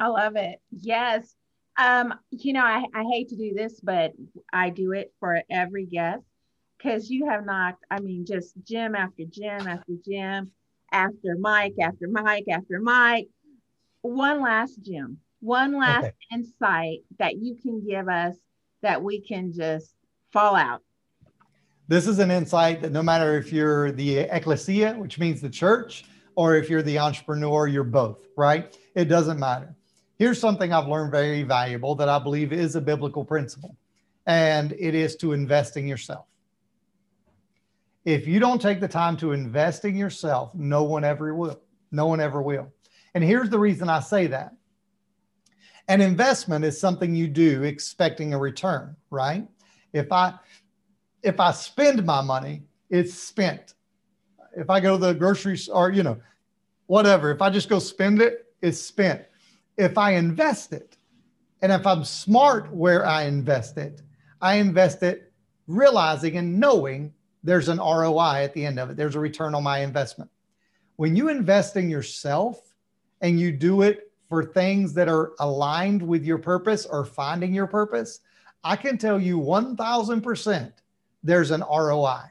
I 0.00 0.08
love 0.08 0.34
it. 0.34 0.60
Yes. 0.72 1.36
Um, 1.78 2.14
you 2.30 2.52
know, 2.52 2.64
I, 2.64 2.84
I 2.92 3.04
hate 3.04 3.28
to 3.28 3.36
do 3.36 3.54
this, 3.54 3.78
but 3.78 4.12
I 4.52 4.70
do 4.70 4.90
it 4.90 5.12
for 5.20 5.40
every 5.48 5.86
guest 5.86 6.24
because 6.84 7.10
you 7.10 7.26
have 7.28 7.46
knocked, 7.46 7.84
I 7.90 8.00
mean, 8.00 8.26
just 8.26 8.54
gym 8.64 8.94
after 8.94 9.24
gym 9.24 9.66
after 9.66 9.92
gym, 10.04 10.50
after 10.92 11.36
mic 11.38 11.74
after 11.80 12.06
mic 12.08 12.44
after 12.50 12.80
mic. 12.80 13.28
One 14.02 14.42
last 14.42 14.82
gym, 14.82 15.18
one 15.40 15.78
last 15.78 16.04
okay. 16.04 16.14
insight 16.32 16.98
that 17.18 17.36
you 17.36 17.56
can 17.56 17.82
give 17.86 18.08
us 18.08 18.36
that 18.82 19.02
we 19.02 19.20
can 19.20 19.52
just 19.52 19.94
fall 20.30 20.56
out. 20.56 20.82
This 21.88 22.06
is 22.06 22.18
an 22.18 22.30
insight 22.30 22.82
that 22.82 22.92
no 22.92 23.02
matter 23.02 23.38
if 23.38 23.52
you're 23.52 23.92
the 23.92 24.18
ecclesia, 24.18 24.94
which 24.94 25.18
means 25.18 25.40
the 25.40 25.50
church, 25.50 26.04
or 26.34 26.56
if 26.56 26.68
you're 26.68 26.82
the 26.82 26.98
entrepreneur, 26.98 27.66
you're 27.66 27.84
both, 27.84 28.26
right? 28.36 28.76
It 28.94 29.06
doesn't 29.06 29.38
matter. 29.38 29.74
Here's 30.18 30.38
something 30.38 30.72
I've 30.72 30.88
learned 30.88 31.12
very 31.12 31.44
valuable 31.44 31.94
that 31.94 32.08
I 32.08 32.18
believe 32.18 32.52
is 32.52 32.76
a 32.76 32.80
biblical 32.80 33.24
principle, 33.24 33.76
and 34.26 34.72
it 34.72 34.94
is 34.94 35.16
to 35.16 35.32
invest 35.32 35.76
in 35.76 35.86
yourself. 35.86 36.26
If 38.04 38.26
you 38.26 38.38
don't 38.38 38.60
take 38.60 38.80
the 38.80 38.88
time 38.88 39.16
to 39.18 39.32
invest 39.32 39.84
in 39.84 39.96
yourself, 39.96 40.54
no 40.54 40.84
one 40.84 41.04
ever 41.04 41.34
will. 41.34 41.60
No 41.90 42.06
one 42.06 42.20
ever 42.20 42.42
will. 42.42 42.72
And 43.14 43.24
here's 43.24 43.48
the 43.48 43.58
reason 43.58 43.88
I 43.88 44.00
say 44.00 44.26
that. 44.26 44.52
An 45.88 46.00
investment 46.00 46.64
is 46.64 46.78
something 46.78 47.14
you 47.14 47.28
do 47.28 47.62
expecting 47.62 48.34
a 48.34 48.38
return, 48.38 48.96
right? 49.10 49.46
If 49.92 50.10
I 50.12 50.34
if 51.22 51.40
I 51.40 51.52
spend 51.52 52.04
my 52.04 52.20
money, 52.20 52.62
it's 52.90 53.14
spent. 53.14 53.74
If 54.56 54.68
I 54.68 54.80
go 54.80 54.98
to 54.98 55.06
the 55.06 55.14
grocery 55.14 55.56
store, 55.56 55.90
you 55.90 56.02
know, 56.02 56.18
whatever, 56.86 57.30
if 57.30 57.40
I 57.40 57.50
just 57.50 57.68
go 57.68 57.78
spend 57.78 58.20
it, 58.20 58.46
it's 58.60 58.78
spent. 58.78 59.22
If 59.78 59.96
I 59.96 60.12
invest 60.12 60.72
it, 60.72 60.96
and 61.62 61.72
if 61.72 61.86
I'm 61.86 62.04
smart 62.04 62.70
where 62.72 63.06
I 63.06 63.24
invest 63.24 63.78
it, 63.78 64.02
I 64.40 64.56
invest 64.56 65.02
it 65.02 65.32
realizing 65.66 66.36
and 66.36 66.60
knowing 66.60 67.12
there's 67.44 67.68
an 67.68 67.78
ROI 67.78 68.42
at 68.42 68.54
the 68.54 68.64
end 68.64 68.80
of 68.80 68.90
it. 68.90 68.96
There's 68.96 69.14
a 69.14 69.20
return 69.20 69.54
on 69.54 69.62
my 69.62 69.80
investment. 69.80 70.30
When 70.96 71.14
you 71.14 71.28
invest 71.28 71.76
in 71.76 71.90
yourself 71.90 72.74
and 73.20 73.38
you 73.38 73.52
do 73.52 73.82
it 73.82 74.10
for 74.28 74.42
things 74.42 74.94
that 74.94 75.08
are 75.08 75.32
aligned 75.40 76.02
with 76.02 76.24
your 76.24 76.38
purpose 76.38 76.86
or 76.86 77.04
finding 77.04 77.52
your 77.52 77.66
purpose, 77.66 78.20
I 78.64 78.76
can 78.76 78.96
tell 78.96 79.20
you 79.20 79.38
1000% 79.38 80.72
there's 81.22 81.50
an 81.50 81.60
ROI. 81.60 82.22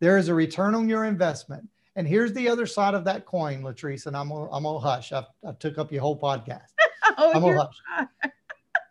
There 0.00 0.18
is 0.18 0.28
a 0.28 0.34
return 0.34 0.74
on 0.74 0.88
your 0.88 1.04
investment. 1.04 1.68
And 1.94 2.06
here's 2.06 2.32
the 2.32 2.48
other 2.48 2.66
side 2.66 2.94
of 2.94 3.04
that 3.04 3.24
coin, 3.24 3.62
Latrice, 3.62 4.06
and 4.06 4.16
I'm 4.16 4.28
gonna, 4.28 4.50
I'm 4.50 4.64
gonna 4.64 4.78
hush. 4.78 5.12
I, 5.12 5.24
I 5.46 5.52
took 5.52 5.78
up 5.78 5.90
your 5.90 6.02
whole 6.02 6.18
podcast. 6.18 6.66
oh, 7.16 7.32
I'm 7.32 7.40
gonna 7.40 7.70
hush. 7.94 8.30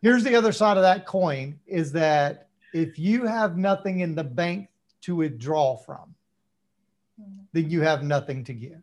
here's 0.02 0.24
the 0.24 0.36
other 0.36 0.52
side 0.52 0.78
of 0.78 0.84
that 0.84 1.06
coin 1.06 1.60
is 1.68 1.92
that 1.92 2.48
if 2.74 2.98
you 2.98 3.26
have 3.26 3.58
nothing 3.58 4.00
in 4.00 4.16
the 4.16 4.24
bank 4.24 4.70
to 5.06 5.16
withdraw 5.16 5.78
from, 5.78 6.16
then 7.54 7.70
you 7.70 7.82
have 7.82 8.04
nothing 8.04 8.44
to 8.44 8.54
give. 8.54 8.82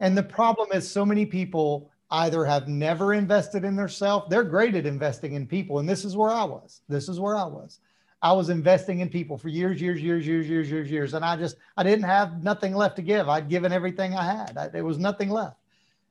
And 0.00 0.16
the 0.16 0.22
problem 0.22 0.68
is, 0.72 0.90
so 0.90 1.04
many 1.04 1.24
people 1.24 1.90
either 2.10 2.44
have 2.44 2.68
never 2.68 3.14
invested 3.14 3.64
in 3.64 3.74
themselves, 3.74 4.26
they're 4.28 4.44
great 4.44 4.74
at 4.74 4.86
investing 4.86 5.32
in 5.32 5.46
people. 5.46 5.78
And 5.78 5.88
this 5.88 6.04
is 6.04 6.16
where 6.16 6.30
I 6.30 6.44
was. 6.44 6.82
This 6.88 7.08
is 7.08 7.18
where 7.18 7.36
I 7.36 7.44
was. 7.44 7.80
I 8.22 8.32
was 8.32 8.48
investing 8.48 9.00
in 9.00 9.08
people 9.08 9.36
for 9.38 9.48
years, 9.48 9.80
years, 9.80 10.00
years, 10.00 10.26
years, 10.26 10.48
years, 10.48 10.70
years, 10.70 10.90
years. 10.90 11.14
And 11.14 11.24
I 11.24 11.36
just, 11.36 11.56
I 11.76 11.82
didn't 11.82 12.04
have 12.04 12.42
nothing 12.42 12.74
left 12.74 12.96
to 12.96 13.02
give. 13.02 13.28
I'd 13.28 13.48
given 13.48 13.72
everything 13.72 14.14
I 14.14 14.24
had. 14.24 14.56
I, 14.56 14.68
there 14.68 14.84
was 14.84 14.98
nothing 14.98 15.30
left, 15.30 15.56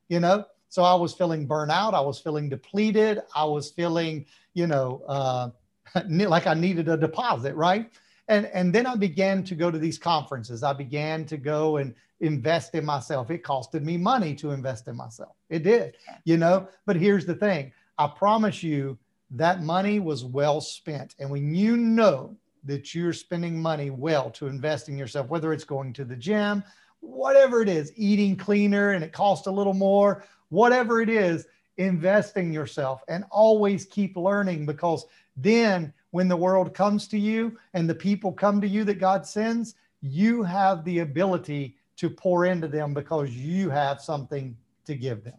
you 0.10 0.20
know? 0.20 0.46
So 0.70 0.84
I 0.84 0.96
was 0.96 1.14
feeling 1.14 1.48
burnout. 1.48 1.94
I 1.94 2.02
was 2.02 2.20
feeling 2.20 2.50
depleted. 2.50 3.22
I 3.36 3.46
was 3.46 3.72
feeling, 3.72 4.26
you 4.54 4.68
know, 4.68 5.04
uh, 5.08 5.50
like 6.10 6.48
I 6.48 6.54
needed 6.54 6.90
a 6.90 6.98
deposit, 6.98 7.56
right? 7.56 7.90
And 8.28 8.48
and 8.48 8.74
then 8.74 8.86
i 8.86 8.96
began 8.96 9.44
to 9.44 9.56
go 9.56 9.70
to 9.72 9.78
these 9.78 9.98
conferences. 9.98 10.64
I 10.64 10.74
began 10.74 11.26
to 11.26 11.38
go 11.38 11.78
and 11.78 11.94
invest 12.20 12.76
in 12.76 12.86
myself. 12.86 13.30
It 13.30 13.44
costed 13.44 13.84
me 13.84 13.98
money 13.98 14.34
to 14.36 14.52
invest 14.52 14.88
in 14.88 14.96
myself. 14.96 15.36
It 15.50 15.64
did 15.64 15.98
you 16.24 16.38
know? 16.38 16.68
But 16.86 16.96
here's 16.96 17.26
the 17.26 17.36
thing. 17.36 17.72
I 17.98 18.08
promise 18.08 18.64
you 18.64 18.98
that 19.32 19.64
money 19.64 20.00
was 20.00 20.24
well 20.24 20.62
spent. 20.62 21.16
And 21.20 21.30
when 21.30 21.54
you 21.56 21.78
know 21.78 22.36
that 22.64 22.94
you're 22.96 23.14
spending 23.14 23.62
money 23.62 23.90
well 23.90 24.30
to 24.32 24.48
invest 24.48 24.90
in 24.90 24.98
yourself, 24.98 25.30
whether 25.30 25.54
it's 25.54 25.64
going 25.64 25.94
to 25.94 26.06
the 26.06 26.16
gym, 26.16 26.64
whatever 27.00 27.62
it 27.62 27.70
is, 27.70 27.92
eating 27.96 28.36
cleaner 28.36 28.92
and 28.92 29.04
it 29.04 29.14
costs 29.14 29.48
a 29.48 29.52
little 29.52 29.74
more, 29.74 30.24
whatever 30.50 31.02
it 31.02 31.10
is, 31.10 31.46
investing 31.78 32.54
yourself 32.54 33.02
and 33.08 33.26
always 33.30 33.86
keep 33.86 34.16
learning 34.16 34.66
because 34.66 35.06
then 35.36 35.94
when 36.16 36.30
the 36.30 36.38
world 36.38 36.74
comes 36.74 37.10
to 37.10 37.20
you 37.20 37.58
and 37.74 37.90
the 37.90 37.94
people 37.94 38.32
come 38.32 38.62
to 38.62 38.68
you 38.70 38.86
that 38.86 39.02
God 39.02 39.28
sends, 39.28 39.76
you 40.00 40.44
have 40.44 40.82
the 40.86 41.00
ability 41.00 41.76
to 41.98 42.10
pour 42.10 42.46
into 42.46 42.70
them 42.70 42.94
because 42.94 43.32
you 43.32 43.70
have 43.70 44.00
something 44.00 44.56
to 44.86 44.96
give 44.96 45.26
them. 45.26 45.38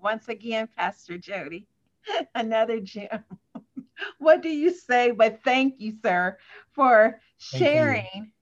Once 0.00 0.28
again, 0.28 0.66
Pastor 0.78 1.18
Jody, 1.18 1.66
another 2.34 2.80
gem. 2.80 3.22
what 4.18 4.40
do 4.40 4.48
you 4.48 4.70
say? 4.70 5.10
But 5.10 5.40
thank 5.44 5.74
you, 5.78 5.92
sir, 6.02 6.38
for 6.70 7.20
sharing 7.36 8.32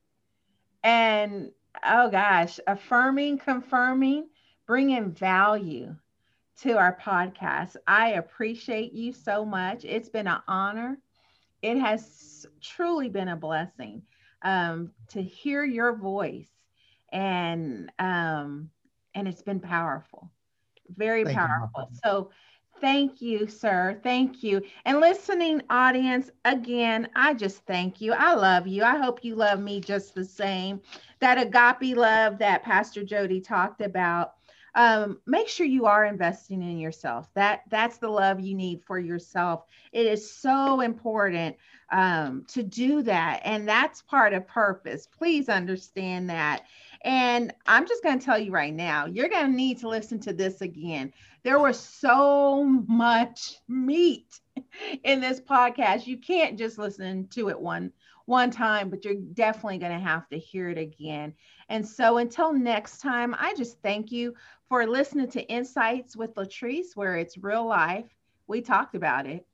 and, 0.85 1.51
oh 1.85 2.11
gosh, 2.11 2.61
affirming, 2.69 3.39
confirming, 3.39 4.29
bringing 4.69 5.11
value 5.11 5.97
to 6.63 6.77
our 6.77 6.97
podcast. 7.01 7.77
I 7.87 8.11
appreciate 8.13 8.93
you 8.93 9.13
so 9.13 9.45
much. 9.45 9.85
It's 9.85 10.09
been 10.09 10.27
an 10.27 10.43
honor. 10.49 10.99
It 11.63 11.79
has 11.79 12.47
truly 12.61 13.09
been 13.09 13.29
a 13.29 13.37
blessing 13.37 14.03
um, 14.43 14.93
to 15.09 15.23
hear 15.23 15.65
your 15.65 15.95
voice, 15.95 16.51
and 17.13 17.91
um, 17.99 18.71
and 19.15 19.29
it's 19.29 19.43
been 19.43 19.61
powerful, 19.61 20.31
very 20.97 21.25
Thank 21.25 21.39
powerful. 21.39 21.89
You, 21.93 21.99
so. 22.05 22.31
Thank 22.81 23.21
you, 23.21 23.47
sir. 23.47 24.01
Thank 24.03 24.43
you. 24.43 24.63
And 24.87 25.01
listening 25.01 25.61
audience, 25.69 26.31
again, 26.47 27.11
I 27.15 27.35
just 27.35 27.67
thank 27.67 28.01
you. 28.01 28.15
I 28.15 28.33
love 28.33 28.67
you. 28.67 28.85
I 28.85 28.97
hope 28.97 29.23
you 29.23 29.35
love 29.35 29.61
me 29.61 29.81
just 29.81 30.15
the 30.15 30.25
same. 30.25 30.81
That 31.19 31.37
agape 31.37 31.95
love 31.95 32.39
that 32.39 32.63
Pastor 32.63 33.05
Jody 33.05 33.39
talked 33.39 33.83
about 33.83 34.33
um, 34.75 35.19
make 35.27 35.49
sure 35.49 35.67
you 35.67 35.87
are 35.87 36.05
investing 36.05 36.63
in 36.63 36.79
yourself. 36.79 37.29
That 37.35 37.63
that's 37.69 37.99
the 37.99 38.09
love 38.09 38.41
you 38.41 38.55
need 38.55 38.83
for 38.85 38.99
yourself. 38.99 39.65
It 39.93 40.07
is 40.07 40.33
so 40.33 40.81
important 40.81 41.57
um, 41.91 42.45
to 42.49 42.63
do 42.63 43.03
that, 43.03 43.41
and 43.45 43.69
that's 43.69 44.03
part 44.03 44.33
of 44.33 44.47
purpose. 44.47 45.07
Please 45.07 45.49
understand 45.49 46.31
that. 46.31 46.63
And 47.03 47.53
I'm 47.67 47.87
just 47.87 48.03
going 48.03 48.19
to 48.19 48.25
tell 48.25 48.39
you 48.39 48.53
right 48.53 48.75
now, 48.75 49.07
you're 49.07 49.29
going 49.29 49.47
to 49.47 49.57
need 49.57 49.79
to 49.79 49.89
listen 49.89 50.21
to 50.21 50.35
this 50.35 50.61
again. 50.61 51.13
There 51.43 51.59
was 51.59 51.79
so 51.79 52.65
much 52.87 53.57
meat 53.69 54.41
in 55.05 55.21
this 55.21 55.41
podcast. 55.41 56.07
You 56.07 56.19
can't 56.19 56.59
just 56.59 56.79
listen 56.79 57.29
to 57.29 57.49
it 57.49 57.59
one 57.59 57.93
one 58.27 58.51
time, 58.51 58.91
but 58.91 59.05
you're 59.05 59.15
definitely 59.35 59.79
going 59.79 59.93
to 59.93 59.99
have 59.99 60.29
to 60.29 60.39
hear 60.39 60.69
it 60.69 60.79
again. 60.79 61.35
And 61.69 61.87
so 61.87 62.19
until 62.19 62.53
next 62.53 62.99
time, 62.99 63.35
I 63.37 63.55
just 63.55 63.83
thank 63.83 64.13
you 64.13 64.35
for 64.71 64.87
listening 64.87 65.29
to 65.29 65.43
Insights 65.49 66.17
with 66.17 66.37
Latrice, 66.37 66.95
where 66.95 67.17
it's 67.17 67.37
real 67.37 67.67
life. 67.67 68.07
We 68.47 68.61
talked 68.61 68.95
about 68.95 69.27
it, 69.27 69.45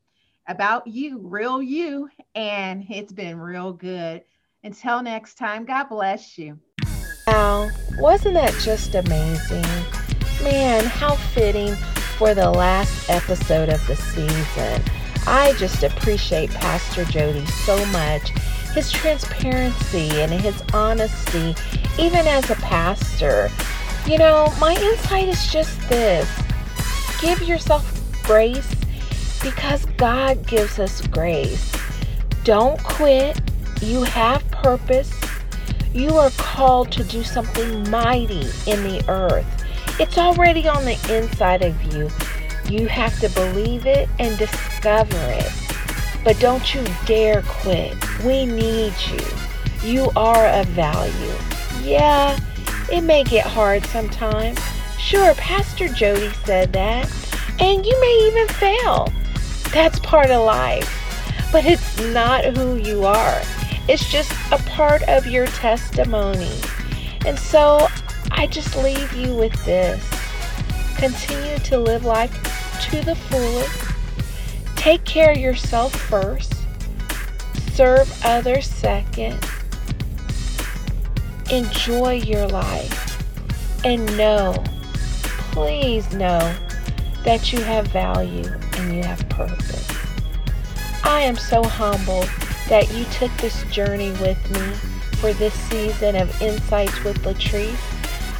about 0.46 0.86
you, 0.86 1.20
real 1.22 1.62
you, 1.62 2.10
and 2.34 2.84
it's 2.90 3.14
been 3.14 3.38
real 3.38 3.72
good. 3.72 4.22
Until 4.62 5.02
next 5.02 5.36
time, 5.36 5.64
God 5.64 5.84
bless 5.84 6.36
you. 6.36 6.58
Wow, 7.26 7.70
wasn't 7.98 8.34
that 8.34 8.52
just 8.60 8.94
amazing? 8.94 9.64
Man, 10.42 10.84
how 10.84 11.14
fitting 11.14 11.74
for 12.18 12.34
the 12.34 12.50
last 12.50 13.08
episode 13.08 13.70
of 13.70 13.84
the 13.86 13.96
season. 13.96 14.82
I 15.26 15.54
just 15.54 15.82
appreciate 15.82 16.50
Pastor 16.50 17.06
Jody 17.06 17.46
so 17.46 17.82
much. 17.86 18.28
His 18.74 18.92
transparency 18.92 20.10
and 20.20 20.30
his 20.30 20.62
honesty, 20.74 21.54
even 21.98 22.26
as 22.26 22.50
a 22.50 22.56
pastor. 22.56 23.50
You 24.06 24.18
know, 24.18 24.54
my 24.60 24.72
insight 24.74 25.28
is 25.28 25.50
just 25.50 25.80
this 25.88 26.30
give 27.20 27.42
yourself 27.42 27.84
grace 28.22 28.72
because 29.42 29.84
God 29.96 30.46
gives 30.46 30.78
us 30.78 31.04
grace. 31.08 31.72
Don't 32.44 32.80
quit. 32.84 33.40
You 33.82 34.04
have 34.04 34.48
purpose. 34.50 35.12
You 35.92 36.10
are 36.18 36.30
called 36.36 36.92
to 36.92 37.02
do 37.04 37.24
something 37.24 37.90
mighty 37.90 38.46
in 38.66 38.82
the 38.84 39.04
earth. 39.08 39.46
It's 39.98 40.18
already 40.18 40.68
on 40.68 40.84
the 40.84 40.98
inside 41.10 41.62
of 41.62 41.82
you. 41.92 42.08
You 42.70 42.86
have 42.86 43.18
to 43.20 43.28
believe 43.30 43.86
it 43.86 44.08
and 44.20 44.38
discover 44.38 45.18
it. 45.30 45.52
But 46.22 46.38
don't 46.38 46.74
you 46.74 46.84
dare 47.06 47.42
quit. 47.42 47.96
We 48.22 48.46
need 48.46 48.94
you. 49.10 49.26
You 49.82 50.10
are 50.14 50.46
of 50.46 50.66
value. 50.68 51.34
Yeah, 51.82 52.38
it 52.90 53.02
may 53.02 53.24
get 53.24 53.46
hard 53.46 53.84
sometimes. 53.86 54.58
Sure, 54.98 55.34
Pastor 55.34 55.88
Jody 55.88 56.30
said 56.44 56.72
that. 56.72 57.10
And 57.58 57.84
you 57.84 58.00
may 58.00 58.28
even 58.28 58.48
fail. 58.48 59.12
That's 59.72 59.98
part 60.00 60.30
of 60.30 60.44
life. 60.44 60.92
But 61.52 61.64
it's 61.64 62.00
not 62.12 62.44
who 62.44 62.76
you 62.76 63.04
are. 63.04 63.42
It's 63.88 64.10
just 64.10 64.32
a 64.52 64.58
part 64.68 65.02
of 65.04 65.26
your 65.26 65.46
testimony. 65.46 66.52
And 67.24 67.38
so 67.38 67.88
I 68.30 68.46
just 68.46 68.76
leave 68.76 69.12
you 69.12 69.34
with 69.34 69.64
this. 69.64 70.04
Continue 70.96 71.58
to 71.58 71.78
live 71.78 72.04
life 72.04 72.32
to 72.90 73.00
the 73.02 73.14
fullest. 73.14 73.94
Take 74.76 75.04
care 75.04 75.32
of 75.32 75.38
yourself 75.38 75.94
first. 75.94 76.54
Serve 77.74 78.10
others 78.24 78.66
second 78.66 79.44
enjoy 81.50 82.14
your 82.14 82.46
life 82.48 83.02
and 83.84 84.04
know, 84.16 84.54
please 85.52 86.12
know 86.12 86.54
that 87.24 87.52
you 87.52 87.60
have 87.60 87.86
value 87.88 88.46
and 88.76 88.94
you 88.94 89.02
have 89.02 89.28
purpose. 89.28 89.88
I 91.04 91.20
am 91.20 91.36
so 91.36 91.62
humbled 91.62 92.28
that 92.68 92.92
you 92.92 93.04
took 93.06 93.30
this 93.36 93.62
journey 93.64 94.10
with 94.12 94.50
me 94.50 94.90
for 95.18 95.32
this 95.34 95.54
season 95.54 96.16
of 96.16 96.42
Insights 96.42 97.02
with 97.04 97.22
Latrice. 97.22 97.76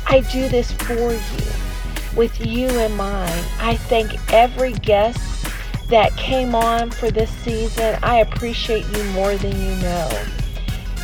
I 0.06 0.20
do 0.32 0.48
this 0.48 0.72
for 0.72 1.12
you, 1.12 2.16
with 2.16 2.44
you 2.44 2.68
in 2.68 2.96
mind. 2.96 3.44
I 3.60 3.76
thank 3.76 4.32
every 4.32 4.72
guest 4.72 5.46
that 5.88 6.16
came 6.16 6.54
on 6.54 6.90
for 6.90 7.10
this 7.10 7.30
season. 7.30 7.98
I 8.02 8.18
appreciate 8.18 8.84
you 8.96 9.04
more 9.10 9.36
than 9.36 9.52
you 9.52 9.74
know. 9.82 10.24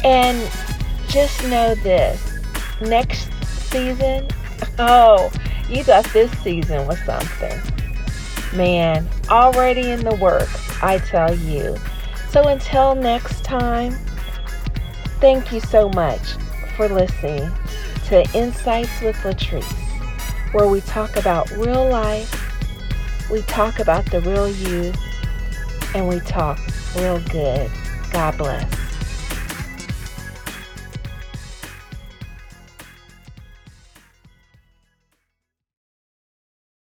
And 0.04 0.50
just 1.12 1.46
know 1.48 1.74
this 1.74 2.40
next 2.80 3.30
season, 3.44 4.26
oh, 4.78 5.30
you 5.68 5.84
thought 5.84 6.06
this 6.14 6.32
season 6.38 6.86
was 6.86 6.98
something. 7.04 7.60
Man, 8.56 9.06
already 9.28 9.90
in 9.90 10.04
the 10.04 10.14
works, 10.14 10.82
I 10.82 10.98
tell 10.98 11.34
you. 11.34 11.76
So 12.30 12.48
until 12.48 12.94
next 12.94 13.44
time, 13.44 13.94
thank 15.20 15.52
you 15.52 15.60
so 15.60 15.90
much 15.90 16.32
for 16.76 16.88
listening 16.88 17.50
to 18.06 18.26
Insights 18.34 19.02
with 19.02 19.16
Latrice, 19.16 19.70
where 20.54 20.66
we 20.66 20.80
talk 20.80 21.16
about 21.16 21.50
real 21.50 21.90
life, 21.90 23.30
we 23.30 23.42
talk 23.42 23.80
about 23.80 24.06
the 24.06 24.22
real 24.22 24.48
you, 24.48 24.94
and 25.94 26.08
we 26.08 26.20
talk 26.20 26.58
real 26.96 27.20
good. 27.28 27.70
God 28.12 28.38
bless. 28.38 28.91